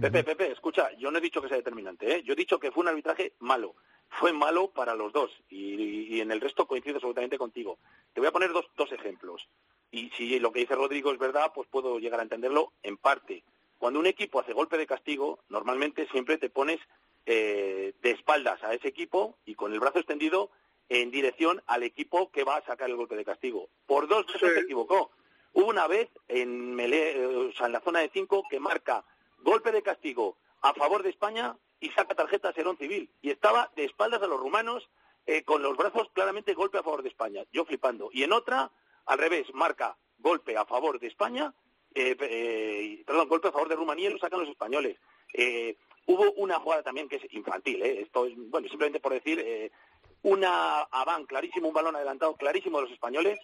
Pepe, 0.00 0.24
Pepe, 0.24 0.52
escucha, 0.52 0.90
yo 0.98 1.10
no 1.10 1.18
he 1.18 1.22
dicho 1.22 1.40
que 1.40 1.48
sea 1.48 1.56
determinante, 1.56 2.16
¿eh? 2.16 2.22
yo 2.22 2.34
he 2.34 2.36
dicho 2.36 2.58
que 2.58 2.70
fue 2.70 2.82
un 2.82 2.88
arbitraje 2.88 3.32
malo. 3.38 3.74
Fue 4.08 4.32
malo 4.32 4.68
para 4.70 4.94
los 4.94 5.12
dos 5.12 5.30
y, 5.50 6.20
en 6.20 6.30
el 6.30 6.40
resto 6.40 6.66
coincido 6.66 6.96
absolutamente 6.96 7.38
contigo. 7.38 7.78
Te 8.12 8.20
voy 8.20 8.28
a 8.28 8.32
poner 8.32 8.52
dos, 8.52 8.66
dos 8.76 8.90
ejemplos. 8.92 9.48
Y 9.90 10.10
si 10.10 10.38
lo 10.38 10.52
que 10.52 10.60
dice 10.60 10.74
Rodrigo 10.74 11.12
es 11.12 11.18
verdad, 11.18 11.52
pues 11.54 11.68
puedo 11.68 11.98
llegar 11.98 12.20
a 12.20 12.22
entenderlo 12.22 12.72
en 12.82 12.96
parte. 12.96 13.44
Cuando 13.78 14.00
un 14.00 14.06
equipo 14.06 14.40
hace 14.40 14.52
golpe 14.52 14.78
de 14.78 14.86
castigo, 14.86 15.40
normalmente 15.48 16.08
siempre 16.08 16.38
te 16.38 16.48
pones 16.48 16.80
eh, 17.26 17.94
de 18.00 18.10
espaldas 18.10 18.62
a 18.62 18.72
ese 18.72 18.88
equipo 18.88 19.36
y 19.44 19.54
con 19.54 19.72
el 19.72 19.80
brazo 19.80 19.98
extendido 19.98 20.50
en 20.88 21.10
dirección 21.10 21.62
al 21.66 21.82
equipo 21.82 22.30
que 22.30 22.44
va 22.44 22.56
a 22.56 22.64
sacar 22.64 22.88
el 22.88 22.96
golpe 22.96 23.16
de 23.16 23.24
castigo. 23.24 23.68
Por 23.86 24.08
dos 24.08 24.26
veces 24.26 24.54
se 24.54 24.60
equivocó. 24.60 25.10
Hubo 25.52 25.66
una 25.66 25.86
vez 25.86 26.08
en, 26.28 26.78
en 26.78 27.72
la 27.72 27.80
zona 27.80 28.00
de 28.00 28.10
cinco 28.12 28.44
que 28.48 28.60
marca 28.60 29.04
golpe 29.38 29.72
de 29.72 29.82
castigo 29.82 30.36
a 30.62 30.74
favor 30.74 31.02
de 31.02 31.10
España 31.10 31.56
y 31.80 31.90
saca 31.90 32.14
tarjeta 32.14 32.48
a 32.48 32.52
Serón 32.52 32.76
Civil. 32.76 33.10
Y 33.22 33.30
estaba 33.30 33.70
de 33.76 33.84
espaldas 33.84 34.22
a 34.22 34.26
los 34.26 34.40
rumanos 34.40 34.88
eh, 35.26 35.42
con 35.42 35.62
los 35.62 35.76
brazos 35.76 36.08
claramente 36.12 36.54
golpe 36.54 36.78
a 36.78 36.82
favor 36.82 37.02
de 37.02 37.08
España. 37.08 37.44
Yo 37.52 37.64
flipando. 37.64 38.10
Y 38.12 38.22
en 38.22 38.32
otra, 38.32 38.70
al 39.06 39.18
revés, 39.18 39.46
marca 39.54 39.96
golpe 40.18 40.56
a 40.56 40.64
favor 40.64 41.00
de 41.00 41.08
España, 41.08 41.52
eh, 41.94 42.16
eh, 42.20 43.02
perdón, 43.06 43.28
golpe 43.28 43.48
a 43.48 43.52
favor 43.52 43.68
de 43.68 43.76
Rumanía 43.76 44.08
y 44.08 44.12
lo 44.12 44.18
sacan 44.18 44.40
los 44.40 44.48
españoles. 44.48 44.98
hubo 46.06 46.32
una 46.32 46.60
jugada 46.60 46.82
también 46.82 47.08
que 47.08 47.16
es 47.16 47.34
infantil, 47.34 47.82
esto 47.82 48.26
es, 48.26 48.34
bueno, 48.36 48.68
simplemente 48.68 49.00
por 49.00 49.12
decir, 49.12 49.70
una 50.22 50.82
Aván 50.82 51.26
clarísimo, 51.26 51.68
un 51.68 51.74
balón 51.74 51.96
adelantado 51.96 52.36
clarísimo 52.36 52.78
de 52.78 52.84
los 52.84 52.92
españoles, 52.92 53.38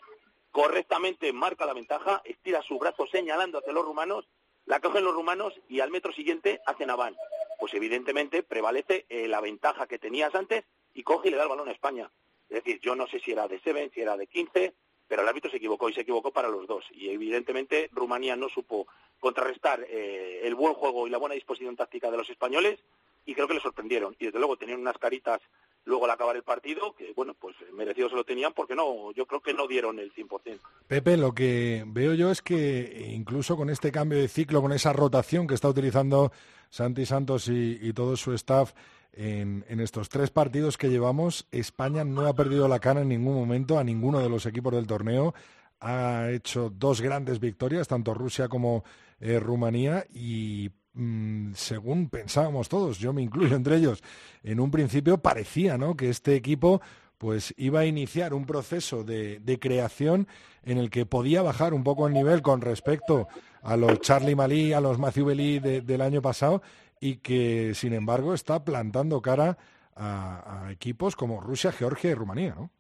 correctamente 0.50 1.32
marca 1.32 1.66
la 1.66 1.74
ventaja, 1.74 2.22
estira 2.24 2.62
su 2.62 2.78
brazo 2.78 3.06
señalando 3.06 3.58
hacia 3.58 3.72
los 3.72 3.84
rumanos, 3.84 4.28
la 4.66 4.80
cogen 4.80 5.04
los 5.04 5.14
rumanos 5.14 5.54
y 5.68 5.80
al 5.80 5.90
metro 5.90 6.12
siguiente 6.12 6.60
hacen 6.66 6.90
Aván. 6.90 7.16
Pues 7.62 7.74
evidentemente 7.74 8.42
prevalece 8.42 9.06
la 9.08 9.40
ventaja 9.40 9.86
que 9.86 10.00
tenías 10.00 10.34
antes 10.34 10.64
y 10.94 11.04
coge 11.04 11.28
y 11.28 11.30
le 11.30 11.36
da 11.36 11.44
el 11.44 11.48
balón 11.48 11.68
a 11.68 11.70
España. 11.70 12.10
Es 12.48 12.56
decir, 12.56 12.80
yo 12.80 12.96
no 12.96 13.06
sé 13.06 13.20
si 13.20 13.30
era 13.30 13.46
de 13.46 13.60
7, 13.60 13.92
si 13.94 14.00
era 14.00 14.16
de 14.16 14.26
15, 14.26 14.74
pero 15.06 15.22
el 15.22 15.28
árbitro 15.28 15.48
se 15.48 15.58
equivocó 15.58 15.88
y 15.88 15.92
se 15.94 16.00
equivocó 16.00 16.32
para 16.32 16.48
los 16.48 16.66
dos. 16.66 16.84
Y 16.90 17.10
evidentemente 17.10 17.88
Rumanía 17.92 18.34
no 18.34 18.48
supo 18.48 18.88
contrarrestar 19.20 19.86
eh, 19.88 20.40
el 20.42 20.56
buen 20.56 20.74
juego 20.74 21.06
y 21.06 21.10
la 21.10 21.18
buena 21.18 21.36
disposición 21.36 21.76
táctica 21.76 22.10
de 22.10 22.16
los 22.16 22.28
españoles 22.28 22.80
y 23.26 23.32
creo 23.32 23.46
que 23.46 23.54
le 23.54 23.60
sorprendieron. 23.60 24.16
Y 24.18 24.24
desde 24.24 24.40
luego 24.40 24.56
tenían 24.56 24.80
unas 24.80 24.98
caritas 24.98 25.40
luego 25.84 26.04
al 26.04 26.10
acabar 26.10 26.36
el 26.36 26.42
partido 26.42 26.94
que, 26.94 27.12
bueno, 27.14 27.34
pues 27.34 27.56
merecidos 27.72 28.10
se 28.10 28.16
lo 28.16 28.24
tenían 28.24 28.52
porque 28.52 28.74
no, 28.74 29.12
yo 29.12 29.26
creo 29.26 29.40
que 29.40 29.54
no 29.54 29.66
dieron 29.66 29.98
el 29.98 30.12
100%. 30.12 30.58
Pepe, 30.86 31.16
lo 31.16 31.34
que 31.34 31.84
veo 31.86 32.14
yo 32.14 32.30
es 32.30 32.42
que 32.42 33.10
incluso 33.14 33.56
con 33.56 33.70
este 33.70 33.90
cambio 33.90 34.18
de 34.18 34.28
ciclo, 34.28 34.62
con 34.62 34.72
esa 34.72 34.92
rotación 34.92 35.46
que 35.46 35.54
está 35.54 35.68
utilizando 35.68 36.32
Santi 36.70 37.06
Santos 37.06 37.48
y 37.48 37.92
todo 37.92 38.16
su 38.16 38.32
staff, 38.32 38.72
en, 39.14 39.80
estos 39.80 40.08
tres 40.08 40.30
partidos 40.30 40.78
que 40.78 40.88
llevamos, 40.88 41.46
España 41.50 42.04
no 42.04 42.26
ha 42.26 42.34
perdido 42.34 42.68
la 42.68 42.80
cara 42.80 43.02
en 43.02 43.08
ningún 43.08 43.34
momento 43.34 43.78
a 43.78 43.84
ninguno 43.84 44.20
de 44.20 44.28
los 44.28 44.46
equipos 44.46 44.72
del 44.72 44.86
torneo. 44.86 45.34
Ha 45.80 46.30
hecho 46.30 46.70
dos 46.70 47.00
grandes 47.00 47.40
victorias, 47.40 47.88
tanto 47.88 48.14
Rusia 48.14 48.48
como 48.48 48.84
eh, 49.20 49.38
Rumanía, 49.38 50.06
y 50.12 50.70
mm, 50.94 51.52
según 51.54 52.08
pensábamos 52.08 52.68
todos, 52.68 52.98
yo 52.98 53.12
me 53.12 53.22
incluyo 53.22 53.56
entre 53.56 53.76
ellos, 53.76 54.02
en 54.42 54.60
un 54.60 54.70
principio 54.70 55.18
parecía 55.18 55.78
¿no? 55.78 55.96
que 55.96 56.08
este 56.08 56.34
equipo 56.34 56.80
pues 57.22 57.54
iba 57.56 57.78
a 57.78 57.86
iniciar 57.86 58.34
un 58.34 58.46
proceso 58.46 59.04
de, 59.04 59.58
creación 59.60 60.26
en 60.64 60.78
el 60.78 60.90
que 60.90 61.06
podía 61.06 61.40
bajar 61.40 61.72
un 61.72 61.84
poco 61.84 62.08
el 62.08 62.14
nivel 62.14 62.42
con 62.42 62.60
respecto 62.60 63.28
a 63.62 63.76
los 63.76 64.00
Charlie 64.00 64.34
Malí, 64.34 64.72
a 64.72 64.80
los 64.80 64.98
Matthew 64.98 65.28
del 65.60 66.00
año 66.00 66.20
pasado 66.20 66.62
y 66.98 67.18
que, 67.18 67.74
sin 67.76 67.92
embargo, 67.92 68.34
está 68.34 68.64
plantando 68.64 69.22
cara 69.22 69.56
a, 69.94 70.68
equipos 70.72 71.14
como 71.14 71.40
Rusia, 71.40 71.70
Georgia 71.70 72.10
y 72.10 72.14
Rumanía, 72.14 72.56
¿no? 72.56 72.70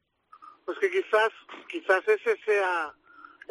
Pues 0.64 0.76
que 0.80 0.90
quizás, 0.90 1.30
quizás 1.68 2.02
ese 2.08 2.36
sea 2.44 2.92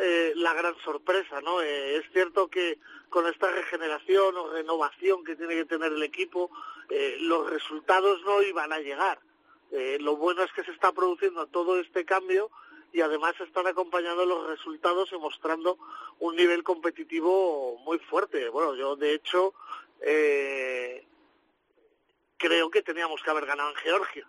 eh, 0.01 0.33
la 0.35 0.53
gran 0.53 0.75
sorpresa, 0.79 1.41
¿no? 1.41 1.61
Eh, 1.61 1.97
es 1.97 2.11
cierto 2.11 2.47
que 2.47 2.79
con 3.09 3.27
esta 3.27 3.51
regeneración 3.51 4.35
o 4.35 4.49
renovación 4.49 5.23
que 5.23 5.35
tiene 5.35 5.55
que 5.55 5.65
tener 5.65 5.91
el 5.91 6.03
equipo, 6.03 6.49
eh, 6.89 7.17
los 7.19 7.49
resultados 7.49 8.21
no 8.23 8.41
iban 8.41 8.73
a 8.73 8.79
llegar. 8.79 9.19
lo 9.99 10.17
bueno 10.17 10.43
es 10.43 10.51
que 10.51 10.65
se 10.65 10.71
está 10.71 10.91
produciendo 10.91 11.47
todo 11.47 11.79
este 11.79 12.03
cambio 12.03 12.51
y 12.93 13.01
además 13.01 13.39
están 13.39 13.67
acompañando 13.67 14.25
los 14.25 14.47
resultados 14.47 15.11
y 15.13 15.17
mostrando 15.17 15.77
un 16.19 16.35
nivel 16.35 16.63
competitivo 16.63 17.77
muy 17.85 17.99
fuerte. 17.99 18.49
Bueno, 18.49 18.75
yo 18.75 18.95
de 18.97 19.13
hecho 19.13 19.53
eh, 20.01 21.05
creo 22.37 22.69
que 22.69 22.81
teníamos 22.81 23.21
que 23.21 23.29
haber 23.29 23.45
ganado 23.45 23.69
en 23.69 23.75
Georgia. 23.77 24.27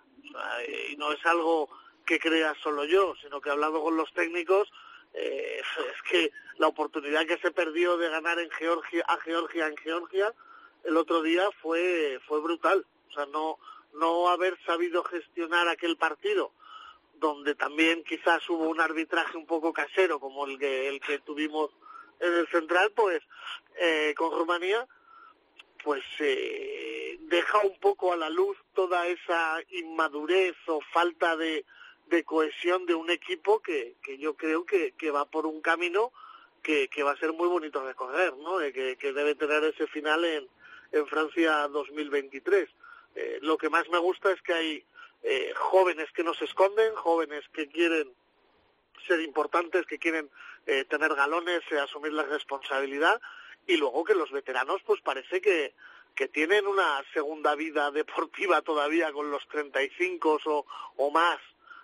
y 0.90 0.96
no 0.96 1.12
es 1.12 1.24
algo 1.26 1.68
que 2.06 2.18
crea 2.18 2.54
solo 2.62 2.84
yo, 2.84 3.14
sino 3.20 3.40
que 3.40 3.50
hablando 3.50 3.82
con 3.82 3.96
los 3.96 4.12
técnicos, 4.12 4.70
eh, 5.14 5.60
es 5.60 6.02
que 6.10 6.32
la 6.58 6.68
oportunidad 6.68 7.26
que 7.26 7.38
se 7.38 7.50
perdió 7.50 7.96
de 7.96 8.08
ganar 8.08 8.38
en 8.38 8.50
Georgia 8.50 9.04
a 9.08 9.18
Georgia 9.18 9.66
en 9.66 9.76
Georgia 9.76 10.32
el 10.84 10.96
otro 10.96 11.22
día 11.22 11.48
fue 11.60 12.20
fue 12.26 12.40
brutal. 12.40 12.86
O 13.10 13.12
sea, 13.12 13.26
no 13.26 13.58
no 13.94 14.28
haber 14.28 14.58
sabido 14.64 15.04
gestionar 15.04 15.68
aquel 15.68 15.96
partido 15.96 16.52
donde 17.14 17.54
también 17.54 18.02
quizás 18.04 18.48
hubo 18.50 18.68
un 18.68 18.80
arbitraje 18.80 19.36
un 19.36 19.46
poco 19.46 19.72
casero 19.72 20.18
como 20.18 20.44
el 20.46 20.58
que 20.58 20.88
el 20.88 21.00
que 21.00 21.20
tuvimos 21.20 21.70
en 22.20 22.34
el 22.34 22.48
central, 22.48 22.92
pues 22.94 23.22
eh, 23.78 24.14
con 24.16 24.36
Rumanía, 24.36 24.86
pues 25.82 26.04
eh, 26.20 27.18
deja 27.22 27.58
un 27.60 27.78
poco 27.80 28.12
a 28.12 28.16
la 28.16 28.30
luz 28.30 28.56
toda 28.74 29.06
esa 29.06 29.58
inmadurez 29.70 30.56
o 30.66 30.80
falta 30.92 31.36
de, 31.36 31.64
de 32.12 32.24
cohesión 32.24 32.84
de 32.84 32.94
un 32.94 33.08
equipo 33.08 33.60
que, 33.60 33.96
que 34.02 34.18
yo 34.18 34.34
creo 34.34 34.66
que, 34.66 34.92
que 34.92 35.10
va 35.10 35.24
por 35.24 35.46
un 35.46 35.62
camino 35.62 36.12
que, 36.62 36.88
que 36.88 37.02
va 37.02 37.12
a 37.12 37.16
ser 37.16 37.32
muy 37.32 37.48
bonito 37.48 37.82
recorrer, 37.84 38.36
¿no? 38.36 38.58
que, 38.58 38.96
que 39.00 39.12
debe 39.14 39.34
tener 39.34 39.64
ese 39.64 39.86
final 39.86 40.22
en, 40.24 40.46
en 40.92 41.06
Francia 41.06 41.66
2023. 41.68 42.68
Eh, 43.14 43.38
lo 43.40 43.56
que 43.56 43.70
más 43.70 43.88
me 43.88 43.98
gusta 43.98 44.30
es 44.30 44.42
que 44.42 44.52
hay 44.52 44.84
eh, 45.22 45.52
jóvenes 45.56 46.12
que 46.12 46.22
no 46.22 46.34
se 46.34 46.44
esconden, 46.44 46.94
jóvenes 46.94 47.44
que 47.54 47.66
quieren 47.68 48.12
ser 49.06 49.20
importantes, 49.20 49.86
que 49.86 49.98
quieren 49.98 50.28
eh, 50.66 50.84
tener 50.84 51.14
galones, 51.14 51.62
eh, 51.70 51.78
asumir 51.78 52.12
la 52.12 52.24
responsabilidad 52.24 53.20
y 53.66 53.78
luego 53.78 54.04
que 54.04 54.14
los 54.14 54.30
veteranos 54.30 54.82
pues 54.84 55.00
parece 55.00 55.40
que, 55.40 55.72
que 56.14 56.28
tienen 56.28 56.66
una 56.66 57.02
segunda 57.14 57.54
vida 57.54 57.90
deportiva 58.00 58.60
todavía 58.60 59.10
con 59.12 59.30
los 59.30 59.48
35 59.48 60.40
o, 60.44 60.66
o 60.96 61.10
más 61.10 61.40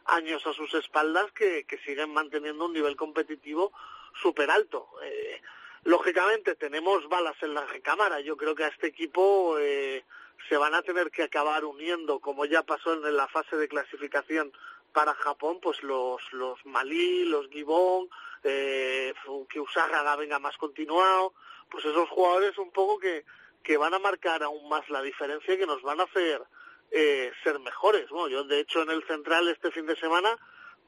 años 0.08 0.46
a 0.46 0.52
sus 0.52 0.72
espaldas 0.74 1.30
que, 1.32 1.64
que 1.64 1.78
siguen 1.78 2.12
manteniendo 2.12 2.66
un 2.66 2.72
nivel 2.72 2.96
competitivo 2.96 3.72
súper 4.20 4.50
alto. 4.50 4.88
Eh, 5.02 5.40
lógicamente 5.84 6.54
tenemos 6.54 7.08
balas 7.08 7.36
en 7.42 7.54
la 7.54 7.64
recámara. 7.66 8.20
Yo 8.20 8.36
creo 8.36 8.54
que 8.54 8.64
a 8.64 8.68
este 8.68 8.88
equipo 8.88 9.58
eh, 9.58 10.04
se 10.48 10.56
van 10.56 10.74
a 10.74 10.82
tener 10.82 11.10
que 11.10 11.22
acabar 11.22 11.64
uniendo, 11.64 12.20
como 12.20 12.44
ya 12.44 12.62
pasó 12.62 12.92
en 12.94 13.16
la 13.16 13.28
fase 13.28 13.56
de 13.56 13.68
clasificación 13.68 14.52
para 14.92 15.14
Japón, 15.14 15.58
pues 15.60 15.82
los, 15.82 16.20
los 16.32 16.64
Malí, 16.64 17.24
los 17.26 17.48
Gibón, 17.48 18.08
eh, 18.42 19.14
que 19.48 19.60
Usaga 19.60 20.16
venga 20.16 20.38
más 20.38 20.56
continuado, 20.56 21.34
pues 21.70 21.84
esos 21.84 22.08
jugadores 22.08 22.56
un 22.58 22.70
poco 22.70 22.98
que, 22.98 23.24
que 23.62 23.76
van 23.76 23.94
a 23.94 23.98
marcar 23.98 24.42
aún 24.42 24.68
más 24.68 24.88
la 24.88 25.02
diferencia 25.02 25.54
y 25.54 25.58
que 25.58 25.66
nos 25.66 25.82
van 25.82 26.00
a 26.00 26.04
hacer 26.04 26.42
eh, 26.90 27.32
ser 27.42 27.58
mejores. 27.60 28.06
Yo 28.10 28.44
de 28.44 28.60
hecho 28.60 28.82
en 28.82 28.90
el 28.90 29.02
central 29.04 29.48
este 29.48 29.70
fin 29.70 29.86
de 29.86 29.96
semana, 29.96 30.36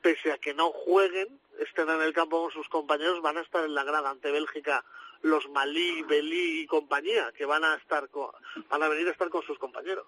pese 0.01 0.33
a 0.33 0.39
que 0.39 0.55
no 0.55 0.71
jueguen, 0.71 1.41
estén 1.59 1.89
en 1.89 2.03
el 2.03 2.13
campo 2.13 2.43
con 2.43 2.53
sus 2.53 2.69
compañeros, 2.69 3.23
van 3.23 3.39
a 3.39 3.43
estar 3.43 3.65
en 3.65 3.75
la 3.75 3.85
grada 3.85 4.11
ante 4.11 4.31
Bélgica 4.31 4.85
los 5.23 5.49
Malí, 5.51 6.03
Belí 6.09 6.63
y 6.63 6.67
compañía, 6.67 7.31
que 7.37 7.45
van 7.45 7.65
a 7.65 7.75
estar 7.75 8.09
van 8.71 8.83
a 8.83 8.89
venir 8.89 9.09
a 9.09 9.11
estar 9.11 9.29
con 9.29 9.43
sus 9.43 9.59
compañeros. 9.59 10.07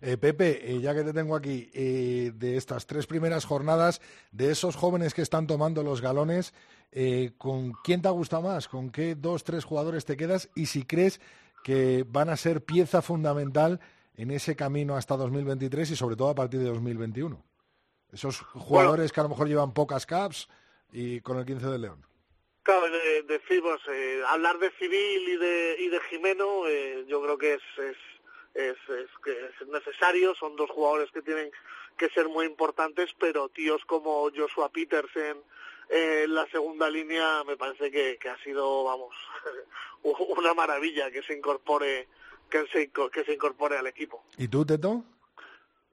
Eh, 0.00 0.16
Pepe, 0.16 0.70
eh, 0.70 0.80
ya 0.80 0.94
que 0.94 1.02
te 1.02 1.12
tengo 1.12 1.36
aquí, 1.36 1.70
eh, 1.74 2.32
de 2.34 2.56
estas 2.56 2.86
tres 2.86 3.06
primeras 3.06 3.44
jornadas, 3.44 4.00
de 4.32 4.50
esos 4.50 4.76
jóvenes 4.76 5.12
que 5.12 5.22
están 5.22 5.46
tomando 5.46 5.82
los 5.82 6.00
galones, 6.00 6.54
¿con 7.36 7.72
quién 7.84 8.00
te 8.00 8.08
gusta 8.08 8.40
más? 8.40 8.68
¿Con 8.68 8.90
qué 8.90 9.14
dos, 9.14 9.44
tres 9.44 9.64
jugadores 9.64 10.04
te 10.04 10.16
quedas? 10.16 10.48
Y 10.54 10.66
si 10.66 10.84
crees 10.84 11.20
que 11.62 12.04
van 12.08 12.30
a 12.30 12.36
ser 12.36 12.64
pieza 12.64 13.02
fundamental 13.02 13.80
en 14.18 14.32
ese 14.32 14.56
camino 14.56 14.96
hasta 14.96 15.16
2023 15.16 15.92
y 15.92 15.96
sobre 15.96 16.16
todo 16.16 16.28
a 16.28 16.34
partir 16.34 16.58
de 16.58 16.66
2021. 16.66 17.40
Esos 18.12 18.40
jugadores 18.40 19.12
que 19.12 19.20
a 19.20 19.22
lo 19.22 19.28
mejor 19.28 19.46
llevan 19.46 19.72
pocas 19.72 20.06
caps 20.06 20.48
y 20.92 21.20
con 21.20 21.38
el 21.38 21.46
15 21.46 21.66
de 21.68 21.78
León. 21.78 22.04
Claro, 22.64 22.86
decimos, 23.26 23.80
eh, 23.88 24.20
hablar 24.26 24.58
de 24.58 24.70
Civil 24.72 25.28
y 25.28 25.36
de, 25.36 25.76
y 25.78 25.88
de 25.88 26.00
Jimeno, 26.10 26.66
eh, 26.66 27.04
yo 27.06 27.22
creo 27.22 27.38
que 27.38 27.54
es, 27.54 27.62
es, 27.78 27.96
es, 28.54 28.76
es, 28.88 29.68
necesario, 29.68 30.34
son 30.34 30.56
dos 30.56 30.68
jugadores 30.70 31.10
que 31.12 31.22
tienen 31.22 31.50
que 31.96 32.08
ser 32.10 32.28
muy 32.28 32.44
importantes, 32.44 33.10
pero 33.18 33.48
tíos 33.48 33.84
como 33.86 34.28
Joshua 34.36 34.68
Petersen 34.70 35.38
en 35.88 36.34
la 36.34 36.46
segunda 36.50 36.90
línea 36.90 37.44
me 37.44 37.56
parece 37.56 37.90
que, 37.90 38.18
que 38.18 38.28
ha 38.28 38.42
sido, 38.42 38.84
vamos, 38.84 39.14
una 40.36 40.52
maravilla 40.54 41.10
que 41.10 41.22
se 41.22 41.34
incorpore 41.34 42.08
que 42.48 42.66
se, 42.68 42.90
que 42.90 43.24
se 43.24 43.34
incorpore 43.34 43.76
al 43.76 43.86
equipo. 43.86 44.24
¿Y 44.36 44.48
tú, 44.48 44.64
Teto? 44.64 45.04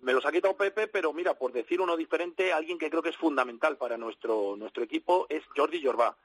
Me 0.02 0.14
los 0.14 0.26
ha 0.26 0.32
quitado 0.32 0.56
Pepe, 0.56 0.88
pero 0.88 1.14
mira, 1.14 1.34
por 1.34 1.52
decir 1.52 1.82
uno 1.82 1.98
diferente, 1.98 2.54
alguien 2.54 2.78
que 2.78 2.90
creo 2.90 3.02
que 3.02 3.10
es 3.10 3.18
fundamental 3.18 3.78
para 3.78 3.98
nuestro, 3.98 4.56
nuestro 4.56 4.84
equipo 4.84 5.26
es 5.30 5.44
Jordi 5.56 5.84
Jorba. 5.84 6.16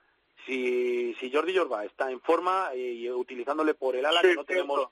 Si, 0.44 1.14
si 1.20 1.32
Jordi 1.32 1.56
Jorba 1.56 1.84
está 1.84 2.10
en 2.10 2.20
forma 2.20 2.74
y 2.74 3.08
utilizándole 3.10 3.74
por 3.74 3.96
el 3.96 4.04
ala, 4.04 4.20
que 4.22 4.34
no 4.34 4.44
tenemos, 4.44 4.88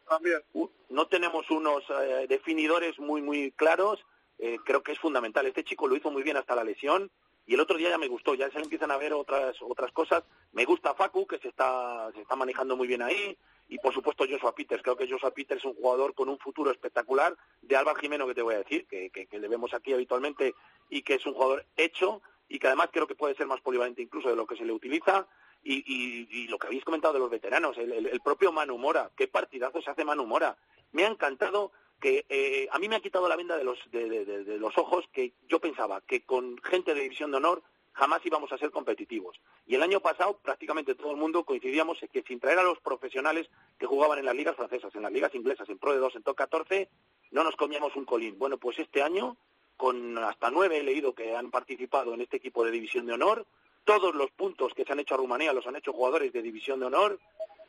no 0.89 1.07
tenemos 1.07 1.51
unos 1.51 1.85
eh, 1.91 2.27
definidores 2.29 2.99
muy, 2.99 3.21
muy 3.21 3.51
claros, 3.53 4.05
eh, 4.39 4.59
creo 4.65 4.83
que 4.83 4.93
es 4.93 4.99
fundamental. 4.99 5.47
Este 5.47 5.65
chico 5.65 5.87
lo 5.87 5.97
hizo 5.97 6.11
muy 6.11 6.23
bien 6.23 6.37
hasta 6.37 6.55
la 6.55 6.65
lesión 6.65 7.11
y 7.47 7.55
el 7.55 7.61
otro 7.61 7.77
día 7.77 7.91
ya 7.91 7.99
me 7.99 8.09
gustó, 8.09 8.35
ya 8.35 8.51
se 8.51 8.59
empiezan 8.59 8.91
a 8.91 8.99
ver 8.99 9.13
otras, 9.13 9.57
otras 9.61 9.91
cosas. 9.93 10.23
Me 10.53 10.65
gusta 10.65 10.95
Facu, 10.95 11.27
que 11.27 11.39
se 11.39 11.49
está, 11.49 12.11
se 12.15 12.23
está 12.23 12.37
manejando 12.37 12.77
muy 12.77 12.87
bien 12.87 13.03
ahí 13.03 13.37
y 13.69 13.79
por 13.79 13.93
supuesto 13.93 14.25
Joshua 14.29 14.55
Peters. 14.55 14.83
Creo 14.83 14.97
que 14.97 15.09
Joshua 15.09 15.31
Peters 15.31 15.61
es 15.61 15.65
un 15.67 15.75
jugador 15.75 16.15
con 16.15 16.29
un 16.29 16.39
futuro 16.39 16.71
espectacular. 16.71 17.37
De 17.61 17.77
Álvaro 17.77 17.99
Jimeno, 17.99 18.27
que 18.27 18.35
te 18.35 18.43
voy 18.43 18.55
a 18.55 18.59
decir, 18.59 18.87
que, 18.87 19.11
que, 19.11 19.39
le 19.39 19.49
vemos 19.49 19.75
aquí 19.75 19.93
habitualmente 19.93 20.55
y 20.89 21.03
que 21.03 21.15
es 21.15 21.27
un 21.27 21.35
jugador 21.35 21.67
hecho 21.77 22.23
y 22.49 22.59
que 22.59 22.67
además 22.67 22.89
creo 22.91 23.07
que 23.07 23.15
puede 23.15 23.35
ser 23.35 23.47
más 23.47 23.61
polivalente 23.61 24.01
incluso 24.01 24.31
de 24.31 24.37
lo 24.37 24.47
que 24.47 24.57
se 24.57 24.65
le 24.65 24.73
utiliza. 24.73 25.27
Y, 25.63 25.85
y, 25.87 26.47
lo 26.49 26.59
que 26.59 26.69
habéis 26.69 26.85
comentado 26.85 27.13
de 27.13 27.21
los 27.21 27.29
veteranos, 27.29 27.77
el, 27.77 28.21
propio 28.25 28.53
Manu 28.53 28.79
Mora, 28.79 29.11
qué 29.17 29.29
partidazo 29.29 29.83
se 29.83 29.91
hace 29.91 30.05
Manu 30.05 30.25
Mora. 30.25 30.57
Me 30.93 31.05
ha 31.05 31.09
encantado 31.09 31.73
que 32.01 32.25
eh, 32.29 32.69
a 32.71 32.79
mí 32.79 32.89
me 32.89 32.97
ha 32.97 33.01
quitado 33.01 33.29
la 33.29 33.37
venda 33.37 33.57
de 33.59 33.65
los, 33.65 33.79
de 33.91 34.57
los 34.59 34.79
ojos 34.79 35.05
que 35.13 35.35
yo 35.49 35.59
pensaba 35.59 36.01
que 36.01 36.23
con 36.23 36.57
gente 36.63 36.95
de 36.95 37.03
división 37.03 37.33
de 37.33 37.39
honor 37.39 37.63
jamás 37.99 38.25
íbamos 38.25 38.53
a 38.53 38.59
ser 38.59 38.71
competitivos. 38.71 39.41
Y 39.67 39.75
el 39.75 39.83
año 39.83 39.99
pasado 39.99 40.39
prácticamente 40.39 40.95
todo 40.95 41.11
el 41.11 41.17
mundo 41.17 41.45
coincidíamos 41.45 42.01
en 42.01 42.09
que 42.09 42.23
sin 42.23 42.39
traer 42.39 42.61
a 42.61 42.63
los 42.63 42.79
profesionales 42.79 43.51
que 43.77 43.87
jugaban 43.87 44.21
en 44.21 44.25
las 44.25 44.37
ligas 44.37 44.55
francesas, 44.55 44.95
en 44.95 45.03
las 45.03 45.11
ligas 45.11 45.35
inglesas, 45.35 45.69
en 45.69 45.79
Pro 45.79 45.93
de 45.93 45.99
2, 45.99 46.15
en 46.15 46.23
Top 46.23 46.37
14, 46.37 46.89
no 47.33 47.43
nos 47.43 47.57
comíamos 47.57 47.97
un 47.97 48.05
colín. 48.05 48.39
Bueno, 48.39 48.57
pues 48.57 48.79
este 48.79 49.03
año, 49.03 49.37
con 49.77 50.17
hasta 50.17 50.49
nueve 50.49 50.79
he 50.79 50.85
leído 50.85 51.13
que 51.13 51.35
han 51.35 51.51
participado 51.51 52.15
en 52.15 52.21
este 52.21 52.37
equipo 52.37 52.65
de 52.65 52.71
división 52.71 53.05
de 53.05 53.15
honor, 53.15 53.47
todos 53.83 54.15
los 54.15 54.31
puntos 54.31 54.75
que 54.75 54.85
se 54.85 54.93
han 54.93 55.01
hecho 55.01 55.15
a 55.15 55.19
Rumanía 55.19 55.53
los 55.53 55.67
han 55.67 55.75
hecho 55.75 55.93
jugadores 55.93 56.33
de 56.33 56.43
división 56.43 56.79
de 56.79 56.87
honor, 56.87 57.19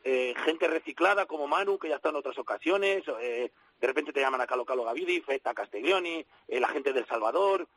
eh, 0.03 0.33
gente 0.45 0.67
reciclada 0.67 1.25
como 1.25 1.47
Manu, 1.47 1.77
que 1.77 1.89
ya 1.89 1.97
está 1.97 2.09
en 2.09 2.15
otras 2.15 2.37
ocasiones, 2.37 3.03
eh, 3.19 3.51
de 3.79 3.87
repente 3.87 4.13
te 4.13 4.21
llaman 4.21 4.41
a 4.41 4.47
Calo 4.47 4.65
Calo 4.65 4.83
Gavidi, 4.83 5.21
Feta 5.21 5.53
Castiglioni, 5.53 6.25
eh, 6.47 6.59
la 6.59 6.69
gente 6.69 6.93
del 6.93 7.05
Salvador, 7.07 7.67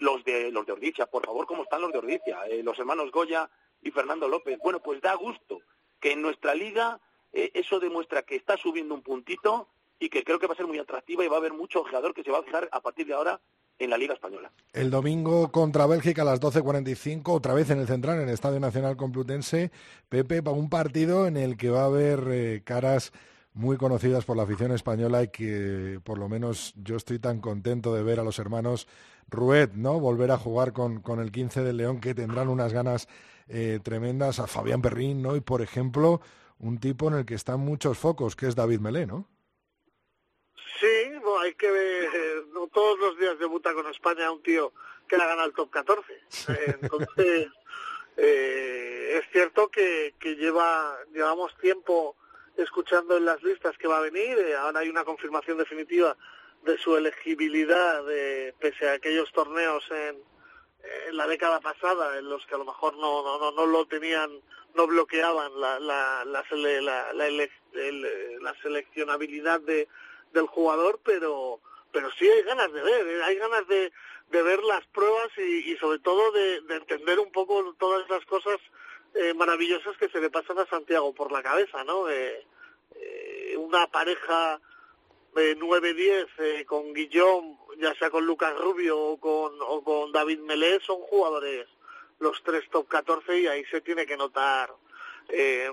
los 0.00 0.24
de 0.24 0.50
los 0.50 0.66
de 0.66 0.72
Ordicia, 0.72 1.06
por 1.06 1.24
favor, 1.24 1.46
¿cómo 1.46 1.62
están 1.62 1.80
los 1.82 1.92
de 1.92 1.98
Ordicia? 1.98 2.40
los 2.64 2.78
hermanos 2.78 3.12
Goya 3.12 3.48
y 3.80 3.90
Fernando 3.92 4.26
López. 4.26 4.58
Bueno, 4.58 4.80
pues 4.80 5.00
da 5.00 5.14
gusto 5.14 5.60
que 6.00 6.12
en 6.12 6.22
nuestra 6.22 6.54
liga 6.54 7.00
eso 7.32 7.78
demuestra 7.78 8.22
que 8.22 8.34
está 8.34 8.56
subiendo 8.56 8.94
un 8.94 9.02
puntito 9.02 9.68
y 10.00 10.08
que 10.08 10.24
creo 10.24 10.40
que 10.40 10.48
va 10.48 10.54
a 10.54 10.56
ser 10.56 10.66
muy 10.66 10.78
atractiva 10.78 11.24
y 11.24 11.28
va 11.28 11.36
a 11.36 11.38
haber 11.38 11.52
mucho 11.52 11.82
ojeador 11.82 12.12
que 12.12 12.24
se 12.24 12.32
va 12.32 12.38
a 12.38 12.42
fijar 12.42 12.68
a 12.72 12.80
partir 12.80 13.06
de 13.06 13.14
ahora 13.14 13.40
en 13.84 13.90
la 13.90 13.98
Liga 13.98 14.14
Española. 14.14 14.50
El 14.72 14.90
domingo 14.90 15.50
contra 15.50 15.86
Bélgica 15.86 16.22
a 16.22 16.24
las 16.24 16.40
12.45, 16.40 17.22
otra 17.28 17.54
vez 17.54 17.70
en 17.70 17.78
el 17.78 17.86
Central, 17.86 18.18
en 18.18 18.28
el 18.28 18.34
Estadio 18.34 18.60
Nacional 18.60 18.96
Complutense. 18.96 19.70
Pepe, 20.08 20.42
para 20.42 20.56
un 20.56 20.68
partido 20.68 21.26
en 21.26 21.36
el 21.36 21.56
que 21.56 21.70
va 21.70 21.82
a 21.82 21.86
haber 21.86 22.24
eh, 22.30 22.62
caras 22.64 23.12
muy 23.54 23.76
conocidas 23.76 24.24
por 24.24 24.36
la 24.36 24.44
afición 24.44 24.72
española 24.72 25.22
y 25.22 25.28
que 25.28 26.00
por 26.04 26.18
lo 26.18 26.28
menos 26.28 26.74
yo 26.76 26.96
estoy 26.96 27.18
tan 27.18 27.40
contento 27.40 27.94
de 27.94 28.02
ver 28.02 28.18
a 28.18 28.24
los 28.24 28.38
hermanos 28.38 28.88
Ruet, 29.28 29.72
¿no? 29.74 30.00
Volver 30.00 30.30
a 30.30 30.38
jugar 30.38 30.72
con, 30.72 31.00
con 31.00 31.20
el 31.20 31.32
15 31.32 31.62
del 31.62 31.76
León 31.76 32.00
que 32.00 32.14
tendrán 32.14 32.48
unas 32.48 32.72
ganas 32.72 33.08
eh, 33.48 33.80
tremendas, 33.82 34.38
a 34.38 34.46
Fabián 34.46 34.82
Perrín, 34.82 35.22
¿no? 35.22 35.36
Y 35.36 35.40
por 35.40 35.62
ejemplo, 35.62 36.20
un 36.58 36.78
tipo 36.78 37.08
en 37.08 37.14
el 37.14 37.24
que 37.26 37.34
están 37.34 37.60
muchos 37.60 37.98
focos, 37.98 38.36
que 38.36 38.46
es 38.46 38.54
David 38.54 38.80
Melé, 38.80 39.06
¿no? 39.06 39.26
Sí, 40.80 41.11
hay 41.38 41.54
que 41.54 41.70
ver, 41.70 42.04
eh, 42.14 42.42
no 42.52 42.66
todos 42.68 42.98
los 42.98 43.18
días 43.18 43.38
debuta 43.38 43.74
con 43.74 43.86
España 43.88 44.30
un 44.30 44.42
tío 44.42 44.72
que 45.08 45.16
la 45.16 45.26
gana 45.26 45.44
el 45.44 45.52
top 45.52 45.70
14. 45.70 46.12
Eh, 46.12 46.76
entonces, 46.80 47.48
eh, 48.16 49.20
es 49.20 49.30
cierto 49.30 49.68
que, 49.68 50.14
que 50.18 50.36
lleva 50.36 50.96
llevamos 51.12 51.56
tiempo 51.58 52.16
escuchando 52.56 53.16
en 53.16 53.24
las 53.24 53.42
listas 53.42 53.76
que 53.78 53.88
va 53.88 53.98
a 53.98 54.02
venir, 54.02 54.38
ahora 54.56 54.80
hay 54.80 54.88
una 54.88 55.04
confirmación 55.04 55.58
definitiva 55.58 56.16
de 56.64 56.78
su 56.78 56.96
elegibilidad 56.96 58.04
de, 58.04 58.54
pese 58.60 58.88
a 58.88 58.94
aquellos 58.94 59.32
torneos 59.32 59.84
en, 59.90 60.18
la 61.12 61.26
década 61.28 61.60
pasada 61.60 62.18
en 62.18 62.28
los 62.28 62.44
que 62.46 62.56
a 62.56 62.58
lo 62.58 62.64
mejor 62.64 62.96
no, 62.96 63.22
no, 63.22 63.38
no, 63.38 63.52
no 63.52 63.66
lo 63.66 63.86
tenían, 63.86 64.30
no 64.74 64.86
bloqueaban 64.86 65.60
la, 65.60 65.78
la, 65.78 66.24
la, 66.24 66.44
la, 66.82 67.12
la 67.12 68.54
seleccionabilidad 68.62 69.60
de, 69.60 69.88
del 70.32 70.46
jugador, 70.46 71.00
pero 71.04 71.60
pero 71.92 72.10
sí 72.12 72.28
hay 72.28 72.42
ganas 72.42 72.72
de 72.72 72.82
ver, 72.82 73.06
¿eh? 73.06 73.22
hay 73.22 73.36
ganas 73.36 73.68
de, 73.68 73.92
de 74.30 74.42
ver 74.42 74.62
las 74.64 74.84
pruebas 74.86 75.28
y, 75.38 75.76
sobre 75.76 75.98
todo 75.98 76.32
de, 76.32 76.56
entender 76.70 77.20
un 77.20 77.30
poco 77.30 77.74
todas 77.78 78.08
las 78.08 78.24
cosas 78.24 78.56
eh, 79.14 79.34
maravillosas 79.34 79.96
que 79.98 80.08
se 80.08 80.20
le 80.20 80.30
pasan 80.30 80.58
a 80.58 80.66
Santiago 80.66 81.14
por 81.14 81.30
la 81.30 81.42
cabeza, 81.42 81.84
¿no? 81.84 82.08
Eh, 82.08 82.44
una 83.58 83.86
pareja 83.88 84.60
de 85.34 85.56
9-10 85.58 86.64
con 86.64 86.94
Guillón, 86.94 87.58
ya 87.78 87.94
sea 87.94 88.10
con 88.10 88.24
Lucas 88.24 88.58
Rubio 88.58 88.98
o 88.98 89.20
con, 89.20 89.52
o 89.60 89.84
con 89.84 90.12
David 90.12 90.40
Melé, 90.40 90.80
son 90.80 91.00
jugadores 91.00 91.68
los 92.18 92.42
tres 92.42 92.68
top 92.70 92.88
14 92.88 93.40
y 93.40 93.46
ahí 93.46 93.64
se 93.66 93.80
tiene 93.82 94.06
que 94.06 94.16
notar 94.16 94.72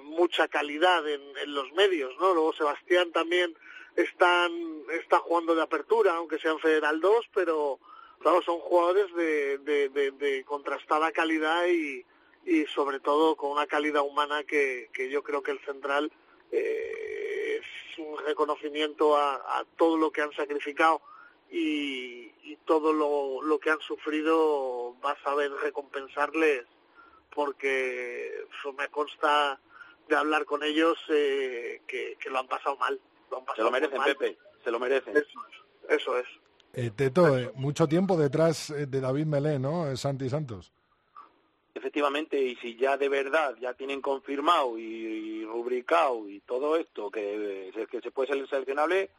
mucha 0.03 0.47
calidad 0.47 1.07
en, 1.07 1.21
en 1.37 1.53
los 1.53 1.71
medios, 1.73 2.13
¿no? 2.19 2.33
Luego 2.33 2.53
Sebastián 2.53 3.11
también 3.11 3.55
están 3.95 4.51
está 4.91 5.19
jugando 5.19 5.55
de 5.55 5.61
apertura, 5.61 6.15
aunque 6.15 6.39
sean 6.39 6.59
Federal 6.59 6.99
2, 6.99 7.29
pero 7.33 7.79
claro, 8.19 8.41
son 8.41 8.59
jugadores 8.59 9.13
de, 9.15 10.43
contrastada 10.45 11.11
calidad 11.11 11.67
y, 11.67 12.05
y 12.45 12.65
sobre 12.67 12.99
todo 12.99 13.35
con 13.35 13.51
una 13.51 13.67
calidad 13.67 14.03
humana 14.03 14.43
que, 14.43 14.89
que 14.93 15.09
yo 15.09 15.23
creo 15.23 15.43
que 15.43 15.51
el 15.51 15.59
central 15.65 16.11
eh, 16.51 17.61
es 17.61 17.99
un 17.99 18.17
reconocimiento 18.25 19.17
a, 19.17 19.65
todo 19.77 19.97
lo 19.97 20.11
que 20.11 20.21
han 20.21 20.33
sacrificado 20.33 21.01
y, 21.51 22.31
y 22.43 22.57
todo 22.65 22.93
lo, 22.93 23.41
lo, 23.41 23.59
que 23.59 23.71
han 23.71 23.81
sufrido 23.81 24.95
va 25.03 25.11
a 25.11 25.23
saber 25.23 25.51
recompensarles 25.51 26.65
porque 27.31 28.45
me 28.77 28.87
consta 28.89 29.59
de 30.07 30.15
hablar 30.15 30.45
con 30.45 30.63
ellos 30.63 30.97
eh, 31.09 31.81
que 31.87 32.29
lo 32.29 32.39
han 32.39 32.47
pasado 32.47 32.75
mal 32.77 32.99
se 33.55 33.61
lo 33.61 33.71
merecen, 33.71 34.01
Pepe, 34.03 34.37
se 34.63 34.71
lo 34.71 34.79
merecen. 34.79 35.13
Eso 35.87 36.17
es. 36.17 36.27
Eh, 36.73 36.91
Teto, 36.95 37.37
eh, 37.37 37.51
mucho 37.55 37.87
tiempo 37.87 38.15
detrás 38.15 38.69
eh, 38.69 38.85
de 38.85 39.01
David 39.01 39.25
Melé, 39.25 39.57
¿no? 39.57 39.95
Santi 39.97 40.29
Santos. 40.29 40.71
Efectivamente, 41.73 42.39
y 42.39 42.55
si 42.57 42.75
ya 42.75 42.97
de 42.97 43.09
verdad 43.09 43.55
ya 43.59 43.73
tienen 43.73 44.01
confirmado 44.01 44.77
y, 44.77 45.45
rubricado 45.45 46.29
y 46.29 46.41
todo 46.41 46.75
esto 46.75 47.09
que, 47.09 47.71
que 47.89 48.01
se 48.01 48.11
puede 48.11 48.33
ser 48.33 48.47
seleccionable, 48.47 49.09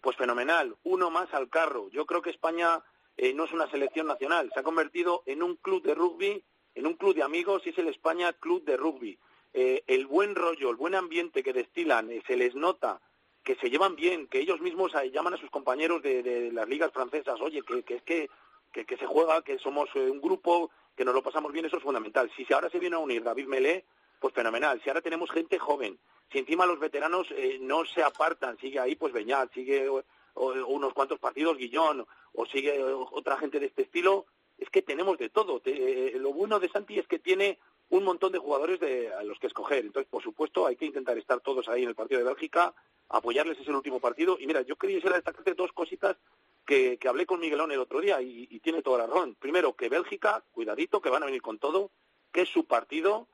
pues 0.00 0.16
fenomenal. 0.16 0.76
Uno 0.84 1.10
más 1.10 1.32
al 1.32 1.48
carro. 1.48 1.88
Yo 1.90 2.04
creo 2.04 2.20
que 2.20 2.30
España 2.30 2.82
no 3.34 3.44
es 3.44 3.52
una 3.52 3.70
selección 3.70 4.06
nacional, 4.06 4.50
se 4.52 4.60
ha 4.60 4.62
convertido 4.62 5.22
en 5.26 5.42
un 5.42 5.56
club 5.56 5.82
de 5.82 5.94
rugby, 5.94 6.42
en 6.74 6.86
un 6.86 6.94
club 6.94 7.14
de 7.14 7.22
amigos 7.22 7.62
y 7.64 7.70
es 7.70 7.78
el 7.78 7.88
España 7.88 8.32
Club 8.32 8.64
de 8.64 8.76
Rugby. 8.76 9.18
el 9.52 10.06
buen 10.06 10.34
rollo, 10.34 10.70
el 10.70 10.76
buen 10.76 10.94
ambiente 10.94 11.42
que 11.42 11.52
destilan, 11.52 12.10
se 12.26 12.36
les 12.36 12.54
nota 12.54 13.00
que 13.50 13.56
se 13.56 13.68
llevan 13.68 13.96
bien, 13.96 14.28
que 14.28 14.38
ellos 14.38 14.60
mismos 14.60 14.92
llaman 15.12 15.34
a 15.34 15.36
sus 15.36 15.50
compañeros 15.50 16.00
de, 16.02 16.50
las 16.52 16.68
ligas 16.68 16.92
francesas, 16.92 17.40
oye, 17.40 17.62
que, 17.62 17.82
que 17.82 17.96
es 17.96 18.02
que, 18.04 18.28
que, 18.70 18.96
se 18.96 19.06
juega, 19.06 19.42
que 19.42 19.58
somos 19.58 19.88
eh, 19.96 20.08
un 20.08 20.20
grupo, 20.20 20.70
que 20.96 21.04
nos 21.04 21.14
lo 21.14 21.20
pasamos 21.20 21.52
bien, 21.52 21.64
eso 21.64 21.78
es 21.78 21.82
fundamental. 21.82 22.30
Si 22.36 22.46
ahora 22.52 22.70
se 22.70 22.78
viene 22.78 22.94
a 22.94 23.00
unir 23.00 23.24
David 23.24 23.48
Melé, 23.48 23.84
pues 24.20 24.32
fenomenal. 24.34 24.80
Si 24.84 24.88
ahora 24.88 25.00
tenemos 25.00 25.32
gente 25.32 25.58
joven, 25.58 25.98
si 26.30 26.38
encima 26.38 26.64
los 26.64 26.78
veteranos 26.78 27.26
eh, 27.32 27.58
no 27.60 27.84
se 27.86 28.04
apartan, 28.04 28.56
sigue 28.58 28.78
ahí 28.78 28.94
pues 28.94 29.12
Beñat, 29.12 29.52
sigue 29.52 29.90
unos 30.36 30.92
cuantos 30.92 31.18
partidos 31.18 31.58
Guillón, 31.58 32.06
o 32.34 32.46
sigue 32.46 32.80
otra 32.84 33.36
gente 33.36 33.58
de 33.58 33.66
este 33.66 33.82
estilo, 33.82 34.26
es 34.58 34.70
que 34.70 34.82
tenemos 34.82 35.18
de 35.18 35.28
todo. 35.28 35.60
Eh, 35.64 36.12
lo 36.20 36.32
bueno 36.32 36.60
de 36.60 36.68
Santi 36.68 37.00
es 37.00 37.08
que 37.08 37.18
tiene 37.18 37.58
un 37.90 38.04
montón 38.04 38.32
de 38.32 38.38
jugadores 38.38 38.80
de, 38.80 39.12
a 39.12 39.22
los 39.22 39.38
que 39.38 39.48
escoger. 39.48 39.84
Entonces, 39.84 40.08
por 40.10 40.22
supuesto, 40.22 40.66
hay 40.66 40.76
que 40.76 40.86
intentar 40.86 41.18
estar 41.18 41.40
todos 41.40 41.68
ahí 41.68 41.82
en 41.82 41.88
el 41.88 41.94
partido 41.94 42.20
de 42.20 42.26
Bélgica, 42.26 42.72
apoyarles 43.08 43.58
ese 43.58 43.72
último 43.72 44.00
partido. 44.00 44.36
Y 44.38 44.46
mira, 44.46 44.62
yo 44.62 44.76
quería 44.76 45.00
destacarte 45.00 45.54
dos 45.54 45.72
cositas 45.72 46.16
que, 46.64 46.98
que 46.98 47.08
hablé 47.08 47.26
con 47.26 47.40
Miguelón 47.40 47.72
el 47.72 47.80
otro 47.80 48.00
día 48.00 48.22
y, 48.22 48.60
tiene 48.60 48.82
toda 48.82 48.98
la 48.98 49.06
razón. 49.06 49.34
Primero, 49.34 49.74
que 49.74 49.88
Bélgica, 49.88 50.42
cuidadito, 50.52 51.00
que 51.00 51.10
van 51.10 51.24
a 51.24 51.26
venir 51.26 51.42
con 51.42 51.58
todo, 51.58 51.90
que 52.30 52.42
es 52.42 52.48
su 52.48 52.64
partido, 52.64 53.26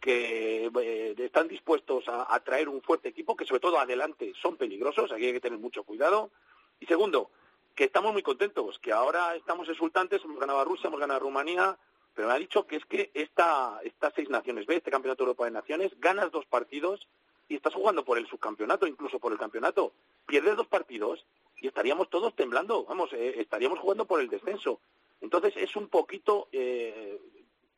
que 0.00 0.70
eh, 0.80 1.14
están 1.18 1.48
dispuestos 1.48 2.04
a, 2.06 2.38
traer 2.40 2.68
un 2.68 2.82
fuerte 2.82 3.08
equipo, 3.08 3.34
que 3.34 3.46
sobre 3.46 3.60
todo 3.60 3.80
adelante 3.80 4.32
son 4.40 4.56
peligrosos, 4.56 5.10
aquí 5.10 5.26
hay 5.26 5.32
que 5.32 5.40
tener 5.40 5.58
mucho 5.58 5.82
cuidado. 5.82 6.30
Y 6.78 6.86
segundo, 6.86 7.30
que 7.74 7.84
estamos 7.84 8.12
muy 8.12 8.22
contentos, 8.22 8.78
que 8.78 8.92
ahora 8.92 9.34
estamos 9.34 9.68
exultantes, 9.68 10.22
hemos 10.22 10.38
ganado 10.38 10.60
a 10.60 10.64
Rusia, 10.64 10.86
hemos 10.86 11.00
ganado 11.00 11.16
a 11.16 11.22
Rumanía, 11.22 11.78
pero 12.14 12.28
me 12.28 12.34
ha 12.34 12.38
dicho 12.38 12.66
que 12.66 12.76
es 12.76 12.84
que 12.86 13.10
esta, 13.14 13.80
estas 13.82 14.12
seis 14.14 14.30
naciones 14.30 14.66
B, 14.66 14.76
este 14.76 14.90
Campeonato 14.90 15.24
Europeo 15.24 15.46
de 15.46 15.50
Naciones, 15.50 15.92
ganas 15.98 16.30
dos 16.30 16.46
partidos 16.46 17.08
y 17.48 17.56
estás 17.56 17.74
jugando 17.74 18.04
por 18.04 18.18
el 18.18 18.26
subcampeonato, 18.26 18.86
incluso 18.86 19.18
por 19.18 19.32
el 19.32 19.38
campeonato. 19.38 19.92
Pierdes 20.26 20.56
dos 20.56 20.68
partidos 20.68 21.26
y 21.60 21.66
estaríamos 21.66 22.08
todos 22.10 22.34
temblando, 22.34 22.84
vamos, 22.84 23.12
eh, 23.12 23.40
estaríamos 23.40 23.78
jugando 23.78 24.06
por 24.06 24.20
el 24.20 24.28
descenso. 24.28 24.80
Entonces 25.20 25.54
es 25.56 25.74
un 25.76 25.88
poquito 25.88 26.48
eh, 26.52 27.20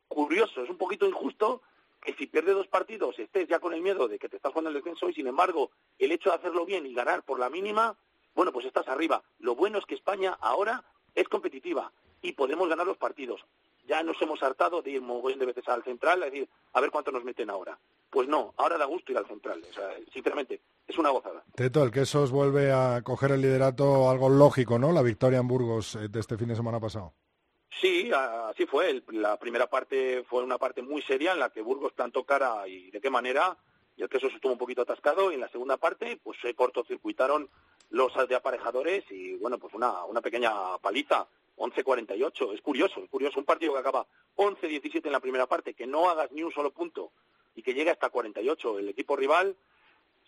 curioso, 0.08 0.62
es 0.62 0.70
un 0.70 0.76
poquito 0.76 1.06
injusto 1.06 1.62
que 2.02 2.14
si 2.14 2.26
pierdes 2.26 2.54
dos 2.54 2.68
partidos 2.68 3.18
estés 3.18 3.48
ya 3.48 3.58
con 3.58 3.74
el 3.74 3.80
miedo 3.80 4.06
de 4.06 4.18
que 4.18 4.28
te 4.28 4.36
estás 4.36 4.52
jugando 4.52 4.70
el 4.70 4.76
descenso 4.76 5.08
y 5.08 5.14
sin 5.14 5.26
embargo 5.26 5.70
el 5.98 6.12
hecho 6.12 6.30
de 6.30 6.36
hacerlo 6.36 6.64
bien 6.64 6.86
y 6.86 6.94
ganar 6.94 7.24
por 7.24 7.40
la 7.40 7.50
mínima, 7.50 7.96
bueno, 8.34 8.52
pues 8.52 8.66
estás 8.66 8.86
arriba. 8.88 9.22
Lo 9.38 9.54
bueno 9.54 9.78
es 9.78 9.86
que 9.86 9.94
España 9.94 10.36
ahora 10.40 10.84
es 11.14 11.28
competitiva 11.28 11.90
y 12.22 12.32
podemos 12.32 12.68
ganar 12.68 12.86
los 12.86 12.96
partidos. 12.98 13.44
Ya 13.86 14.02
nos 14.02 14.20
hemos 14.20 14.42
hartado 14.42 14.82
de 14.82 14.90
ir 14.90 15.00
mogollón 15.00 15.38
de 15.38 15.46
veces 15.46 15.68
al 15.68 15.84
central, 15.84 16.22
a 16.22 16.26
decir, 16.26 16.48
a 16.72 16.80
ver 16.80 16.90
cuánto 16.90 17.12
nos 17.12 17.24
meten 17.24 17.50
ahora. 17.50 17.78
Pues 18.10 18.28
no, 18.28 18.52
ahora 18.56 18.78
da 18.78 18.84
gusto 18.84 19.12
ir 19.12 19.18
al 19.18 19.26
central. 19.26 19.62
O 19.68 19.72
sea, 19.72 19.90
sinceramente, 20.12 20.60
es 20.86 20.98
una 20.98 21.10
gozada. 21.10 21.44
Teto, 21.54 21.82
el 21.82 21.90
Quesos 21.90 22.30
vuelve 22.30 22.72
a 22.72 23.02
coger 23.02 23.32
el 23.32 23.42
liderato, 23.42 24.10
algo 24.10 24.28
lógico, 24.28 24.78
¿no? 24.78 24.92
La 24.92 25.02
victoria 25.02 25.38
en 25.38 25.48
Burgos 25.48 25.94
eh, 25.96 26.08
de 26.08 26.20
este 26.20 26.36
fin 26.36 26.48
de 26.48 26.56
semana 26.56 26.80
pasado. 26.80 27.14
Sí, 27.80 28.10
así 28.12 28.66
fue. 28.66 29.02
La 29.12 29.38
primera 29.38 29.68
parte 29.68 30.24
fue 30.24 30.42
una 30.42 30.58
parte 30.58 30.82
muy 30.82 31.02
seria 31.02 31.32
en 31.32 31.40
la 31.40 31.50
que 31.50 31.62
Burgos 31.62 31.92
plantó 31.92 32.24
cara 32.24 32.66
y 32.66 32.90
de 32.90 33.00
qué 33.00 33.10
manera, 33.10 33.56
y 33.96 34.02
el 34.02 34.08
Quesos 34.08 34.32
estuvo 34.34 34.52
un 34.52 34.58
poquito 34.58 34.82
atascado. 34.82 35.30
Y 35.30 35.34
en 35.34 35.40
la 35.40 35.48
segunda 35.48 35.76
parte, 35.76 36.18
pues 36.22 36.38
se 36.40 36.54
cortocircuitaron 36.54 37.48
los 37.90 38.12
de 38.28 38.34
aparejadores 38.34 39.04
y, 39.10 39.36
bueno, 39.36 39.58
pues 39.58 39.74
una, 39.74 40.04
una 40.04 40.20
pequeña 40.20 40.78
paliza 40.78 41.26
11-48. 41.56 42.54
Es 42.54 42.60
curioso, 42.60 43.02
es 43.02 43.10
curioso. 43.10 43.38
Un 43.38 43.44
partido 43.44 43.72
que 43.72 43.80
acaba 43.80 44.06
11-17 44.36 45.06
en 45.06 45.12
la 45.12 45.20
primera 45.20 45.46
parte, 45.46 45.74
que 45.74 45.86
no 45.86 46.08
hagas 46.08 46.30
ni 46.32 46.42
un 46.42 46.52
solo 46.52 46.70
punto 46.70 47.12
y 47.54 47.62
que 47.62 47.74
llegue 47.74 47.90
hasta 47.90 48.10
48. 48.10 48.78
El 48.78 48.88
equipo 48.88 49.16
rival, 49.16 49.56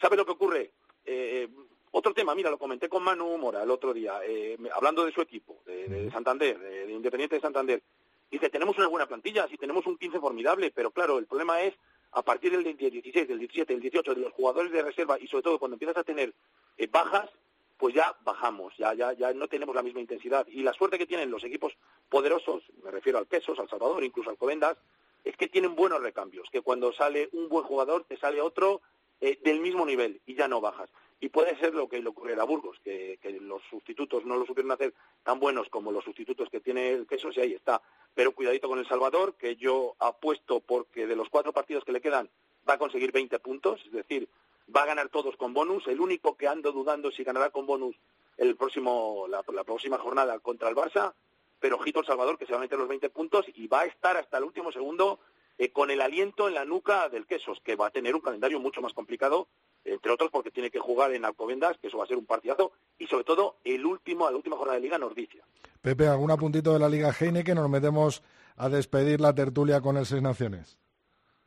¿sabe 0.00 0.16
lo 0.16 0.24
que 0.24 0.32
ocurre? 0.32 0.72
Eh, 1.04 1.48
otro 1.90 2.12
tema, 2.12 2.34
mira, 2.34 2.50
lo 2.50 2.58
comenté 2.58 2.88
con 2.88 3.02
Manu 3.02 3.38
Mora 3.38 3.62
el 3.62 3.70
otro 3.70 3.94
día, 3.94 4.20
eh, 4.24 4.58
hablando 4.74 5.04
de 5.04 5.12
su 5.12 5.22
equipo, 5.22 5.60
de, 5.64 6.10
Santander, 6.10 6.58
de, 6.58 6.92
Independiente 6.92 7.36
de 7.36 7.40
Santander. 7.40 7.82
Dice, 8.30 8.50
tenemos 8.50 8.76
una 8.76 8.88
buena 8.88 9.06
plantilla, 9.06 9.48
sí 9.48 9.56
tenemos 9.56 9.86
un 9.86 9.96
15 9.96 10.20
formidable, 10.20 10.70
pero 10.70 10.90
claro, 10.90 11.18
el 11.18 11.26
problema 11.26 11.62
es 11.62 11.74
a 12.12 12.22
partir 12.22 12.52
del 12.52 12.76
16, 12.76 13.28
del 13.28 13.38
17, 13.38 13.72
del 13.72 13.82
18, 13.82 14.14
de 14.14 14.20
los 14.20 14.32
jugadores 14.32 14.70
de 14.70 14.82
reserva 14.82 15.18
y 15.18 15.26
sobre 15.28 15.42
todo 15.42 15.58
cuando 15.58 15.76
empiezas 15.76 15.96
a 15.96 16.04
tener 16.04 16.34
eh, 16.76 16.86
bajas, 16.86 17.30
pues 17.78 17.94
ya 17.94 18.14
bajamos, 18.24 18.76
ya, 18.76 18.92
ya, 18.92 19.12
ya 19.12 19.32
no 19.32 19.48
tenemos 19.48 19.74
la 19.74 19.82
misma 19.82 20.00
intensidad. 20.00 20.46
Y 20.48 20.62
la 20.62 20.72
suerte 20.72 20.98
que 20.98 21.06
tienen 21.06 21.30
los 21.30 21.44
equipos 21.44 21.72
poderosos, 22.08 22.64
me 22.82 22.90
refiero 22.90 23.18
al 23.18 23.26
Pesos, 23.26 23.58
al 23.58 23.70
Salvador, 23.70 24.02
incluso 24.04 24.30
al 24.30 24.36
Covendas, 24.36 24.76
es 25.24 25.36
que 25.36 25.48
tienen 25.48 25.76
buenos 25.76 26.02
recambios, 26.02 26.48
que 26.50 26.60
cuando 26.60 26.92
sale 26.92 27.28
un 27.32 27.48
buen 27.48 27.64
jugador 27.64 28.04
te 28.04 28.16
sale 28.16 28.40
otro 28.40 28.82
eh, 29.20 29.38
del 29.42 29.60
mismo 29.60 29.86
nivel 29.86 30.20
y 30.26 30.34
ya 30.34 30.48
no 30.48 30.60
bajas. 30.60 30.90
Y 31.20 31.28
puede 31.30 31.58
ser 31.58 31.74
lo 31.74 31.88
que 31.88 32.00
le 32.00 32.08
ocurriera 32.08 32.42
a 32.42 32.46
Burgos, 32.46 32.78
que, 32.84 33.18
los 33.40 33.62
sustitutos 33.68 34.24
no 34.24 34.36
lo 34.36 34.46
supieron 34.46 34.70
hacer 34.70 34.94
tan 35.24 35.40
buenos 35.40 35.68
como 35.68 35.90
los 35.90 36.04
sustitutos 36.04 36.48
que 36.48 36.60
tiene 36.60 36.90
el 36.90 37.06
Quesos 37.06 37.36
y 37.36 37.40
ahí 37.40 37.52
está. 37.54 37.82
Pero 38.14 38.32
cuidadito 38.32 38.68
con 38.68 38.78
El 38.78 38.86
Salvador, 38.86 39.34
que 39.34 39.56
yo 39.56 39.96
apuesto 39.98 40.60
porque 40.60 41.06
de 41.06 41.16
los 41.16 41.28
cuatro 41.28 41.52
partidos 41.52 41.84
que 41.84 41.92
le 41.92 42.00
quedan 42.00 42.28
va 42.68 42.74
a 42.74 42.78
conseguir 42.78 43.10
20 43.10 43.38
puntos, 43.40 43.80
es 43.86 43.92
decir, 43.92 44.28
va 44.74 44.82
a 44.82 44.86
ganar 44.86 45.08
todos 45.08 45.36
con 45.36 45.54
bonus. 45.54 45.86
El 45.86 46.00
único 46.00 46.36
que 46.36 46.48
ando 46.48 46.72
dudando 46.72 47.10
si 47.10 47.24
ganará 47.24 47.50
con 47.50 47.66
bonus 47.66 47.96
el 48.36 48.56
próximo, 48.56 49.26
la, 49.28 49.42
próxima 49.64 49.98
jornada 49.98 50.38
contra 50.38 50.68
el 50.68 50.76
Barça, 50.76 51.12
pero 51.58 51.76
ojito 51.76 52.00
El 52.00 52.06
Salvador 52.06 52.38
que 52.38 52.46
se 52.46 52.52
va 52.52 52.58
a 52.58 52.62
meter 52.62 52.78
los 52.78 52.88
20 52.88 53.10
puntos 53.10 53.46
y 53.54 53.66
va 53.66 53.80
a 53.80 53.86
estar 53.86 54.16
hasta 54.16 54.38
el 54.38 54.44
último 54.44 54.70
segundo 54.70 55.18
eh, 55.58 55.70
con 55.72 55.90
el 55.90 56.00
aliento 56.00 56.46
en 56.46 56.54
la 56.54 56.64
nuca 56.64 57.08
del 57.08 57.26
Quesos, 57.26 57.60
que 57.64 57.74
va 57.74 57.88
a 57.88 57.90
tener 57.90 58.14
un 58.14 58.20
calendario 58.20 58.60
mucho 58.60 58.80
más 58.80 58.92
complicado, 58.92 59.48
entre 59.84 60.12
otros 60.12 60.30
porque 60.30 60.52
tiene 60.52 60.70
que 60.70 60.78
jugar 60.78 61.12
en 61.12 61.24
Alcobendas, 61.24 61.76
que 61.78 61.88
eso 61.88 61.98
va 61.98 62.04
a 62.04 62.06
ser 62.06 62.16
un 62.16 62.26
partidazo, 62.26 62.70
y 62.96 63.08
sobre 63.08 63.24
todo 63.24 63.56
el 63.64 63.84
último, 63.84 64.30
la 64.30 64.36
última 64.36 64.56
jornada 64.56 64.76
de 64.76 64.82
Liga 64.82 64.98
Nordicia. 64.98 65.42
Pepe, 65.82 66.06
¿algún 66.06 66.30
apuntito 66.30 66.72
de 66.72 66.78
la 66.78 66.88
Liga 66.88 67.12
Heine 67.12 67.42
que 67.42 67.56
nos 67.56 67.68
metemos 67.68 68.22
a 68.56 68.68
despedir 68.68 69.20
la 69.20 69.34
tertulia 69.34 69.80
con 69.80 69.96
el 69.96 70.06
Seis 70.06 70.22
Naciones? 70.22 70.78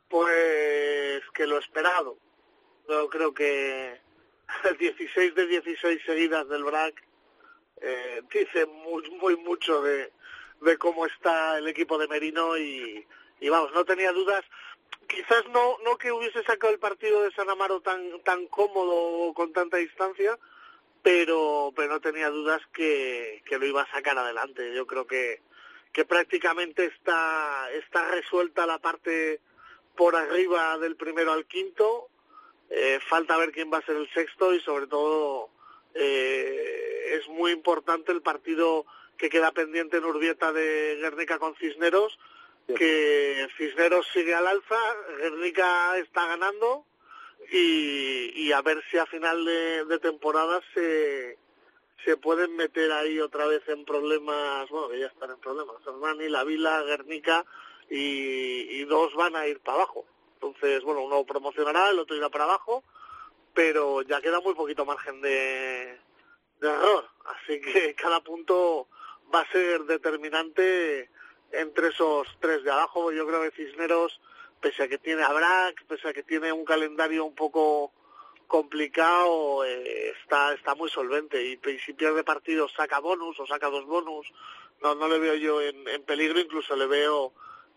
Pues 0.09 1.21
que 1.33 1.47
lo 1.47 1.57
esperado. 1.57 2.17
Yo 2.91 3.09
creo 3.09 3.33
que 3.33 4.01
el 4.65 4.77
16 4.77 5.33
de 5.33 5.47
16 5.47 6.01
seguidas 6.05 6.47
del 6.49 6.65
BRAC 6.65 7.01
eh, 7.79 8.21
dice 8.29 8.65
muy, 8.65 9.09
muy 9.11 9.37
mucho 9.37 9.81
de, 9.81 10.11
de 10.59 10.77
cómo 10.77 11.05
está 11.05 11.57
el 11.57 11.69
equipo 11.69 11.97
de 11.97 12.09
Merino 12.09 12.57
y, 12.57 13.07
y 13.39 13.49
vamos, 13.49 13.71
no 13.73 13.85
tenía 13.85 14.11
dudas. 14.11 14.43
Quizás 15.07 15.47
no, 15.53 15.77
no 15.85 15.97
que 15.97 16.11
hubiese 16.11 16.43
sacado 16.43 16.73
el 16.73 16.79
partido 16.79 17.21
de 17.23 17.31
San 17.31 17.49
Amaro 17.49 17.79
tan, 17.79 18.21
tan 18.23 18.47
cómodo 18.47 19.33
con 19.33 19.53
tanta 19.53 19.77
distancia, 19.77 20.37
pero, 21.01 21.71
pero 21.73 21.93
no 21.93 22.01
tenía 22.01 22.29
dudas 22.29 22.61
que, 22.73 23.41
que 23.45 23.57
lo 23.57 23.65
iba 23.65 23.83
a 23.83 23.91
sacar 23.91 24.17
adelante. 24.17 24.75
Yo 24.75 24.85
creo 24.85 25.07
que, 25.07 25.41
que 25.93 26.03
prácticamente 26.03 26.85
está, 26.85 27.71
está 27.71 28.11
resuelta 28.11 28.65
la 28.65 28.79
parte 28.79 29.39
por 29.95 30.17
arriba 30.17 30.77
del 30.77 30.97
primero 30.97 31.31
al 31.31 31.45
quinto. 31.45 32.10
Eh, 32.71 32.99
falta 33.07 33.37
ver 33.37 33.51
quién 33.51 33.71
va 33.71 33.79
a 33.79 33.85
ser 33.85 33.97
el 33.97 34.09
sexto 34.13 34.53
y 34.53 34.61
sobre 34.61 34.87
todo 34.87 35.49
eh, 35.93 37.19
es 37.19 37.27
muy 37.27 37.51
importante 37.51 38.11
el 38.11 38.21
partido 38.21 38.85
que 39.17 39.29
queda 39.29 39.51
pendiente 39.51 39.97
en 39.97 40.05
Urbieta 40.05 40.51
de 40.53 40.97
Guernica 41.01 41.37
con 41.37 41.55
Cisneros 41.55 42.17
que 42.75 43.47
Cisneros 43.57 44.07
sigue 44.13 44.33
al 44.33 44.47
alza, 44.47 44.79
Guernica 45.17 45.97
está 45.97 46.27
ganando 46.27 46.85
y, 47.51 48.51
a 48.51 48.61
ver 48.61 48.81
si 48.89 48.97
a 48.97 49.05
final 49.05 49.43
de, 49.43 49.99
temporada 49.99 50.61
se, 50.73 51.37
se 52.05 52.17
pueden 52.17 52.55
meter 52.55 52.91
ahí 52.91 53.19
otra 53.19 53.45
vez 53.47 53.67
en 53.67 53.83
problemas, 53.83 54.69
bueno, 54.69 54.89
que 54.89 54.99
ya 54.99 55.07
están 55.07 55.31
en 55.31 55.39
problemas, 55.39 55.75
Hernani, 55.85 56.29
La 56.29 56.43
Vila, 56.43 56.81
Guernica 56.83 57.45
y, 57.89 58.83
dos 58.85 59.13
van 59.15 59.35
a 59.35 59.47
ir 59.47 59.59
para 59.59 59.79
abajo. 59.79 60.05
Entonces, 60.41 60.83
bueno, 60.83 61.01
uno 61.01 61.23
promocionará, 61.23 61.89
el 61.89 61.99
otro 61.99 62.15
irá 62.15 62.29
para 62.29 62.45
abajo, 62.45 62.83
pero 63.53 64.01
ya 64.01 64.21
queda 64.21 64.39
muy 64.39 64.55
poquito 64.55 64.85
margen 64.85 65.21
de, 65.21 65.99
error. 66.59 67.07
Así 67.25 67.61
que 67.61 67.93
cada 68.01 68.21
punto 68.21 68.87
va 69.33 69.41
a 69.41 69.51
ser 69.51 69.81
determinante 69.83 71.11
entre 71.51 71.89
esos 71.89 72.27
tres 72.39 72.63
de 72.63 72.71
abajo. 72.71 73.11
Yo 73.11 73.27
creo 73.27 73.43
que 73.43 73.51
Cisneros, 73.51 74.19
pese 74.59 74.83
a 74.83 74.87
que 74.87 74.97
tiene 74.97 75.21
a 75.21 75.31
Brack, 75.31 75.85
pese 75.85 76.07
a 76.07 76.13
que 76.13 76.23
tiene 76.23 76.51
un 76.51 76.65
calendario 76.65 77.23
un 77.23 77.35
poco 77.35 77.91
complicado, 78.47 79.63
eh, 79.63 80.09
está, 80.21 80.53
está 80.53 80.73
muy 80.73 80.89
solvente 80.89 81.41
y, 81.41 81.59
si 81.85 81.93
pierde 81.93 82.23
partidos 82.23 82.73
saca 82.73 82.99
bonus 82.99 83.39
o 83.39 83.45
saca 83.45 83.69
dos 83.69 83.85
bonus. 83.85 84.27
No, 84.81 84.95
no 84.95 85.07
le 85.07 85.19
veo 85.19 85.35
yo 85.35 85.61
en, 85.61 86.03
peligro, 86.03 86.39
incluso 86.39 86.75
le 86.75 86.87
veo 86.87 87.31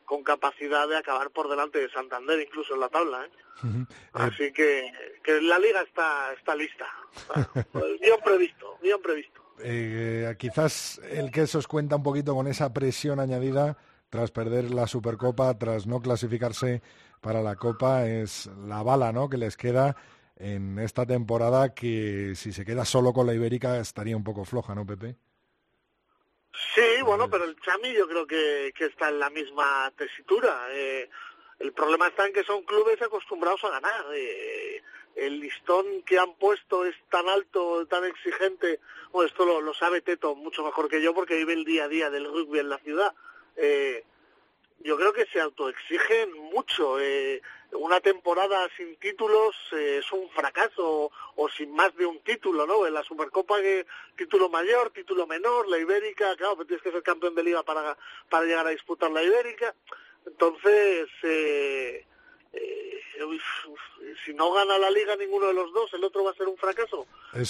con 0.05 0.22
capacidad 0.22 0.88
de 0.88 0.96
acabar 0.96 1.30
por 1.30 1.48
delante 1.48 1.78
de 1.78 1.90
Santander, 1.90 2.40
incluso 2.40 2.74
en 2.74 2.80
la 2.80 2.88
tabla. 2.88 3.24
¿eh? 3.24 3.30
Eh, 3.64 3.86
Así 4.12 4.52
que, 4.52 4.92
que 5.22 5.40
la 5.40 5.59
liga 5.59 5.82
está, 5.82 6.32
está 6.32 6.55
lista. 6.55 6.86
bien 8.00 8.16
previsto, 8.24 8.78
bien 8.82 9.00
previsto. 9.02 9.40
Eh, 9.61 10.34
quizás 10.38 11.00
el 11.11 11.30
que 11.30 11.42
os 11.42 11.68
cuenta 11.68 11.96
un 11.96 12.02
poquito 12.02 12.34
con 12.34 12.46
esa 12.46 12.72
presión 12.72 13.20
añadida 13.20 13.76
tras 14.11 14.30
perder 14.30 14.70
la 14.70 14.86
Supercopa, 14.86 15.57
tras 15.59 15.86
no 15.86 16.00
clasificarse 16.00 16.82
para 17.20 17.42
la 17.42 17.57
Copa, 17.57 18.07
es 18.07 18.46
la 18.66 18.82
bala 18.82 19.12
¿no? 19.12 19.28
que 19.28 19.38
les 19.38 19.57
queda 19.57 19.96
en 20.36 20.78
esta 20.78 21.07
temporada 21.07 21.74
que 21.74 22.34
si 22.36 22.52
se 22.52 22.64
queda 22.64 22.84
solo 22.84 23.12
con 23.12 23.26
la 23.26 23.34
Ibérica 23.34 23.78
estaría 23.78 24.16
un 24.16 24.24
poco 24.24 24.44
floja, 24.44 24.74
¿no, 24.74 24.84
Pepe? 24.84 25.16
Sí, 26.74 27.02
bueno, 27.02 27.28
pero 27.28 27.44
el 27.44 27.61
Chami 27.61 27.92
yo 27.92 28.07
creo 28.07 28.26
que, 28.26 28.72
está 28.78 29.09
en 29.09 29.18
la 29.18 29.30
misma 29.30 29.92
tesitura. 29.96 30.66
Eh, 30.70 31.09
el 31.59 31.72
problema 31.72 32.09
está 32.09 32.26
en 32.26 32.32
que 32.32 32.44
son 32.44 32.62
clubes 32.62 33.00
acostumbrados 33.02 33.64
a 33.64 33.70
ganar. 33.70 34.07
Eh, 34.14 34.82
el 35.16 35.40
listón 35.40 36.02
que 36.02 36.18
han 36.18 36.34
puesto 36.34 36.84
es 36.84 36.94
tan 37.11 37.28
alto, 37.28 37.86
tan 37.86 38.05
exigente. 38.05 38.80
Bueno, 39.12 39.28
esto 39.28 39.61
lo, 39.61 39.74
sabe 39.74 40.00
Teto 40.00 40.34
mucho 40.34 40.64
mejor 40.64 40.88
que 40.88 41.02
yo 41.02 41.14
porque 41.14 41.36
vive 41.36 41.52
el 41.52 41.64
día 41.64 41.84
a 41.84 41.88
día 41.88 42.11
del 42.11 42.26
rugby 42.26 42.61
en 42.61 42.68
la 42.68 42.78
ciudad. 42.78 43.14
Eh, 43.57 44.05
yo 44.81 44.97
creo 44.97 45.12
que 45.12 45.27
se 45.27 45.41
autoexigen 45.41 46.33
mucho. 46.53 47.01
Eh, 47.01 47.41
una 47.72 48.01
temporada 48.01 48.68
sin 48.77 48.97
títulos 48.97 49.55
eh, 49.72 50.01
es 50.01 50.12
un 50.12 50.29
fracaso 50.31 51.11
o, 51.37 51.49
sin 51.49 51.72
más 51.75 51.95
de 51.97 52.07
un 52.07 52.20
título, 52.20 52.66
¿no? 52.66 52.87
En 52.87 52.95
la 52.95 53.03
Supercopa 53.03 53.57
título 54.16 54.49
mayor, 54.49 54.91
título 54.91 55.27
menor, 55.27 55.68
la 55.68 55.79
Ibérica, 55.79 56.37
claro, 56.37 56.57
pero 56.57 56.66
tienes 56.66 56.83
que 56.83 56.93
ser 56.93 57.03
campeón 57.03 57.35
de 57.35 57.43
liga 57.43 57.62
para, 57.62 57.97
para 58.29 58.45
llegar 58.45 58.66
a 58.66 58.70
disputar 58.70 59.11
la 59.11 59.22
Ibérica. 59.22 59.75
Entonces, 60.27 61.09
eh, 61.22 62.07
eh, 62.53 63.39
si 64.25 64.35
no 64.35 64.53
gana 64.53 64.79
la 64.79 64.91
liga 64.91 65.16
ninguno 65.16 65.47
de 65.49 65.55
los 65.55 65.72
dos, 65.72 65.93
el 65.95 66.05
otro 66.05 66.25
va 66.25 66.31
a 66.31 66.35
ser 66.35 66.49
un 66.49 66.57
fracaso. 66.57 67.07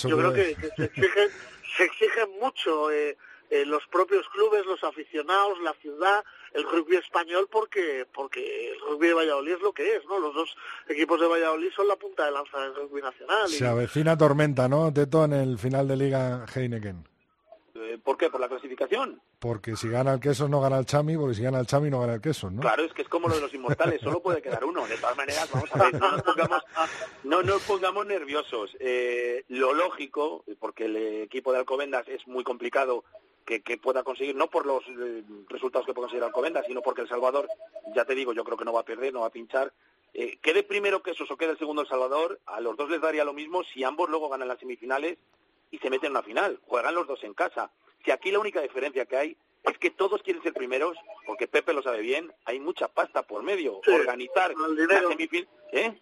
Yo 0.08 0.16
creo 0.16 0.32
que, 0.32 0.56
se, 0.76 0.84
exigen, 0.84 1.28
se 1.76 1.84
exigen 1.84 2.30
mucho. 2.40 2.90
Eh, 2.90 3.16
eh, 3.54 3.64
los 3.64 3.86
propios 3.86 4.28
clubes, 4.30 4.66
los 4.66 4.82
aficionados, 4.82 5.60
la 5.60 5.74
ciudad, 5.74 6.24
el 6.52 6.64
rugby 6.64 6.96
español, 6.96 7.48
porque 7.48 8.04
porque 8.12 8.72
el 8.72 8.80
rugby 8.80 9.08
de 9.08 9.14
Valladolid 9.14 9.52
es 9.52 9.60
lo 9.60 9.72
que 9.72 9.94
es, 9.94 10.04
¿no? 10.06 10.18
Los 10.18 10.34
dos 10.34 10.56
equipos 10.88 11.20
de 11.20 11.28
Valladolid 11.28 11.70
son 11.70 11.86
la 11.86 11.94
punta 11.94 12.24
de 12.24 12.32
lanza 12.32 12.58
del 12.58 12.74
rugby 12.74 13.00
nacional. 13.00 13.48
Se 13.48 13.64
avecina 13.64 14.18
tormenta, 14.18 14.68
¿no, 14.68 14.92
Teto, 14.92 15.24
en 15.24 15.34
el 15.34 15.56
final 15.58 15.86
de 15.86 15.96
Liga 15.96 16.44
Heineken? 16.52 17.04
Eh, 17.76 17.98
¿Por 18.02 18.16
qué? 18.16 18.28
¿Por 18.28 18.40
la 18.40 18.48
clasificación? 18.48 19.20
Porque 19.38 19.76
si 19.76 19.88
gana 19.88 20.14
el 20.14 20.20
queso 20.20 20.48
no 20.48 20.60
gana 20.60 20.78
el 20.78 20.86
chami, 20.86 21.16
porque 21.16 21.34
si 21.34 21.42
gana 21.42 21.60
el 21.60 21.66
chami 21.66 21.90
no 21.90 22.00
gana 22.00 22.14
el 22.14 22.20
queso, 22.20 22.50
¿no? 22.50 22.60
Claro, 22.60 22.82
es 22.82 22.92
que 22.92 23.02
es 23.02 23.08
como 23.08 23.28
lo 23.28 23.36
de 23.36 23.40
los 23.40 23.54
inmortales, 23.54 24.00
solo 24.00 24.20
puede 24.20 24.42
quedar 24.42 24.64
uno. 24.64 24.86
De 24.86 24.96
todas 24.96 25.16
maneras, 25.16 25.48
vamos 25.52 25.70
a 25.72 25.78
ver, 25.78 25.94
no 26.00 26.10
nos 26.10 26.22
pongamos, 26.22 26.62
no 27.22 27.42
nos 27.42 27.62
pongamos 27.62 28.06
nerviosos. 28.06 28.76
Eh, 28.80 29.44
lo 29.48 29.74
lógico, 29.74 30.44
porque 30.58 30.86
el 30.86 30.96
equipo 31.22 31.52
de 31.52 31.58
Alcobendas 31.58 32.08
es 32.08 32.26
muy 32.26 32.42
complicado 32.42 33.04
que, 33.44 33.78
pueda 33.78 34.02
conseguir, 34.02 34.34
no 34.34 34.48
por 34.48 34.66
los 34.66 34.82
eh, 34.88 35.22
resultados 35.48 35.86
que 35.86 35.92
pueda 35.92 36.06
conseguir 36.06 36.24
Alcobendas, 36.24 36.66
sino 36.66 36.82
porque 36.82 37.02
El 37.02 37.08
Salvador, 37.08 37.48
ya 37.94 38.04
te 38.04 38.14
digo, 38.14 38.32
yo 38.32 38.44
creo 38.44 38.56
que 38.56 38.64
no 38.64 38.72
va 38.72 38.80
a 38.80 38.84
perder, 38.84 39.12
no 39.12 39.20
va 39.20 39.26
a 39.26 39.32
pinchar. 39.32 39.72
Eh, 40.14 40.38
quede 40.40 40.62
primero 40.62 41.02
Quesos 41.02 41.30
o 41.30 41.36
quede 41.36 41.52
el 41.52 41.58
segundo 41.58 41.82
El 41.82 41.88
Salvador, 41.88 42.40
a 42.46 42.60
los 42.60 42.76
dos 42.76 42.88
les 42.88 43.00
daría 43.00 43.24
lo 43.24 43.32
mismo 43.32 43.62
si 43.64 43.84
ambos 43.84 44.08
luego 44.08 44.28
ganan 44.28 44.48
las 44.48 44.58
semifinales 44.58 45.18
y 45.70 45.78
se 45.78 45.90
meten 45.90 46.06
en 46.06 46.12
una 46.12 46.22
final. 46.22 46.60
Juegan 46.66 46.94
los 46.94 47.06
dos 47.06 47.22
en 47.24 47.34
casa. 47.34 47.70
Si 48.04 48.10
aquí 48.10 48.30
la 48.30 48.38
única 48.38 48.60
diferencia 48.60 49.06
que 49.06 49.16
hay 49.16 49.36
es 49.62 49.78
que 49.78 49.90
todos 49.90 50.22
quieren 50.22 50.42
ser 50.42 50.52
primeros, 50.52 50.96
porque 51.26 51.48
Pepe 51.48 51.72
lo 51.72 51.82
sabe 51.82 52.00
bien, 52.00 52.32
hay 52.44 52.60
mucha 52.60 52.88
pasta 52.88 53.22
por 53.22 53.42
medio. 53.42 53.80
Organizar 53.86 54.54
la 54.56 55.08
semifinal... 55.08 55.48
¿Eh? 55.72 56.00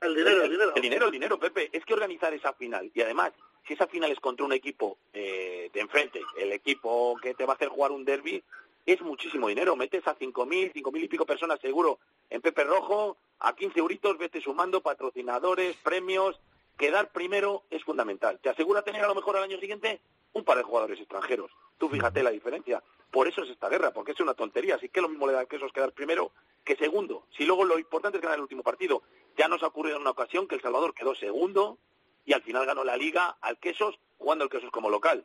El 0.00 0.14
dinero, 0.14 0.42
el, 0.42 0.50
dinero. 0.50 0.72
El 0.74 0.82
dinero, 0.82 1.06
el 1.06 1.12
dinero, 1.12 1.38
Pepe. 1.38 1.68
Es 1.72 1.84
que 1.84 1.92
organizar 1.92 2.32
esa 2.32 2.54
final, 2.54 2.90
y 2.94 3.02
además, 3.02 3.32
si 3.70 3.74
esa 3.74 3.86
final 3.86 4.10
es 4.10 4.18
contra 4.18 4.44
un 4.44 4.52
equipo 4.52 4.98
eh, 5.12 5.70
de 5.72 5.80
enfrente, 5.80 6.20
el 6.36 6.50
equipo 6.50 7.16
que 7.22 7.34
te 7.34 7.46
va 7.46 7.52
a 7.52 7.54
hacer 7.54 7.68
jugar 7.68 7.92
un 7.92 8.04
derby, 8.04 8.42
es 8.84 9.00
muchísimo 9.00 9.46
dinero. 9.46 9.76
Metes 9.76 10.04
a 10.08 10.18
5.000, 10.18 10.72
5.000 10.72 11.04
y 11.04 11.06
pico 11.06 11.24
personas 11.24 11.60
seguro 11.60 12.00
en 12.30 12.40
Pepe 12.40 12.64
Rojo, 12.64 13.16
a 13.38 13.54
15 13.54 13.78
euritos, 13.78 14.18
vete 14.18 14.40
sumando 14.40 14.80
patrocinadores, 14.80 15.76
premios. 15.76 16.40
Quedar 16.76 17.12
primero 17.12 17.62
es 17.70 17.84
fundamental. 17.84 18.40
Te 18.42 18.48
asegura 18.48 18.82
tener 18.82 19.04
a 19.04 19.06
lo 19.06 19.14
mejor 19.14 19.36
al 19.36 19.44
año 19.44 19.60
siguiente 19.60 20.00
un 20.32 20.42
par 20.42 20.56
de 20.56 20.64
jugadores 20.64 20.98
extranjeros. 20.98 21.52
Tú 21.78 21.88
fíjate 21.88 22.24
la 22.24 22.30
diferencia. 22.30 22.82
Por 23.12 23.28
eso 23.28 23.44
es 23.44 23.50
esta 23.50 23.68
guerra, 23.68 23.92
porque 23.92 24.12
es 24.12 24.20
una 24.20 24.34
tontería. 24.34 24.74
Así 24.74 24.88
que 24.88 25.00
lo 25.00 25.08
mismo 25.08 25.28
le 25.28 25.34
da 25.34 25.46
que 25.46 25.56
eso 25.56 25.66
es 25.66 25.72
quedar 25.72 25.92
primero 25.92 26.32
que 26.64 26.74
segundo. 26.74 27.26
Si 27.36 27.44
luego 27.44 27.64
lo 27.64 27.78
importante 27.78 28.18
es 28.18 28.22
ganar 28.22 28.38
el 28.38 28.42
último 28.42 28.64
partido. 28.64 29.02
Ya 29.38 29.46
nos 29.46 29.62
ha 29.62 29.68
ocurrido 29.68 29.94
en 29.94 30.02
una 30.02 30.10
ocasión 30.10 30.48
que 30.48 30.56
El 30.56 30.60
Salvador 30.60 30.92
quedó 30.92 31.14
segundo 31.14 31.78
y 32.24 32.32
al 32.32 32.42
final 32.42 32.66
ganó 32.66 32.84
la 32.84 32.96
liga 32.96 33.36
al 33.40 33.58
Quesos 33.58 33.98
jugando 34.18 34.44
el 34.44 34.50
Quesos 34.50 34.70
como 34.70 34.90
local. 34.90 35.24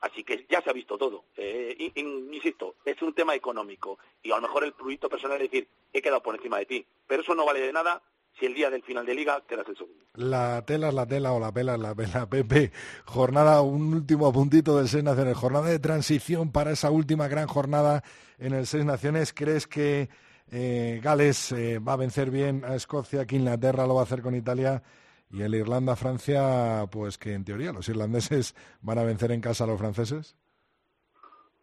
Así 0.00 0.24
que 0.24 0.46
ya 0.48 0.62
se 0.62 0.70
ha 0.70 0.72
visto 0.72 0.96
todo. 0.96 1.24
Eh, 1.36 1.92
insisto, 2.32 2.76
es 2.84 3.00
un 3.02 3.12
tema 3.12 3.34
económico 3.34 3.98
y 4.22 4.30
a 4.32 4.36
lo 4.36 4.42
mejor 4.42 4.64
el 4.64 4.72
pruito 4.72 5.08
personal 5.08 5.40
es 5.42 5.50
decir, 5.50 5.68
he 5.92 6.00
quedado 6.00 6.22
por 6.22 6.34
encima 6.34 6.58
de 6.58 6.66
ti. 6.66 6.86
Pero 7.06 7.22
eso 7.22 7.34
no 7.34 7.44
vale 7.44 7.60
de 7.60 7.72
nada 7.72 8.02
si 8.38 8.46
el 8.46 8.54
día 8.54 8.70
del 8.70 8.82
final 8.82 9.04
de 9.04 9.14
liga 9.14 9.42
quedas 9.46 9.68
el 9.68 9.76
segundo. 9.76 10.04
La 10.14 10.64
tela 10.64 10.88
es 10.88 10.94
la 10.94 11.06
tela 11.06 11.32
o 11.32 11.40
la 11.40 11.52
pela 11.52 11.74
es 11.74 11.80
la 11.80 11.94
pela. 11.94 12.26
Pepe, 12.30 12.72
jornada, 13.04 13.60
un 13.60 13.92
último 13.92 14.32
puntito 14.32 14.76
del 14.76 14.88
Seis 14.88 15.04
Naciones. 15.04 15.36
Jornada 15.36 15.68
de 15.68 15.78
transición 15.78 16.50
para 16.50 16.70
esa 16.70 16.90
última 16.90 17.28
gran 17.28 17.46
jornada 17.46 18.02
en 18.38 18.54
el 18.54 18.66
Seis 18.66 18.86
Naciones. 18.86 19.34
¿Crees 19.34 19.66
que 19.66 20.08
eh, 20.50 21.00
Gales 21.02 21.52
eh, 21.52 21.78
va 21.78 21.92
a 21.92 21.96
vencer 21.96 22.30
bien 22.30 22.64
a 22.64 22.74
Escocia, 22.74 23.26
que 23.26 23.36
Inglaterra 23.36 23.86
lo 23.86 23.96
va 23.96 24.00
a 24.00 24.04
hacer 24.04 24.22
con 24.22 24.34
Italia? 24.34 24.82
Y 25.32 25.42
el 25.42 25.54
Irlanda-Francia, 25.54 26.86
pues 26.90 27.16
que 27.16 27.32
en 27.34 27.44
teoría 27.44 27.72
los 27.72 27.88
irlandeses 27.88 28.54
van 28.80 28.98
a 28.98 29.04
vencer 29.04 29.30
en 29.30 29.40
casa 29.40 29.64
a 29.64 29.66
los 29.68 29.78
franceses. 29.78 30.36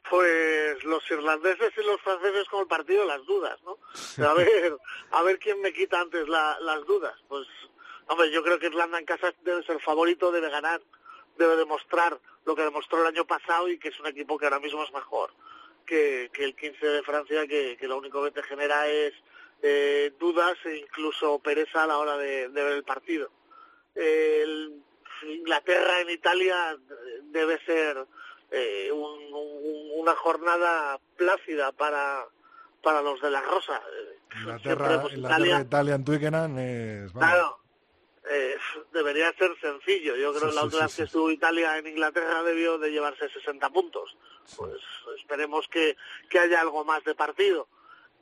Pues 0.10 0.84
los 0.86 1.04
irlandeses 1.12 1.74
y 1.78 1.86
los 1.86 2.00
franceses 2.02 2.48
como 2.50 2.62
el 2.62 2.68
partido 2.70 3.06
las 3.06 3.26
dudas, 3.26 3.60
¿no? 3.64 3.78
A 4.26 4.34
ver, 4.34 4.78
a 5.12 5.22
ver 5.22 5.38
quién 5.38 5.60
me 5.62 5.74
quita 5.74 6.00
antes 6.00 6.30
las 6.30 6.86
dudas. 6.86 7.14
Pues, 7.28 7.46
hombre, 8.08 8.32
yo 8.32 8.42
creo 8.42 8.58
que 8.58 8.68
Irlanda 8.68 9.00
en 9.00 9.06
casa 9.06 9.34
debe 9.44 9.64
ser 9.64 9.82
favorito, 9.82 10.32
debe 10.32 10.50
ganar, 10.50 10.82
debe 11.38 11.58
demostrar 11.58 12.18
lo 12.46 12.56
que 12.56 12.62
demostró 12.62 13.02
el 13.02 13.08
año 13.08 13.26
pasado 13.26 13.68
y 13.68 13.78
que 13.78 13.90
es 13.90 14.00
un 14.00 14.08
equipo 14.08 14.38
que 14.38 14.46
ahora 14.46 14.62
mismo 14.62 14.82
es 14.82 14.94
mejor 14.94 15.32
que, 15.86 16.30
el 16.38 16.56
15 16.56 16.86
de 16.86 17.04
Francia, 17.04 17.48
que, 17.48 17.78
lo 17.82 17.98
único 17.98 18.24
que 18.24 18.32
te 18.32 18.44
genera 18.44 18.88
es 18.88 19.14
eh, 19.62 20.14
dudas 20.20 20.58
e 20.66 20.78
incluso 20.78 21.40
pereza 21.40 21.84
a 21.84 21.88
la 21.88 21.98
hora 21.98 22.18
de 22.18 22.48
ver 22.50 22.74
el 22.74 22.84
partido 22.84 23.30
el 23.98 24.82
Inglaterra 25.24 26.02
en 26.02 26.10
Italia 26.10 26.78
debe 27.24 27.60
ser 27.66 28.06
eh, 28.52 28.92
una 28.92 30.16
jornada 30.16 31.00
plácida 31.18 31.72
para 31.72 32.26
para 32.82 33.02
los 33.02 33.20
de 33.20 33.32
la 33.32 33.42
Rosa. 33.42 33.82
Inglaterra, 34.40 35.02
pues, 35.02 35.18
Italia, 35.18 35.60
Italia 35.62 35.96
en 35.96 36.06
Twickenham 36.06 36.58
es... 36.60 37.12
Claro, 37.12 37.58
debería 38.94 39.34
ser 39.34 39.52
sencillo. 39.60 40.16
Yo 40.16 40.34
creo 40.34 40.50
que 40.50 40.56
la 40.56 40.64
última 40.64 40.84
vez 40.84 40.96
que 40.96 41.04
estuvo 41.04 41.32
Italia 41.32 41.78
en 41.78 41.88
Inglaterra 41.88 42.44
debió 42.44 42.78
de 42.78 42.92
llevarse 42.92 43.30
60 43.30 43.70
puntos. 43.70 44.18
Pues 44.56 44.82
esperemos 45.18 45.68
que, 45.68 45.98
que 46.30 46.40
haya 46.40 46.62
algo 46.62 46.84
más 46.84 47.04
de 47.04 47.16
partido. 47.16 47.68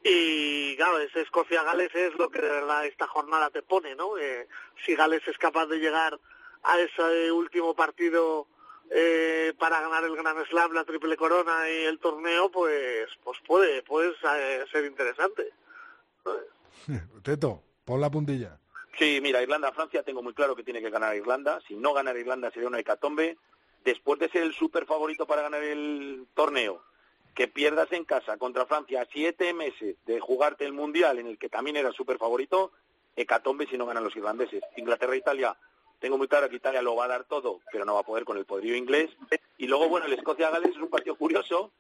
Y 0.08 0.76
claro, 0.76 1.00
ese 1.00 1.22
Escocia-Gales 1.22 1.90
es 1.96 2.14
lo 2.14 2.30
que 2.30 2.40
de 2.40 2.48
verdad 2.48 2.86
esta 2.86 3.08
jornada 3.08 3.50
te 3.50 3.64
pone, 3.64 3.96
¿no? 3.96 4.20
Eh, 4.20 4.48
si 4.86 4.94
Gales 4.94 5.28
es 5.28 5.36
capaz 5.40 5.66
de 5.66 5.80
llegar 5.80 6.20
a 6.62 6.80
ese 6.80 7.32
último 7.32 7.74
partido 7.74 8.46
eh, 8.92 9.56
para 9.58 9.82
ganar 9.82 10.04
el 10.04 10.16
Gran 10.16 10.46
Slam, 10.46 10.74
la 10.74 10.84
Triple 10.84 11.18
Corona 11.18 11.68
y 11.72 11.86
el 11.86 11.98
torneo, 11.98 12.52
pues 12.52 13.08
pues 13.24 13.40
puede, 13.48 13.82
puede 13.82 14.14
ser 14.72 14.86
interesante. 14.86 15.52
Teto, 17.24 17.64
pon 17.84 18.00
la 18.00 18.12
puntilla. 18.12 18.60
Sí, 19.00 19.20
mira, 19.24 19.42
Irlanda-Francia 19.42 20.04
tengo 20.04 20.22
muy 20.22 20.36
claro 20.36 20.56
que 20.56 20.64
tiene 20.64 20.84
que 20.84 20.92
ganar 20.92 21.16
Irlanda. 21.16 21.62
Si 21.68 21.76
no 21.76 21.94
ganar 21.94 22.16
Irlanda 22.16 22.52
sería 22.52 22.70
una 22.70 22.80
hecatombe. 22.80 23.40
Después 23.84 24.20
de 24.20 24.30
ser 24.30 24.44
el 24.44 24.54
super 24.54 24.86
favorito 24.86 25.26
para 25.26 25.42
ganar 25.42 25.64
el 25.64 26.28
torneo, 26.36 26.84
que 27.36 27.48
pierdas 27.50 27.92
en 27.92 28.06
casa 28.06 28.38
contra 28.38 28.66
Francia 28.66 29.06
siete 29.12 29.54
meses 29.54 29.98
de 30.06 30.20
jugarte 30.20 30.66
el 30.66 30.74
Mundial, 30.74 31.20
en 31.20 31.28
el 31.28 31.38
que 31.38 31.50
también 31.50 31.76
era 31.76 31.92
súper 31.92 32.18
favorito, 32.18 32.72
hecatombe 33.16 33.68
si 33.68 33.78
no 33.78 33.86
ganan 33.86 34.06
los 34.06 34.16
irlandeses. 34.16 34.64
Inglaterra-Italia, 34.78 35.56
tengo 36.00 36.18
muy 36.18 36.28
claro 36.28 36.50
que 36.50 36.56
Italia 36.56 36.82
lo 36.82 36.96
va 36.96 37.06
a 37.06 37.10
dar 37.10 37.26
todo, 37.26 37.60
pero 37.72 37.84
no 37.84 37.94
va 37.94 38.00
a 38.00 38.06
poder 38.06 38.24
con 38.24 38.38
el 38.38 38.46
poderío 38.46 38.76
inglés. 38.76 39.12
Y 39.58 39.68
luego, 39.68 39.90
bueno, 39.90 40.06
el 40.06 40.14
Escocia-Gales 40.14 40.72
es 40.72 40.78
un 40.78 40.90
partido 40.90 41.16
curioso, 41.18 41.72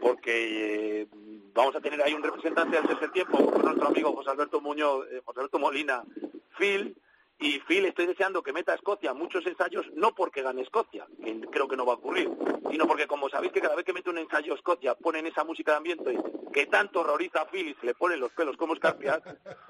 porque 0.00 1.02
eh, 1.02 1.06
vamos 1.54 1.76
a 1.76 1.80
tener 1.80 2.02
ahí 2.02 2.12
un 2.12 2.22
representante 2.22 2.76
del 2.76 2.86
tercer 2.86 3.12
tiempo, 3.12 3.38
nuestro 3.38 3.86
amigo 3.86 4.12
José 4.14 4.30
Alberto 4.30 4.60
Muñoz, 4.60 5.06
eh, 5.12 5.22
José 5.24 5.40
Alberto 5.40 5.58
Molina, 5.60 6.02
Phil, 6.58 6.96
y 7.44 7.60
Phil, 7.60 7.84
estoy 7.84 8.06
deseando 8.06 8.42
que 8.42 8.54
meta 8.54 8.72
a 8.72 8.76
Escocia 8.76 9.12
muchos 9.12 9.46
ensayos, 9.46 9.84
no 9.94 10.14
porque 10.14 10.40
gane 10.40 10.62
Escocia, 10.62 11.06
que 11.22 11.40
creo 11.50 11.68
que 11.68 11.76
no 11.76 11.84
va 11.84 11.92
a 11.92 11.96
ocurrir, 11.96 12.30
sino 12.70 12.86
porque 12.86 13.06
como 13.06 13.28
sabéis 13.28 13.52
que 13.52 13.60
cada 13.60 13.76
vez 13.76 13.84
que 13.84 13.92
mete 13.92 14.08
un 14.08 14.16
ensayo 14.16 14.54
Escocia 14.54 14.94
ponen 14.94 15.26
esa 15.26 15.44
música 15.44 15.72
de 15.72 15.76
ambiente 15.76 16.18
que 16.54 16.66
tanto 16.66 17.00
horroriza 17.00 17.42
a 17.42 17.46
Phil 17.46 17.68
y 17.68 17.74
se 17.74 17.84
le 17.84 17.94
ponen 17.94 18.18
los 18.18 18.32
pelos 18.32 18.56
como 18.56 18.72
escarpias, 18.72 19.20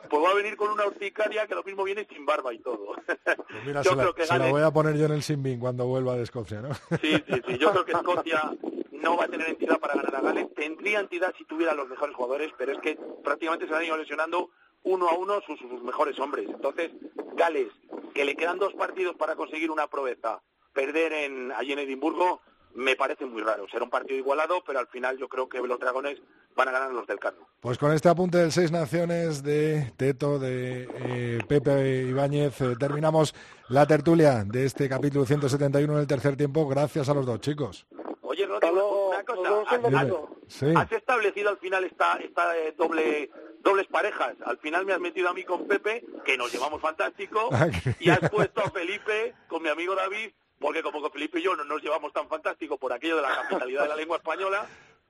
pues 0.08 0.22
va 0.22 0.30
a 0.30 0.34
venir 0.34 0.56
con 0.56 0.70
una 0.70 0.86
urticaria 0.86 1.48
que 1.48 1.56
lo 1.56 1.64
mismo 1.64 1.82
viene 1.82 2.06
sin 2.08 2.24
barba 2.24 2.54
y 2.54 2.58
todo. 2.58 2.94
Pues 3.24 3.66
mira, 3.66 3.82
se, 3.82 4.38
la, 4.38 4.50
voy 4.50 4.62
a 4.62 4.70
poner 4.70 4.96
yo 4.96 5.06
en 5.06 5.12
el 5.12 5.22
Sinbin 5.22 5.58
cuando 5.58 5.86
vuelva 5.86 6.14
de 6.14 6.22
Escocia, 6.22 6.60
¿no? 6.60 6.74
Sí, 7.00 7.12
sí, 7.26 7.42
sí. 7.46 7.58
Yo 7.58 7.72
creo 7.72 7.84
que 7.84 7.92
Escocia 7.92 8.52
no 8.92 9.16
va 9.16 9.24
a 9.24 9.28
tener 9.28 9.48
entidad 9.48 9.80
para 9.80 9.94
ganar 9.94 10.16
a 10.16 10.20
Gales. 10.20 10.54
Tendría 10.54 11.00
entidad 11.00 11.34
si 11.36 11.44
tuviera 11.44 11.74
los 11.74 11.88
mejores 11.88 12.14
jugadores, 12.14 12.52
pero 12.56 12.72
es 12.72 12.78
que 12.78 12.98
prácticamente 13.22 13.66
se 13.66 13.74
han 13.74 13.84
ido 13.84 13.96
lesionando 13.96 14.50
uno 14.84 15.08
a 15.08 15.14
uno 15.14 15.40
sus, 15.46 15.60
mejores 15.82 16.18
hombres. 16.18 16.48
Entonces, 16.48 16.90
Gales, 17.34 17.72
que 18.14 18.24
le 18.24 18.36
quedan 18.36 18.58
dos 18.58 18.74
partidos 18.74 19.16
para 19.16 19.36
conseguir 19.36 19.70
una 19.70 19.86
proeza, 19.86 20.40
perder 20.72 21.12
en, 21.12 21.52
allí 21.52 21.72
en 21.72 21.80
Edimburgo, 21.80 22.40
me 22.74 22.96
parece 22.96 23.24
muy 23.24 23.42
raro. 23.42 23.66
Será 23.68 23.84
un 23.84 23.90
partido 23.90 24.18
igualado, 24.18 24.62
pero 24.66 24.80
al 24.80 24.88
final 24.88 25.16
yo 25.16 25.28
creo 25.28 25.48
que 25.48 25.60
los 25.60 25.78
dragones 25.78 26.20
van 26.56 26.68
a 26.68 26.72
ganar 26.72 26.92
los 26.92 27.06
del 27.06 27.18
Carno. 27.18 27.46
Pues 27.60 27.78
con 27.78 27.92
este 27.92 28.08
apunte 28.08 28.38
del 28.38 28.52
Seis 28.52 28.70
Naciones 28.70 29.42
de 29.42 29.92
Teto, 29.96 30.38
de 30.38 30.88
eh, 30.92 31.38
Pepe 31.48 32.02
Ibáñez, 32.02 32.60
eh, 32.60 32.74
terminamos 32.78 33.34
la 33.68 33.86
tertulia 33.86 34.44
de 34.44 34.64
este 34.64 34.88
capítulo 34.88 35.24
171 35.24 35.92
en 35.92 35.98
el 35.98 36.06
tercer 36.06 36.36
tiempo. 36.36 36.66
Gracias 36.68 37.08
a 37.08 37.14
los 37.14 37.26
dos, 37.26 37.40
chicos. 37.40 37.86
Oye, 38.22 38.46
Rodrigo, 38.46 39.10
una 39.10 39.22
cosa. 39.22 40.80
¿Has, 40.80 40.92
establecido 40.92 41.50
al 41.50 41.58
final 41.58 41.84
esta, 41.84 42.16
esta 42.16 42.56
eh, 42.58 42.74
doble 42.76 43.30
dobles 43.64 43.86
parejas. 43.88 44.34
Al 44.44 44.58
final 44.58 44.86
me 44.86 44.92
has 44.92 45.00
metido 45.00 45.28
a 45.28 45.34
mí 45.34 45.42
con 45.42 45.66
Pepe, 45.66 46.04
que 46.24 46.36
nos 46.36 46.52
llevamos 46.52 46.80
fantástico, 46.80 47.48
y 47.98 48.10
has 48.10 48.30
puesto 48.30 48.62
a 48.62 48.70
Felipe 48.70 49.34
con 49.48 49.62
mi 49.62 49.70
amigo 49.70 49.96
David, 49.96 50.30
porque 50.60 50.82
como 50.82 51.00
con 51.00 51.10
Felipe 51.10 51.40
y 51.40 51.42
yo 51.42 51.56
no 51.56 51.64
nos 51.64 51.82
llevamos 51.82 52.12
tan 52.12 52.28
fantástico 52.28 52.78
por 52.78 52.92
aquello 52.92 53.16
de 53.16 53.22
la 53.22 53.34
capitalidad 53.34 53.82
de 53.82 53.88
la 53.88 53.96
lengua 53.96 54.18
española, 54.18 54.66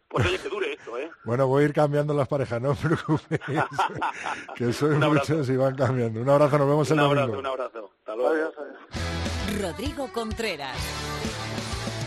pues 0.08 0.26
oye, 0.26 0.38
que 0.38 0.48
dure 0.48 0.72
esto, 0.72 0.96
¿eh? 0.96 1.10
Bueno, 1.24 1.48
voy 1.48 1.64
a 1.64 1.66
ir 1.66 1.72
cambiando 1.74 2.14
las 2.14 2.28
parejas, 2.28 2.62
no 2.62 2.70
os 2.70 2.78
preocupéis, 2.78 3.40
que 4.54 4.72
sois 4.72 4.96
muchos 4.96 5.48
y 5.50 5.56
van 5.56 5.74
cambiando. 5.74 6.20
Un 6.20 6.28
abrazo, 6.28 6.58
nos 6.58 6.68
vemos 6.68 6.90
el 6.90 6.96
domingo. 6.98 7.20
Un 7.20 7.20
abrazo, 7.20 7.38
un 7.38 7.46
abrazo. 7.46 7.90
Hasta 7.98 8.16
luego. 8.16 8.52
Rodrigo 9.60 10.08
Contreras. 10.12 10.76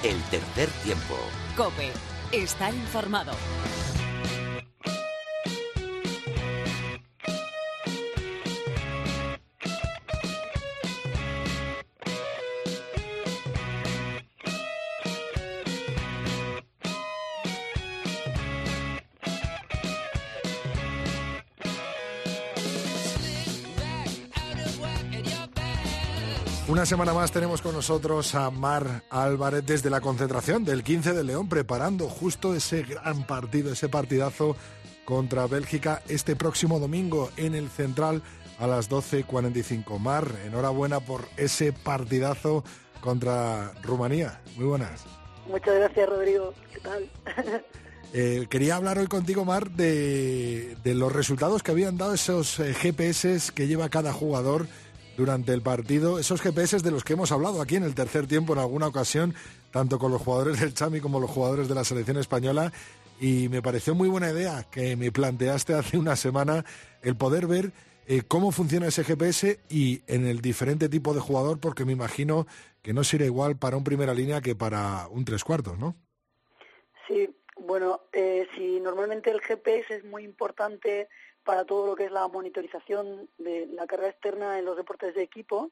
El 0.03 0.21
tercer 0.29 0.69
tiempo. 0.83 1.15
Cope, 1.57 1.91
estar 2.31 2.73
informado. 2.73 3.33
Una 26.78 26.86
semana 26.86 27.11
más 27.11 27.32
tenemos 27.32 27.63
con 27.63 27.73
nosotros 27.73 28.36
a 28.36 28.51
Mar 28.51 29.01
Álvarez 29.09 29.65
desde 29.65 29.89
la 29.89 29.99
concentración 29.99 30.63
del 30.63 30.84
15 30.84 31.13
de 31.13 31.23
León, 31.23 31.49
preparando 31.49 32.07
justo 32.07 32.53
ese 32.53 32.84
gran 32.84 33.25
partido, 33.25 33.73
ese 33.73 33.89
partidazo 33.89 34.55
contra 35.03 35.47
Bélgica 35.47 36.03
este 36.07 36.36
próximo 36.36 36.80
domingo 36.80 37.32
en 37.36 37.55
el 37.55 37.69
Central 37.69 38.21
a 38.59 38.67
las 38.67 38.91
12.45. 38.91 39.97
Mar, 39.97 40.28
enhorabuena 40.45 40.99
por 40.99 41.28
ese 41.36 41.73
partidazo 41.73 42.63
contra 43.01 43.73
Rumanía. 43.82 44.39
Muy 44.55 44.67
buenas. 44.67 45.03
Muchas 45.47 45.73
gracias, 45.78 46.07
Rodrigo. 46.07 46.53
¿Qué 46.71 46.80
tal? 46.80 47.09
Eh, 48.13 48.47
quería 48.49 48.78
hablar 48.78 48.97
hoy 48.97 49.07
contigo, 49.07 49.43
Mar, 49.43 49.69
de, 49.69 50.78
de, 50.82 50.95
los 50.95 51.11
resultados 51.11 51.61
que 51.61 51.71
habían 51.71 51.97
dado 51.97 52.13
esos 52.13 52.57
eh, 52.61 52.73
GPS 52.73 53.51
que 53.53 53.67
lleva 53.67 53.89
cada 53.89 54.13
jugador 54.13 54.65
durante 55.18 55.51
el 55.51 55.63
partido, 55.63 56.20
esos 56.20 56.41
GPS 56.41 56.78
de 56.84 56.91
los 56.91 57.03
que 57.03 57.13
hemos 57.13 57.32
hablado 57.32 57.59
aquí 57.59 57.76
en 57.76 57.84
el 57.84 57.95
tercer 57.95 58.28
tiempo 58.28 58.53
en 58.53 58.59
alguna 58.59 58.86
ocasión, 58.86 59.34
tanto 59.72 59.97
con 59.97 60.11
los 60.11 60.22
jugadores 60.22 60.59
del 60.59 60.76
Chami 60.76 61.01
como 61.01 61.20
los 61.20 61.32
jugadores 61.32 61.68
de 61.68 61.74
la 61.74 61.84
selección 61.84 62.18
española, 62.18 62.72
y 63.20 63.49
me 63.49 63.63
pareció 63.63 63.95
muy 63.95 64.09
buena 64.09 64.32
idea 64.32 64.68
que 64.70 64.95
me 64.95 65.11
planteaste 65.11 65.74
hace 65.74 65.97
una 65.97 66.15
semana 66.15 66.63
el 67.01 67.18
poder 67.18 67.47
ver 67.47 67.72
eh, 68.05 68.22
cómo 68.28 68.51
funciona 68.51 68.88
ese 68.88 69.03
GPS 69.03 69.59
y 69.70 70.03
en 70.05 70.28
el 70.28 70.39
diferente 70.39 70.88
tipo 70.88 71.15
de 71.15 71.20
jugador, 71.20 71.59
porque 71.59 71.84
me 71.84 71.93
imagino 71.93 72.45
que 72.84 72.93
no 72.93 73.03
será 73.03 73.26
igual 73.26 73.57
para 73.57 73.76
un 73.76 73.84
primera 73.84 74.13
línea 74.13 74.39
que 74.39 74.55
para 74.55 75.07
un 75.07 75.26
tres 75.26 75.43
cuartos, 75.43 75.80
¿no? 75.80 75.95
Sí, 77.07 77.28
bueno, 77.59 78.01
eh, 78.13 78.47
si 78.55 78.80
normalmente 78.80 79.32
el 79.32 79.41
GPS 79.41 79.95
es 79.95 80.05
muy 80.05 80.24
importante 80.24 81.09
para 81.47 81.63
todo 81.63 81.87
lo 81.87 81.95
que 81.95 82.03
es 82.03 82.11
la 82.11 82.27
monitorización 82.27 83.29
de 83.37 83.67
la 83.67 83.87
carrera 83.87 84.09
externa 84.09 84.59
en 84.59 84.65
los 84.65 84.75
deportes 84.75 85.15
de 85.15 85.23
equipo. 85.23 85.71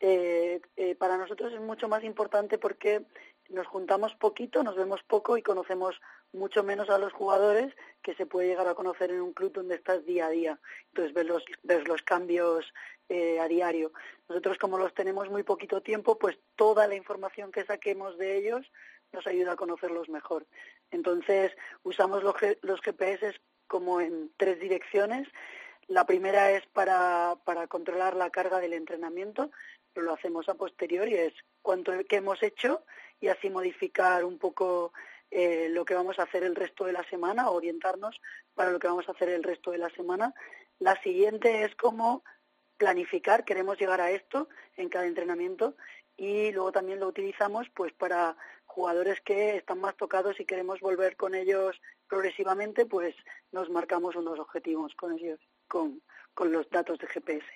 Eh, 0.00 0.62
eh, 0.76 0.94
para 0.94 1.18
nosotros 1.18 1.52
es 1.52 1.60
mucho 1.60 1.88
más 1.88 2.02
importante 2.04 2.56
porque 2.56 3.04
nos 3.50 3.66
juntamos 3.66 4.14
poquito, 4.14 4.62
nos 4.62 4.76
vemos 4.76 5.02
poco 5.02 5.36
y 5.36 5.42
conocemos 5.42 6.00
mucho 6.32 6.64
menos 6.64 6.88
a 6.88 6.96
los 6.96 7.12
jugadores 7.12 7.76
que 8.02 8.14
se 8.14 8.24
puede 8.24 8.48
llegar 8.48 8.66
a 8.66 8.74
conocer 8.74 9.10
en 9.10 9.20
un 9.20 9.34
club 9.34 9.52
donde 9.52 9.74
estás 9.74 10.06
día 10.06 10.26
a 10.26 10.30
día. 10.30 10.58
Entonces 10.88 11.12
ves 11.12 11.26
los, 11.26 11.44
ves 11.62 11.86
los 11.86 12.00
cambios 12.00 12.72
eh, 13.10 13.38
a 13.40 13.46
diario. 13.46 13.92
Nosotros 14.30 14.56
como 14.56 14.78
los 14.78 14.94
tenemos 14.94 15.28
muy 15.28 15.42
poquito 15.42 15.82
tiempo, 15.82 16.18
pues 16.18 16.38
toda 16.56 16.88
la 16.88 16.94
información 16.94 17.52
que 17.52 17.66
saquemos 17.66 18.16
de 18.16 18.38
ellos 18.38 18.72
nos 19.12 19.26
ayuda 19.26 19.52
a 19.52 19.56
conocerlos 19.56 20.08
mejor. 20.08 20.46
Entonces 20.90 21.52
usamos 21.82 22.22
los, 22.22 22.34
los 22.62 22.80
GPS 22.80 23.34
como 23.74 24.00
en 24.00 24.30
tres 24.36 24.60
direcciones. 24.60 25.26
La 25.88 26.06
primera 26.06 26.52
es 26.52 26.64
para, 26.66 27.34
para 27.44 27.66
controlar 27.66 28.14
la 28.14 28.30
carga 28.30 28.60
del 28.60 28.72
entrenamiento, 28.72 29.50
pero 29.92 30.06
lo 30.06 30.14
hacemos 30.14 30.48
a 30.48 30.54
posteriori, 30.54 31.16
es 31.16 31.34
cuánto 31.60 31.90
que 32.08 32.14
hemos 32.14 32.40
hecho 32.44 32.84
y 33.20 33.26
así 33.26 33.50
modificar 33.50 34.24
un 34.24 34.38
poco 34.38 34.92
eh, 35.32 35.66
lo 35.70 35.84
que 35.84 35.96
vamos 35.96 36.20
a 36.20 36.22
hacer 36.22 36.44
el 36.44 36.54
resto 36.54 36.84
de 36.84 36.92
la 36.92 37.02
semana, 37.10 37.50
orientarnos 37.50 38.20
para 38.54 38.70
lo 38.70 38.78
que 38.78 38.86
vamos 38.86 39.08
a 39.08 39.12
hacer 39.12 39.30
el 39.30 39.42
resto 39.42 39.72
de 39.72 39.78
la 39.78 39.90
semana. 39.90 40.32
La 40.78 40.94
siguiente 41.02 41.64
es 41.64 41.74
cómo 41.74 42.22
planificar, 42.76 43.44
queremos 43.44 43.76
llegar 43.76 44.00
a 44.00 44.12
esto 44.12 44.48
en 44.76 44.88
cada 44.88 45.06
entrenamiento 45.06 45.74
y 46.16 46.52
luego 46.52 46.70
también 46.70 47.00
lo 47.00 47.08
utilizamos 47.08 47.66
pues 47.74 47.92
para 47.92 48.36
jugadores 48.74 49.20
que 49.20 49.56
están 49.56 49.80
más 49.80 49.96
tocados 49.96 50.40
y 50.40 50.44
queremos 50.44 50.80
volver 50.80 51.16
con 51.16 51.36
ellos 51.36 51.80
progresivamente, 52.08 52.86
pues 52.86 53.14
nos 53.52 53.70
marcamos 53.70 54.16
unos 54.16 54.40
objetivos 54.40 54.92
con 54.96 55.12
ellos, 55.12 55.38
con, 55.68 56.02
con 56.34 56.50
los 56.50 56.68
datos 56.70 56.98
de 56.98 57.06
GPS. 57.06 57.46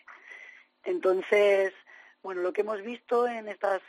Entonces, 0.85 1.75
bueno, 2.23 2.43
lo 2.43 2.53
que 2.53 2.61
hemos 2.61 2.81
visto 2.83 3.27
en 3.27 3.49
estas 3.49 3.83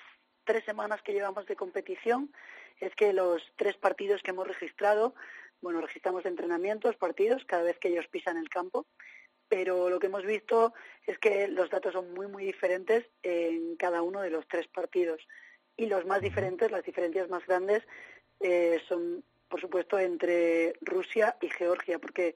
tres 0.44 0.66
semanas 0.66 1.04
que 1.04 1.14
llevamos 1.14 1.46
de 1.46 1.56
competición 1.56 2.34
es 2.80 2.96
que 2.96 3.14
los 3.14 3.44
tres 3.58 3.78
partidos 3.78 4.24
que 4.24 4.32
hemos 4.32 4.48
registrado, 4.48 5.14
bueno, 5.62 5.82
registramos 5.82 6.26
entrenamientos, 6.26 6.96
partidos, 6.96 7.46
cada 7.46 7.62
vez 7.62 7.78
que 7.78 7.90
ellos 7.90 8.08
pisan 8.08 8.38
el 8.38 8.50
campo, 8.50 8.88
pero 9.48 9.90
lo 9.90 10.00
que 10.00 10.08
hemos 10.08 10.26
visto 10.26 10.74
es 11.06 11.20
que 11.20 11.48
los 11.48 11.70
datos 11.70 11.94
son 11.94 12.12
muy, 12.16 12.26
muy 12.26 12.44
diferentes 12.44 13.06
en 13.22 13.76
cada 13.76 14.02
uno 14.02 14.22
de 14.22 14.32
los 14.32 14.48
tres 14.48 14.68
partidos 14.68 15.22
y 15.80 15.86
los 15.86 16.06
más 16.06 16.22
diferentes, 16.22 16.70
las 16.72 16.84
diferencias 16.84 17.30
más 17.30 17.46
grandes, 17.48 17.82
eh, 18.42 18.82
son, 18.90 19.24
por 19.48 19.62
supuesto, 19.62 19.98
entre 19.98 20.74
Rusia 20.82 21.38
y 21.42 21.50
Georgia, 21.50 22.00
porque 22.00 22.36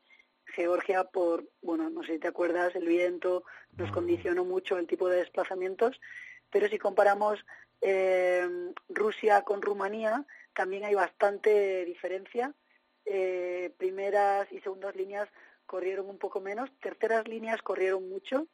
Georgia, 0.55 1.03
por, 1.03 1.43
bueno, 1.61 1.89
no 1.89 2.03
sé 2.03 2.13
si 2.13 2.19
te 2.19 2.29
acuerdas, 2.29 2.73
el 2.73 2.87
viento 2.87 3.43
nos 3.75 3.91
condicionó 3.91 4.45
mucho 4.45 4.77
el 4.77 4.87
tipo 4.87 5.09
de 5.09 5.17
desplazamientos, 5.17 5.99
pero 6.49 6.69
si 6.69 6.79
comparamos 6.79 7.45
eh, 7.81 8.47
Rusia 8.87 9.41
con 9.41 9.61
Rumanía, 9.61 10.25
también 10.55 10.85
hay 10.85 10.95
bastante 10.95 11.83
diferencia. 11.83 12.53
Eh, 13.05 13.73
primeras 13.77 14.49
y 14.53 14.61
segundas 14.61 14.95
líneas 14.95 15.27
corrieron 15.65 16.09
un 16.09 16.17
poco 16.17 16.39
menos, 16.39 16.69
terceras 16.79 17.27
líneas 17.27 17.61
corrieron 17.61 18.07
mucho 18.07 18.47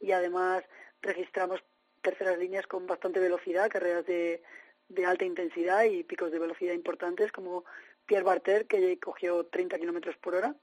y 0.00 0.10
además 0.10 0.64
registramos 1.00 1.62
terceras 2.02 2.38
líneas 2.38 2.66
con 2.66 2.86
bastante 2.86 3.20
velocidad, 3.20 3.70
carreras 3.70 4.04
de, 4.06 4.42
de 4.88 5.06
alta 5.06 5.24
intensidad 5.24 5.84
y 5.84 6.02
picos 6.04 6.30
de 6.30 6.38
velocidad 6.38 6.74
importantes, 6.74 7.32
como 7.32 7.64
Pierre 8.06 8.24
Barter, 8.24 8.66
que 8.66 8.98
cogió 8.98 9.46
30 9.46 9.78
kilómetros 9.78 10.16
por 10.18 10.34
hora. 10.34 10.54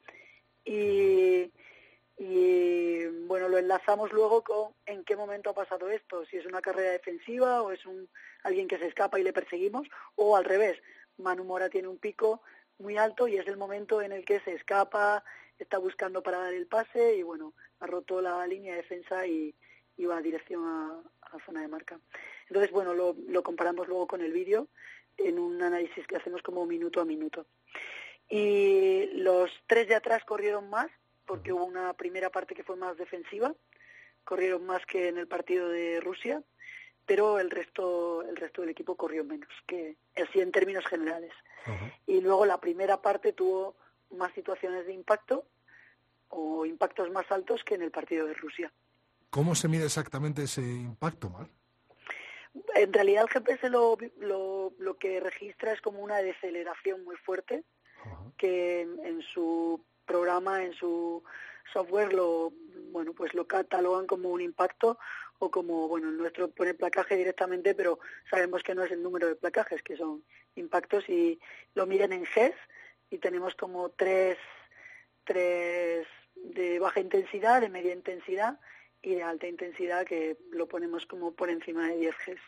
Y, 0.65 1.51
y 2.17 3.05
bueno, 3.25 3.47
lo 3.47 3.57
enlazamos 3.57 4.11
luego 4.11 4.43
con 4.43 4.73
en 4.85 5.03
qué 5.03 5.15
momento 5.15 5.49
ha 5.49 5.53
pasado 5.53 5.89
esto, 5.89 6.25
si 6.25 6.37
es 6.37 6.45
una 6.45 6.61
carrera 6.61 6.91
defensiva 6.91 7.61
o 7.61 7.71
es 7.71 7.85
un 7.85 8.09
alguien 8.43 8.67
que 8.67 8.77
se 8.77 8.87
escapa 8.87 9.19
y 9.19 9.23
le 9.23 9.33
perseguimos, 9.33 9.87
o 10.15 10.35
al 10.35 10.45
revés, 10.45 10.77
Manu 11.17 11.43
Mora 11.43 11.69
tiene 11.69 11.87
un 11.87 11.97
pico 11.97 12.41
muy 12.77 12.97
alto 12.97 13.27
y 13.27 13.37
es 13.37 13.47
el 13.47 13.57
momento 13.57 14.01
en 14.01 14.11
el 14.11 14.25
que 14.25 14.39
se 14.41 14.53
escapa, 14.53 15.23
está 15.57 15.77
buscando 15.77 16.23
para 16.23 16.39
dar 16.39 16.53
el 16.53 16.67
pase 16.67 17.15
y 17.15 17.23
bueno, 17.23 17.53
ha 17.79 17.87
roto 17.87 18.21
la 18.21 18.45
línea 18.47 18.71
de 18.73 18.81
defensa 18.81 19.25
y, 19.27 19.55
iba 19.99 20.17
a 20.17 20.21
dirección 20.21 20.65
a, 20.65 20.99
la 21.31 21.45
zona 21.45 21.61
de 21.61 21.67
marca. 21.67 21.99
Entonces, 22.47 22.71
bueno, 22.71 22.93
lo, 22.93 23.15
lo 23.27 23.43
comparamos 23.43 23.87
luego 23.87 24.07
con 24.07 24.21
el 24.21 24.31
vídeo 24.31 24.67
en 25.17 25.37
un 25.37 25.61
análisis 25.61 26.07
que 26.07 26.15
hacemos 26.15 26.41
como 26.41 26.65
minuto 26.65 27.01
a 27.01 27.05
minuto. 27.05 27.45
Y 28.29 29.07
los 29.13 29.51
tres 29.67 29.87
de 29.87 29.95
atrás 29.95 30.23
corrieron 30.23 30.69
más, 30.69 30.89
porque 31.25 31.53
hubo 31.53 31.65
una 31.65 31.93
primera 31.93 32.31
parte 32.31 32.55
que 32.55 32.63
fue 32.63 32.75
más 32.75 32.97
defensiva, 32.97 33.53
corrieron 34.23 34.65
más 34.65 34.85
que 34.85 35.09
en 35.09 35.17
el 35.17 35.27
partido 35.27 35.69
de 35.69 35.99
Rusia, 35.99 36.41
pero 37.05 37.39
el 37.39 37.49
resto, 37.49 38.21
el 38.21 38.35
resto 38.35 38.61
del 38.61 38.69
equipo 38.69 38.95
corrió 38.95 39.23
menos, 39.23 39.49
que 39.67 39.97
así 40.15 40.41
en 40.41 40.51
términos 40.51 40.85
generales. 40.85 41.33
Y 42.07 42.21
luego 42.21 42.45
la 42.45 42.59
primera 42.59 43.01
parte 43.01 43.33
tuvo 43.33 43.75
más 44.11 44.31
situaciones 44.33 44.85
de 44.85 44.93
impacto 44.93 45.45
o 46.29 46.65
impactos 46.65 47.11
más 47.11 47.31
altos 47.31 47.63
que 47.63 47.75
en 47.75 47.81
el 47.81 47.91
partido 47.91 48.27
de 48.27 48.33
Rusia. 48.33 48.71
¿Cómo 49.29 49.53
se 49.53 49.67
mide 49.67 49.85
exactamente 49.85 50.43
ese 50.43 50.61
impacto, 50.61 51.29
Mar? 51.29 51.47
En 52.75 52.91
realidad 52.91 53.23
el 53.23 53.29
GPS 53.29 53.69
lo, 53.69 53.97
lo, 54.19 54.73
lo, 54.79 54.97
que 54.97 55.19
registra 55.19 55.71
es 55.71 55.81
como 55.81 55.99
una 55.99 56.17
deceleración 56.17 57.03
muy 57.03 57.15
fuerte, 57.15 57.63
que 58.37 58.81
en, 58.81 59.21
su 59.21 59.83
programa, 60.05 60.63
en 60.63 60.73
su 60.73 61.23
software, 61.71 62.13
lo 62.13 62.51
bueno 62.91 63.13
pues 63.13 63.35
lo 63.35 63.45
catalogan 63.45 64.07
como 64.07 64.29
un 64.29 64.41
impacto 64.41 64.97
o 65.37 65.51
como, 65.51 65.87
bueno, 65.87 66.09
el 66.09 66.17
nuestro 66.17 66.49
pone 66.49 66.73
placaje 66.73 67.15
directamente, 67.15 67.75
pero 67.75 67.99
sabemos 68.29 68.63
que 68.63 68.73
no 68.73 68.83
es 68.83 68.91
el 68.91 69.03
número 69.03 69.27
de 69.27 69.35
placajes, 69.35 69.83
que 69.83 69.95
son 69.95 70.23
impactos 70.55 71.07
y 71.07 71.39
lo 71.75 71.85
miden 71.85 72.13
en 72.13 72.25
GES 72.25 72.55
y 73.11 73.19
tenemos 73.19 73.53
como 73.55 73.89
tres, 73.89 74.37
tres 75.23 76.07
de 76.35 76.79
baja 76.79 76.99
intensidad, 76.99 77.61
de 77.61 77.69
media 77.69 77.93
intensidad 77.93 78.59
y 79.01 79.15
de 79.15 79.23
alta 79.23 79.47
intensidad 79.47 80.05
que 80.05 80.37
lo 80.51 80.67
ponemos 80.67 81.05
como 81.05 81.33
por 81.33 81.49
encima 81.49 81.87
de 81.87 81.97
10 81.97 82.15
Gs. 82.25 82.41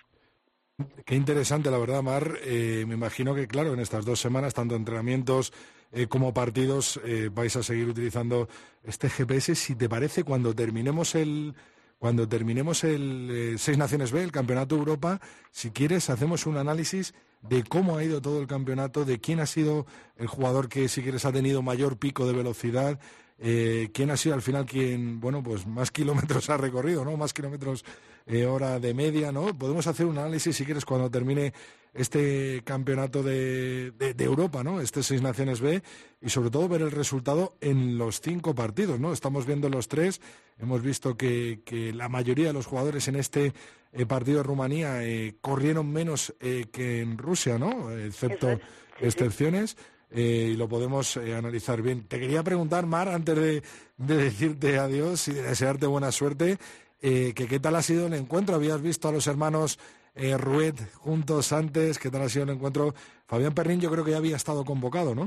Qué 1.05 1.15
interesante, 1.15 1.69
la 1.69 1.77
verdad, 1.77 2.01
Mar. 2.01 2.37
Eh, 2.43 2.85
me 2.87 2.95
imagino 2.95 3.35
que, 3.35 3.47
claro, 3.47 3.73
en 3.73 3.79
estas 3.79 4.05
dos 4.05 4.19
semanas, 4.19 4.53
tanto 4.53 4.75
entrenamientos 4.75 5.53
eh, 5.91 6.07
como 6.07 6.33
partidos, 6.33 6.99
eh, 7.03 7.29
vais 7.31 7.55
a 7.55 7.63
seguir 7.63 7.87
utilizando 7.87 8.47
este 8.83 9.09
GPS. 9.09 9.55
Si 9.55 9.75
te 9.75 9.89
parece, 9.89 10.23
cuando 10.23 10.55
terminemos 10.55 11.15
el 11.15 11.55
cuando 11.99 12.27
terminemos 12.27 12.83
el 12.83 13.57
Seis 13.59 13.77
Naciones 13.77 14.11
B, 14.11 14.23
el 14.23 14.31
Campeonato 14.31 14.75
Europa, 14.75 15.21
si 15.51 15.69
quieres, 15.69 16.09
hacemos 16.09 16.47
un 16.47 16.57
análisis 16.57 17.13
de 17.43 17.63
cómo 17.63 17.95
ha 17.95 18.03
ido 18.03 18.23
todo 18.23 18.41
el 18.41 18.47
campeonato, 18.47 19.05
de 19.05 19.19
quién 19.19 19.39
ha 19.39 19.45
sido 19.45 19.85
el 20.15 20.25
jugador 20.25 20.67
que, 20.67 20.87
si 20.87 21.03
quieres, 21.03 21.25
ha 21.25 21.31
tenido 21.31 21.61
mayor 21.61 21.99
pico 21.99 22.25
de 22.25 22.33
velocidad, 22.33 22.99
eh, 23.43 23.89
quién 23.91 24.11
ha 24.11 24.17
sido 24.17 24.35
al 24.35 24.43
final 24.43 24.67
quien, 24.67 25.19
bueno, 25.19 25.41
pues 25.41 25.65
más 25.65 25.89
kilómetros 25.91 26.49
ha 26.51 26.57
recorrido, 26.57 27.03
¿no? 27.03 27.17
Más 27.17 27.33
kilómetros 27.33 27.83
eh, 28.27 28.45
hora 28.45 28.79
de 28.79 28.93
media, 28.93 29.31
¿no? 29.31 29.57
Podemos 29.57 29.87
hacer 29.87 30.05
un 30.05 30.19
análisis, 30.19 30.55
si 30.55 30.63
quieres, 30.63 30.85
cuando 30.85 31.09
termine 31.09 31.51
este 31.93 32.61
campeonato 32.63 33.23
de, 33.23 33.91
de, 33.91 34.23
Europa, 34.23 34.63
¿no? 34.63 34.79
Este 34.79 35.01
Seis 35.01 35.23
Naciones 35.23 35.59
B, 35.59 35.81
y 36.21 36.29
sobre 36.29 36.51
todo 36.51 36.69
ver 36.69 36.83
el 36.83 36.91
resultado 36.91 37.55
en 37.59 37.97
los 37.97 38.21
cinco 38.21 38.53
partidos, 38.53 38.99
¿no? 38.99 39.11
Estamos 39.11 39.47
viendo 39.47 39.69
los 39.69 39.87
tres, 39.87 40.21
hemos 40.59 40.83
visto 40.83 41.17
que, 41.17 41.61
que 41.65 41.91
la 41.91 42.07
mayoría 42.09 42.47
de 42.47 42.53
los 42.53 42.67
jugadores 42.67 43.07
en 43.07 43.15
este 43.15 43.53
eh, 43.91 44.05
partido 44.05 44.37
de 44.37 44.43
Rumanía 44.43 45.01
corrieron 45.41 45.91
menos 45.91 46.33
que 46.39 47.01
en 47.01 47.17
Rusia, 47.17 47.57
¿no? 47.57 47.91
Excepto 47.91 48.59
excepciones. 49.01 49.75
Eh, 50.13 50.49
y 50.53 50.55
lo 50.57 50.67
podemos 50.67 51.15
eh, 51.17 51.33
analizar 51.33 51.81
bien. 51.81 52.05
Te 52.07 52.19
quería 52.19 52.43
preguntar, 52.43 52.85
Mar, 52.85 53.07
antes 53.07 53.35
de, 53.35 53.63
decirte 53.97 54.77
adiós 54.77 55.27
y 55.29 55.33
de 55.33 55.43
desearte 55.43 55.87
buena 55.87 56.11
suerte, 56.11 56.57
eh, 57.01 57.33
que 57.33 57.47
qué 57.47 57.59
tal 57.59 57.75
ha 57.75 57.81
sido 57.81 58.07
el 58.07 58.13
encuentro. 58.13 58.55
¿Habías 58.55 58.81
visto 58.81 59.07
a 59.07 59.11
los 59.11 59.27
hermanos 59.27 59.79
Ruet 60.13 60.75
juntos 60.95 61.53
antes? 61.53 61.97
¿Qué 61.97 62.09
tal 62.09 62.23
ha 62.23 62.29
sido 62.29 62.43
el 62.43 62.49
encuentro? 62.49 62.93
Fabián 63.25 63.53
Perrín 63.53 63.79
yo 63.79 63.89
creo 63.89 64.03
que 64.03 64.11
ya 64.11 64.17
había 64.17 64.35
estado 64.35 64.65
convocado, 64.65 65.15
¿no? 65.15 65.25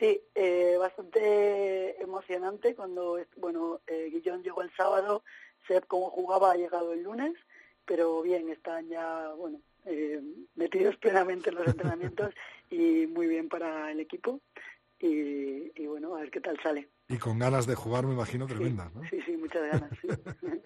Sí, 0.00 0.18
bastante 0.78 2.02
emocionante 2.02 2.74
cuando, 2.74 3.18
bueno, 3.36 3.80
Guillón 3.86 4.42
llegó 4.42 4.62
el 4.62 4.74
sábado, 4.74 5.22
Seb 5.68 5.86
como 5.86 6.10
jugaba 6.10 6.52
ha 6.52 6.56
llegado 6.56 6.94
el 6.94 7.02
lunes, 7.02 7.34
pero 7.84 8.22
bien, 8.22 8.48
están 8.48 8.88
ya, 8.88 9.28
bueno, 9.36 9.60
eh, 9.84 10.20
metidos 10.54 10.96
plenamente 10.96 11.50
en 11.50 11.56
los 11.56 11.66
entrenamientos 11.66 12.34
y 12.70 13.06
muy 13.06 13.26
bien 13.26 13.48
para 13.48 13.90
el 13.90 14.00
equipo. 14.00 14.40
Y, 15.04 15.84
bueno, 15.86 16.14
a 16.14 16.20
ver 16.20 16.30
qué 16.30 16.40
tal 16.40 16.56
sale. 16.62 16.88
Y 17.08 17.16
con 17.16 17.36
ganas 17.36 17.66
de 17.66 17.74
jugar, 17.74 18.06
me 18.06 18.14
imagino, 18.14 18.46
tremendas, 18.46 18.92
sí, 19.10 19.20
Sí, 19.26 19.36
muchas 19.36 19.62
ganas. 19.72 19.90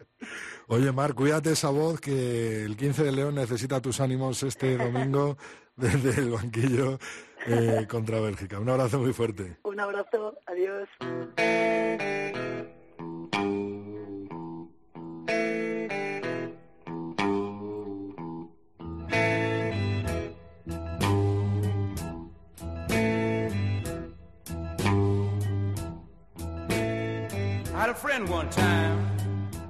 Oye, 0.68 0.92
Mar, 0.92 1.14
cuídate 1.14 1.52
esa 1.52 1.70
voz 1.70 2.00
que 2.00 2.64
el 2.64 2.76
15 2.76 3.04
de 3.04 3.12
León 3.12 3.34
necesita 3.34 3.80
tus 3.80 4.00
ánimos 4.00 4.42
este 4.42 4.76
domingo 4.76 5.38
desde 5.76 6.20
el 6.20 6.30
banquillo 6.30 6.98
eh, 7.46 7.86
contra 7.88 8.20
Bélgica. 8.20 8.60
Un 8.60 8.68
abrazo 8.68 8.98
muy 8.98 9.14
fuerte. 9.14 9.56
Un 9.62 9.80
abrazo, 9.80 10.38
adiós. 10.46 10.88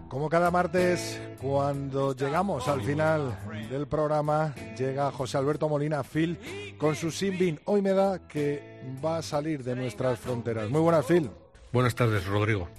Como 0.08 0.30
cada 0.30 0.50
martes, 0.50 1.20
cuando 1.38 2.16
llegamos 2.16 2.66
al 2.66 2.80
final 2.80 3.38
del 3.68 3.86
programa, 3.86 4.54
llega 4.78 5.12
José 5.12 5.36
Alberto 5.36 5.68
Molina 5.68 6.02
Phil 6.02 6.38
con 6.78 6.94
su 6.94 7.10
Simbin. 7.10 7.60
Hoy 7.66 7.82
me 7.82 7.90
da 7.90 8.26
que 8.26 8.80
va 9.04 9.18
a 9.18 9.22
salir 9.22 9.62
de 9.62 9.76
nuestras 9.76 10.18
fronteras. 10.18 10.70
Muy 10.70 10.80
buenas, 10.80 11.04
Phil. 11.04 11.30
Buenas 11.72 11.94
tardes, 11.94 12.26
Rodrigo. 12.26 12.70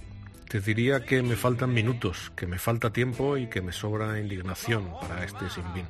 Te 0.48 0.60
diría 0.60 1.04
que 1.04 1.22
me 1.22 1.36
faltan 1.36 1.72
minutos, 1.72 2.32
que 2.34 2.48
me 2.48 2.58
falta 2.58 2.92
tiempo 2.92 3.36
y 3.36 3.46
que 3.46 3.60
me 3.60 3.70
sobra 3.70 4.18
indignación 4.18 4.92
para 5.00 5.22
este 5.24 5.48
Simbin. 5.50 5.86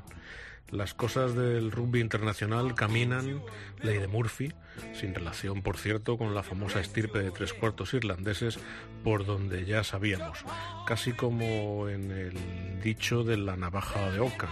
Las 0.71 0.93
cosas 0.93 1.35
del 1.35 1.73
rugby 1.73 2.01
internacional 2.01 2.75
caminan, 2.75 3.43
ley 3.81 3.97
de 3.99 4.07
Murphy, 4.07 4.53
sin 4.93 5.15
relación, 5.15 5.63
por 5.63 5.79
cierto, 5.79 6.19
con 6.19 6.35
la 6.35 6.43
famosa 6.43 6.79
estirpe 6.81 7.21
de 7.21 7.31
tres 7.31 7.55
cuartos 7.55 7.95
irlandeses, 7.95 8.59
por 9.03 9.25
donde 9.25 9.65
ya 9.65 9.83
sabíamos, 9.83 10.45
casi 10.87 11.13
como 11.13 11.89
en 11.89 12.11
el 12.11 12.81
dicho 12.83 13.25
de 13.25 13.39
la 13.39 13.57
navaja 13.57 14.11
de 14.11 14.21
Ockham, 14.21 14.51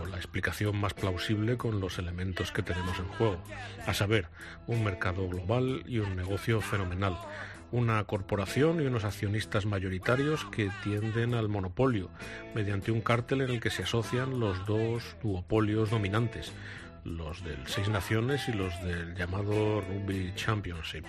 o 0.00 0.06
la 0.06 0.16
explicación 0.16 0.74
más 0.80 0.94
plausible 0.94 1.58
con 1.58 1.80
los 1.80 1.98
elementos 1.98 2.50
que 2.50 2.62
tenemos 2.62 2.98
en 2.98 3.08
juego, 3.08 3.42
a 3.86 3.92
saber, 3.92 4.28
un 4.66 4.82
mercado 4.82 5.28
global 5.28 5.82
y 5.86 5.98
un 5.98 6.16
negocio 6.16 6.62
fenomenal 6.62 7.18
una 7.72 8.04
corporación 8.04 8.80
y 8.80 8.86
unos 8.86 9.04
accionistas 9.04 9.64
mayoritarios 9.64 10.44
que 10.44 10.70
tienden 10.84 11.34
al 11.34 11.48
monopolio, 11.48 12.10
mediante 12.54 12.92
un 12.92 13.00
cártel 13.00 13.40
en 13.40 13.50
el 13.50 13.60
que 13.60 13.70
se 13.70 13.82
asocian 13.82 14.38
los 14.38 14.64
dos 14.66 15.16
duopolios 15.22 15.90
dominantes, 15.90 16.52
los 17.04 17.42
del 17.42 17.66
Seis 17.66 17.88
Naciones 17.88 18.48
y 18.48 18.52
los 18.52 18.78
del 18.82 19.14
llamado 19.14 19.80
Rugby 19.80 20.32
Championship. 20.36 21.04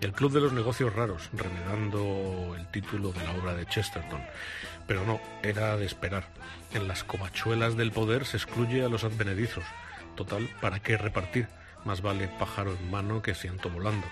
El 0.00 0.12
Club 0.12 0.32
de 0.32 0.40
los 0.40 0.52
Negocios 0.52 0.92
Raros, 0.96 1.30
remedando 1.32 2.56
el 2.58 2.66
título 2.68 3.12
de 3.12 3.22
la 3.22 3.32
obra 3.34 3.54
de 3.54 3.66
Chesterton. 3.66 4.20
Pero 4.88 5.04
no, 5.04 5.20
era 5.44 5.76
de 5.76 5.86
esperar. 5.86 6.24
En 6.72 6.88
las 6.88 7.04
covachuelas 7.04 7.76
del 7.76 7.92
poder 7.92 8.24
se 8.24 8.38
excluye 8.38 8.82
a 8.82 8.88
los 8.88 9.04
advenedizos. 9.04 9.64
Total, 10.16 10.48
¿para 10.60 10.80
qué 10.80 10.96
repartir? 10.96 11.46
Más 11.84 12.02
vale 12.02 12.28
pájaro 12.38 12.74
en 12.74 12.90
mano 12.90 13.22
que 13.22 13.34
ciento 13.34 13.70
volando 13.70 14.06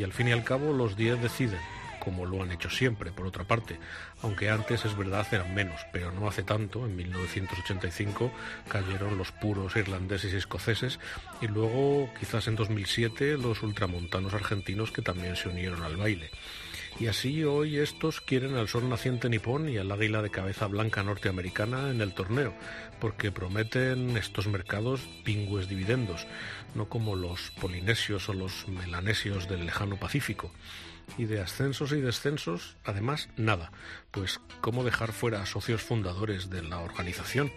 y 0.00 0.02
al 0.02 0.14
fin 0.14 0.28
y 0.28 0.32
al 0.32 0.44
cabo 0.44 0.72
los 0.72 0.96
10 0.96 1.20
deciden, 1.20 1.60
como 1.98 2.24
lo 2.24 2.42
han 2.42 2.52
hecho 2.52 2.70
siempre, 2.70 3.12
por 3.12 3.26
otra 3.26 3.44
parte, 3.44 3.78
aunque 4.22 4.48
antes 4.48 4.86
es 4.86 4.96
verdad 4.96 5.26
eran 5.30 5.54
menos, 5.54 5.78
pero 5.92 6.10
no 6.10 6.26
hace 6.26 6.42
tanto, 6.42 6.86
en 6.86 6.96
1985 6.96 8.32
cayeron 8.66 9.18
los 9.18 9.30
puros 9.30 9.76
irlandeses 9.76 10.32
y 10.32 10.36
escoceses 10.36 10.98
y 11.42 11.48
luego 11.48 12.08
quizás 12.18 12.48
en 12.48 12.56
2007 12.56 13.36
los 13.36 13.62
ultramontanos 13.62 14.32
argentinos 14.32 14.90
que 14.90 15.02
también 15.02 15.36
se 15.36 15.50
unieron 15.50 15.82
al 15.82 15.98
baile. 15.98 16.30
Y 16.98 17.06
así 17.06 17.44
hoy 17.44 17.78
estos 17.78 18.20
quieren 18.20 18.56
al 18.56 18.68
sol 18.68 18.88
naciente 18.88 19.28
nipón 19.28 19.68
y 19.68 19.78
al 19.78 19.90
águila 19.90 20.22
de 20.22 20.30
cabeza 20.30 20.66
blanca 20.66 21.02
norteamericana 21.02 21.90
en 21.90 22.00
el 22.00 22.12
torneo, 22.12 22.52
porque 23.00 23.32
prometen 23.32 24.16
estos 24.16 24.48
mercados 24.48 25.00
pingües 25.24 25.68
dividendos, 25.68 26.26
no 26.74 26.88
como 26.88 27.16
los 27.16 27.50
polinesios 27.60 28.28
o 28.28 28.34
los 28.34 28.68
melanesios 28.68 29.48
del 29.48 29.66
lejano 29.66 29.96
Pacífico. 29.96 30.52
Y 31.18 31.24
de 31.24 31.40
ascensos 31.40 31.92
y 31.92 32.00
descensos, 32.00 32.76
además, 32.84 33.28
nada. 33.36 33.72
Pues, 34.12 34.40
¿cómo 34.60 34.84
dejar 34.84 35.12
fuera 35.12 35.42
a 35.42 35.46
socios 35.46 35.82
fundadores 35.82 36.50
de 36.50 36.62
la 36.62 36.78
organización? 36.78 37.52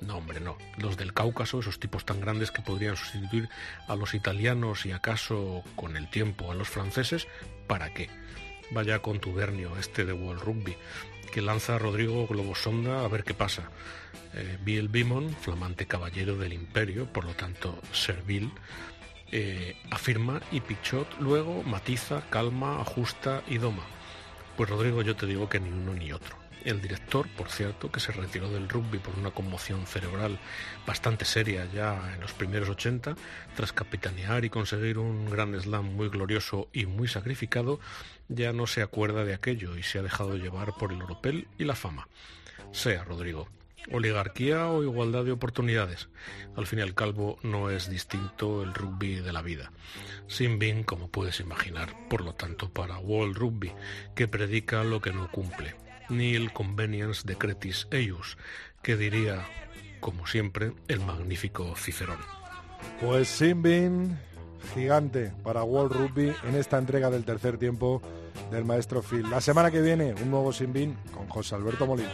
No, 0.00 0.16
hombre, 0.16 0.40
no. 0.40 0.58
Los 0.76 0.96
del 0.96 1.14
Cáucaso, 1.14 1.60
esos 1.60 1.78
tipos 1.78 2.04
tan 2.04 2.20
grandes 2.20 2.50
que 2.50 2.62
podrían 2.62 2.96
sustituir 2.96 3.48
a 3.86 3.94
los 3.94 4.14
italianos 4.14 4.86
y 4.86 4.92
acaso, 4.92 5.62
con 5.76 5.96
el 5.96 6.10
tiempo, 6.10 6.50
a 6.50 6.54
los 6.54 6.68
franceses, 6.68 7.28
¿para 7.66 7.94
qué? 7.94 8.10
Vaya 8.72 9.00
contubernio 9.00 9.76
este 9.78 10.04
de 10.04 10.12
World 10.12 10.42
Rugby, 10.42 10.76
que 11.36 11.42
lanza 11.42 11.78
Rodrigo 11.78 12.26
Globosonda 12.26 13.04
a 13.04 13.08
ver 13.08 13.22
qué 13.22 13.34
pasa. 13.34 13.68
Eh, 14.32 14.56
Bill 14.64 14.88
Bimon, 14.88 15.36
flamante 15.38 15.84
caballero 15.84 16.38
del 16.38 16.54
imperio, 16.54 17.04
por 17.12 17.26
lo 17.26 17.34
tanto 17.34 17.78
servil, 17.92 18.50
eh, 19.32 19.76
afirma 19.90 20.40
y 20.50 20.62
Pichot 20.62 21.20
luego 21.20 21.62
matiza, 21.62 22.22
calma, 22.30 22.80
ajusta 22.80 23.42
y 23.48 23.58
doma. 23.58 23.84
Pues 24.56 24.70
Rodrigo, 24.70 25.02
yo 25.02 25.14
te 25.14 25.26
digo 25.26 25.46
que 25.50 25.60
ni 25.60 25.68
uno 25.68 25.92
ni 25.92 26.10
otro. 26.10 26.45
El 26.66 26.82
director, 26.82 27.28
por 27.28 27.48
cierto, 27.48 27.92
que 27.92 28.00
se 28.00 28.10
retiró 28.10 28.50
del 28.50 28.68
rugby 28.68 28.98
por 28.98 29.16
una 29.16 29.30
conmoción 29.30 29.86
cerebral 29.86 30.40
bastante 30.84 31.24
seria 31.24 31.64
ya 31.72 32.12
en 32.12 32.20
los 32.20 32.32
primeros 32.32 32.68
80, 32.68 33.14
tras 33.54 33.72
capitanear 33.72 34.44
y 34.44 34.50
conseguir 34.50 34.98
un 34.98 35.30
gran 35.30 35.54
slam 35.60 35.94
muy 35.94 36.08
glorioso 36.08 36.68
y 36.72 36.86
muy 36.86 37.06
sacrificado, 37.06 37.78
ya 38.26 38.52
no 38.52 38.66
se 38.66 38.82
acuerda 38.82 39.24
de 39.24 39.32
aquello 39.32 39.76
y 39.76 39.84
se 39.84 40.00
ha 40.00 40.02
dejado 40.02 40.34
llevar 40.38 40.74
por 40.74 40.92
el 40.92 41.00
oropel 41.00 41.46
y 41.56 41.62
la 41.66 41.76
fama. 41.76 42.08
Sea, 42.72 43.04
Rodrigo, 43.04 43.48
oligarquía 43.92 44.66
o 44.66 44.82
igualdad 44.82 45.24
de 45.24 45.30
oportunidades. 45.30 46.08
Al 46.56 46.66
fin 46.66 46.80
y 46.80 46.82
al 46.82 46.96
cabo 46.96 47.38
no 47.44 47.70
es 47.70 47.88
distinto 47.88 48.64
el 48.64 48.74
rugby 48.74 49.20
de 49.20 49.32
la 49.32 49.42
vida. 49.42 49.70
Sin 50.26 50.58
bin, 50.58 50.82
como 50.82 51.12
puedes 51.12 51.38
imaginar, 51.38 52.08
por 52.10 52.22
lo 52.22 52.34
tanto 52.34 52.70
para 52.70 52.98
World 52.98 53.36
Rugby, 53.36 53.72
que 54.16 54.26
predica 54.26 54.82
lo 54.82 55.00
que 55.00 55.12
no 55.12 55.30
cumple. 55.30 55.85
Ni 56.08 56.34
el 56.34 56.52
convenience 56.52 57.22
decretis 57.26 57.88
eius, 57.90 58.38
que 58.82 58.96
diría, 58.96 59.46
como 60.00 60.26
siempre, 60.26 60.72
el 60.88 61.00
magnífico 61.00 61.74
Cicerón. 61.76 62.18
Pues 63.00 63.28
sin 63.28 63.62
bin, 63.62 64.18
gigante 64.74 65.32
para 65.42 65.64
World 65.64 65.92
Rugby 65.92 66.32
en 66.44 66.54
esta 66.54 66.78
entrega 66.78 67.10
del 67.10 67.24
tercer 67.24 67.58
tiempo 67.58 68.02
del 68.50 68.64
maestro 68.64 69.02
Phil. 69.02 69.28
La 69.28 69.40
semana 69.40 69.70
que 69.70 69.82
viene, 69.82 70.14
un 70.14 70.30
nuevo 70.30 70.52
sin 70.52 70.72
bin 70.72 70.94
con 71.12 71.28
José 71.28 71.54
Alberto 71.54 71.86
Molina. 71.86 72.12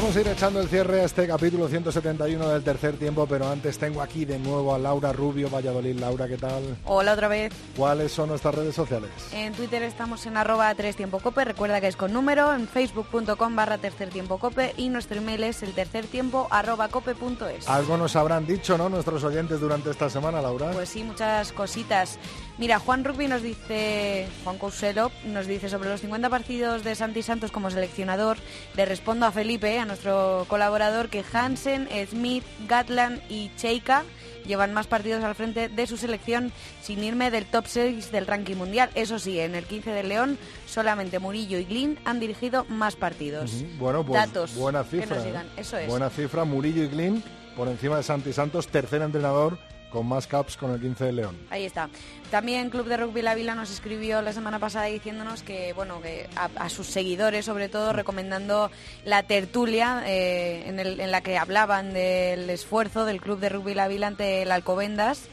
Vamos 0.00 0.16
a 0.16 0.20
ir 0.22 0.28
echando 0.28 0.62
el 0.62 0.68
cierre 0.70 1.02
a 1.02 1.04
este 1.04 1.26
capítulo 1.26 1.68
171 1.68 2.48
del 2.48 2.64
tercer 2.64 2.96
tiempo, 2.96 3.26
pero 3.26 3.46
antes 3.46 3.78
tengo 3.78 4.00
aquí 4.00 4.24
de 4.24 4.38
nuevo 4.38 4.74
a 4.74 4.78
Laura 4.78 5.12
Rubio, 5.12 5.50
Valladolid. 5.50 6.00
Laura, 6.00 6.26
¿qué 6.26 6.38
tal? 6.38 6.78
Hola 6.86 7.12
otra 7.12 7.28
vez. 7.28 7.52
¿Cuáles 7.76 8.10
son 8.10 8.30
nuestras 8.30 8.54
redes 8.54 8.74
sociales? 8.74 9.10
En 9.30 9.52
Twitter 9.52 9.82
estamos 9.82 10.24
en 10.24 10.38
arroba 10.38 10.74
tres 10.74 10.96
tiempo 10.96 11.18
cope, 11.20 11.44
recuerda 11.44 11.82
que 11.82 11.88
es 11.88 11.96
con 11.96 12.14
número, 12.14 12.54
en 12.54 12.66
facebook.com 12.66 13.54
barra 13.54 13.76
tercer 13.76 14.08
tiempo 14.08 14.38
cope 14.38 14.72
y 14.78 14.88
nuestro 14.88 15.18
email 15.18 15.44
es 15.44 15.62
el 15.62 15.74
tercer 15.74 16.06
tiempo 16.06 16.48
arroba 16.50 16.88
cope.es. 16.88 17.68
Algo 17.68 17.98
nos 17.98 18.16
habrán 18.16 18.46
dicho, 18.46 18.78
¿no? 18.78 18.88
Nuestros 18.88 19.22
oyentes 19.22 19.60
durante 19.60 19.90
esta 19.90 20.08
semana, 20.08 20.40
Laura. 20.40 20.70
Pues 20.70 20.88
sí, 20.88 21.04
muchas 21.04 21.52
cositas. 21.52 22.18
Mira, 22.58 22.78
Juan 22.78 23.04
Rugby 23.04 23.26
nos 23.26 23.42
dice, 23.42 24.26
Juan 24.44 24.58
Couselo, 24.58 25.10
nos 25.24 25.46
dice 25.46 25.68
sobre 25.68 25.88
los 25.88 26.00
50 26.02 26.28
partidos 26.28 26.84
de 26.84 26.94
Santi 26.94 27.22
Santos 27.22 27.50
como 27.50 27.70
seleccionador, 27.70 28.36
le 28.76 28.84
respondo 28.84 29.24
a 29.26 29.32
Felipe, 29.32 29.78
a 29.78 29.86
nuestro 29.86 30.44
colaborador, 30.48 31.08
que 31.08 31.24
Hansen, 31.32 31.88
Smith, 32.10 32.44
Gatland 32.68 33.22
y 33.30 33.50
Cheika 33.56 34.04
llevan 34.46 34.74
más 34.74 34.86
partidos 34.86 35.22
al 35.24 35.34
frente 35.34 35.68
de 35.68 35.86
su 35.86 35.96
selección 35.96 36.52
sin 36.82 37.02
irme 37.02 37.30
del 37.30 37.46
top 37.46 37.66
6 37.66 38.12
del 38.12 38.26
ranking 38.26 38.56
mundial. 38.56 38.90
Eso 38.94 39.18
sí, 39.18 39.38
en 39.40 39.54
el 39.54 39.64
15 39.64 39.90
de 39.90 40.02
León 40.02 40.38
solamente 40.66 41.18
Murillo 41.18 41.58
y 41.58 41.64
Glyn 41.64 41.98
han 42.04 42.20
dirigido 42.20 42.64
más 42.68 42.96
partidos. 42.96 43.64
Bueno, 43.78 44.04
pues 44.04 44.20
Datos 44.20 44.54
buena 44.54 44.84
cifra. 44.84 45.06
que 45.08 45.14
nos 45.14 45.24
digan. 45.24 45.46
¿eh? 45.46 45.50
Eso 45.58 45.78
es. 45.78 45.88
Buena 45.88 46.10
cifra, 46.10 46.44
Murillo 46.44 46.82
y 46.84 46.88
Glyn 46.88 47.22
por 47.56 47.68
encima 47.68 47.96
de 47.96 48.02
Santi 48.02 48.32
Santos, 48.32 48.68
tercer 48.68 49.02
entrenador 49.02 49.58
con 49.90 50.06
más 50.06 50.26
caps 50.26 50.56
con 50.56 50.72
el 50.72 50.80
15 50.80 51.04
de 51.06 51.12
León. 51.12 51.36
Ahí 51.50 51.64
está. 51.64 51.88
También 52.30 52.70
Club 52.70 52.86
de 52.86 52.96
Rugby 52.96 53.22
La 53.22 53.34
Vila 53.34 53.54
nos 53.54 53.70
escribió 53.70 54.22
la 54.22 54.32
semana 54.32 54.58
pasada 54.58 54.86
diciéndonos 54.86 55.42
que, 55.42 55.72
bueno, 55.72 56.00
que 56.00 56.28
a, 56.36 56.48
a 56.56 56.68
sus 56.68 56.86
seguidores, 56.86 57.44
sobre 57.44 57.68
todo, 57.68 57.92
recomendando 57.92 58.70
la 59.04 59.24
tertulia 59.24 60.02
eh, 60.06 60.64
en, 60.66 60.78
el- 60.80 61.00
en 61.00 61.10
la 61.10 61.20
que 61.22 61.36
hablaban 61.38 61.92
del 61.92 62.48
esfuerzo 62.50 63.04
del 63.04 63.20
Club 63.20 63.40
de 63.40 63.48
Rugby 63.48 63.74
La 63.74 63.88
Vila 63.88 64.06
ante 64.06 64.42
el 64.42 64.52
Alcobendas. 64.52 65.24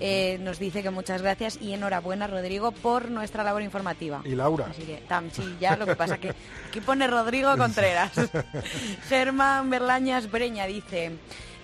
Eh, 0.00 0.38
nos 0.40 0.58
dice 0.58 0.82
que 0.82 0.90
muchas 0.90 1.22
gracias 1.22 1.56
y 1.60 1.72
enhorabuena, 1.72 2.26
Rodrigo, 2.26 2.72
por 2.72 3.12
nuestra 3.12 3.44
labor 3.44 3.62
informativa. 3.62 4.22
Y 4.24 4.30
Laura. 4.34 4.66
Así 4.68 4.82
que, 4.82 4.96
tam, 5.08 5.30
sí, 5.30 5.56
ya 5.60 5.76
lo 5.76 5.86
que 5.86 5.94
pasa 5.94 6.18
que 6.18 6.30
aquí 6.68 6.80
pone 6.80 7.06
Rodrigo 7.06 7.56
Contreras. 7.56 8.10
Germán 9.08 9.70
Berlañas 9.70 10.30
Breña 10.30 10.66
dice, 10.66 11.12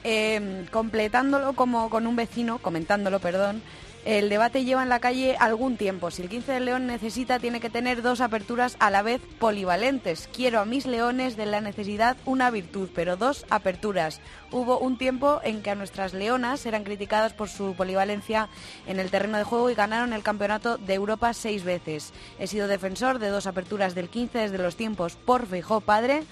eh, 0.04 0.66
completándolo 0.70 1.54
como 1.54 1.90
con 1.90 2.06
un 2.06 2.16
vecino, 2.16 2.58
comentándolo, 2.58 3.20
perdón, 3.20 3.62
el 4.06 4.30
debate 4.30 4.64
lleva 4.64 4.82
en 4.82 4.88
la 4.88 4.98
calle 4.98 5.36
algún 5.38 5.76
tiempo. 5.76 6.10
Si 6.10 6.22
el 6.22 6.30
15 6.30 6.52
de 6.52 6.60
León 6.60 6.86
necesita, 6.86 7.38
tiene 7.38 7.60
que 7.60 7.68
tener 7.68 8.00
dos 8.00 8.22
aperturas 8.22 8.76
a 8.78 8.88
la 8.90 9.02
vez 9.02 9.20
polivalentes. 9.38 10.26
Quiero 10.34 10.60
a 10.60 10.64
mis 10.64 10.86
leones 10.86 11.36
de 11.36 11.44
la 11.44 11.60
necesidad 11.60 12.16
una 12.24 12.50
virtud, 12.50 12.88
pero 12.94 13.18
dos 13.18 13.44
aperturas. 13.50 14.22
Hubo 14.52 14.78
un 14.78 14.96
tiempo 14.96 15.40
en 15.44 15.60
que 15.60 15.68
a 15.68 15.74
nuestras 15.74 16.14
leonas 16.14 16.64
eran 16.64 16.82
criticadas 16.82 17.34
por 17.34 17.50
su 17.50 17.74
polivalencia 17.74 18.48
en 18.86 19.00
el 19.00 19.10
terreno 19.10 19.36
de 19.36 19.44
juego 19.44 19.68
y 19.68 19.74
ganaron 19.74 20.14
el 20.14 20.22
campeonato 20.22 20.78
de 20.78 20.94
Europa 20.94 21.34
seis 21.34 21.62
veces. 21.62 22.14
He 22.38 22.46
sido 22.46 22.68
defensor 22.68 23.18
de 23.18 23.28
dos 23.28 23.46
aperturas 23.46 23.94
del 23.94 24.08
15 24.08 24.38
desde 24.38 24.58
los 24.58 24.76
tiempos 24.76 25.16
por 25.16 25.46
Feijó 25.46 25.82
padre. 25.82 26.22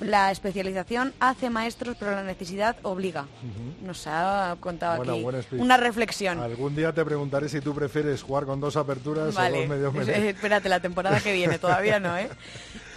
La 0.00 0.30
especialización 0.30 1.12
hace 1.18 1.50
maestros, 1.50 1.96
pero 1.98 2.12
la 2.12 2.22
necesidad 2.22 2.76
obliga. 2.82 3.26
Nos 3.82 4.06
ha 4.06 4.56
contado 4.60 5.02
aquí 5.02 5.26
una 5.52 5.76
reflexión. 5.76 6.38
Algún 6.40 6.76
día 6.76 6.92
te 6.92 7.04
preguntaré 7.04 7.48
si 7.48 7.60
tú 7.60 7.74
prefieres 7.74 8.22
jugar 8.22 8.44
con 8.44 8.60
dos 8.60 8.76
aperturas 8.76 9.36
o 9.36 9.40
dos 9.40 9.68
medios 9.68 9.92
medios. 9.94 10.08
espérate, 10.08 10.68
la 10.68 10.80
temporada 10.80 11.20
que 11.20 11.32
viene, 11.32 11.58
todavía 11.58 11.98
no, 11.98 12.16
¿eh? 12.16 12.28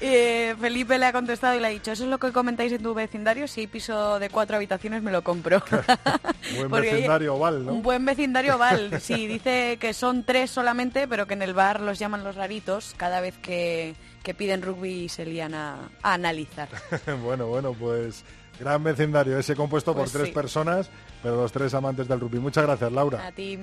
Eh, 0.04 0.56
Felipe 0.60 0.98
le 0.98 1.06
ha 1.06 1.14
contestado 1.14 1.56
y 1.56 1.60
le 1.60 1.68
ha 1.68 1.70
dicho, 1.70 1.92
¿eso 1.92 2.06
es 2.06 2.10
lo 2.10 2.18
que 2.18 2.32
comentáis 2.32 2.72
en 2.72 2.82
tu 2.82 2.96
vecindario? 2.96 3.48
Si 3.48 3.62
hay 3.62 3.68
piso 3.68 4.18
de 4.18 4.32
cuatro 4.32 4.56
habitaciones, 4.56 5.04
me 5.04 5.12
lo 5.12 5.24
compro. 5.24 5.62
Buen 6.56 6.72
Porque 6.72 6.92
vecindario 6.92 7.36
oval, 7.36 7.64
¿no? 7.64 7.74
Un 7.74 7.84
buen 7.84 8.04
vecindario 8.04 8.58
Val, 8.58 9.00
sí, 9.00 9.28
dice 9.28 9.78
que 9.80 9.94
son 9.94 10.24
tres 10.24 10.50
solamente, 10.50 11.08
pero 11.08 11.28
que 11.28 11.36
en 11.36 11.44
el 11.44 11.54
bar 11.54 11.82
los 11.82 12.00
llaman 12.00 12.24
los 12.24 12.36
raritos 12.36 12.96
cada 12.98 13.22
vez 13.22 13.38
que, 13.38 13.94
que 14.24 14.34
piden 14.34 14.62
rugby 14.62 15.04
y 15.06 15.10
se 15.10 15.26
lían 15.26 15.54
a, 15.54 15.90
a 16.02 16.14
analizar. 16.14 16.70
bueno, 17.24 17.48
bueno, 17.48 17.74
pues 17.74 18.24
gran 18.60 18.84
vecindario, 18.84 19.38
ese 19.40 19.56
compuesto 19.56 19.94
Pues 19.94 20.12
por 20.12 20.20
tres 20.20 20.30
sí. 20.30 20.34
personas, 20.34 20.90
pero 21.24 21.36
los 21.38 21.52
tres 21.52 21.74
amantes 21.74 22.08
del 22.08 22.20
rugby. 22.20 22.40
Muchas 22.40 22.64
gracias, 22.66 22.92
Laura. 22.92 23.26
A 23.26 23.32
ti. 23.32 23.58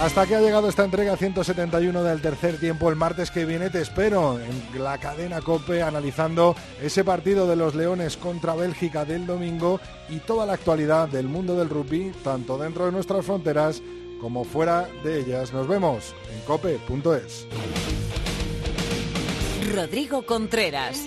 Hasta 0.00 0.22
aquí 0.22 0.34
ha 0.34 0.40
llegado 0.40 0.68
esta 0.68 0.84
entrega 0.84 1.16
171 1.16 2.02
del 2.02 2.20
tercer 2.20 2.58
tiempo. 2.58 2.90
El 2.90 2.96
martes 2.96 3.30
que 3.30 3.44
viene 3.44 3.70
te 3.70 3.80
espero 3.80 4.38
en 4.40 4.82
la 4.82 4.98
cadena 4.98 5.40
Cope 5.40 5.82
analizando 5.82 6.56
ese 6.82 7.04
partido 7.04 7.46
de 7.46 7.54
los 7.56 7.76
Leones 7.76 8.16
contra 8.16 8.56
Bélgica 8.56 9.04
del 9.04 9.24
domingo 9.24 9.80
y 10.08 10.18
toda 10.18 10.46
la 10.46 10.54
actualidad 10.54 11.08
del 11.08 11.28
mundo 11.28 11.54
del 11.56 11.70
rugby, 11.70 12.12
tanto 12.24 12.58
dentro 12.58 12.86
de 12.86 12.92
nuestras 12.92 13.24
fronteras 13.24 13.80
como 14.24 14.42
fuera 14.42 14.88
de 15.02 15.20
ellas. 15.20 15.52
Nos 15.52 15.68
vemos 15.68 16.14
en 16.32 16.40
cope.es. 16.46 17.46
Rodrigo 19.74 20.24
Contreras. 20.24 21.04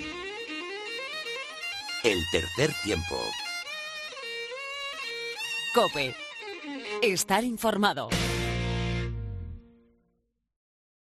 El 2.04 2.20
tercer 2.32 2.70
tiempo. 2.84 3.16
Cope. 5.74 6.14
Estar 7.02 7.44
informado. 7.44 8.10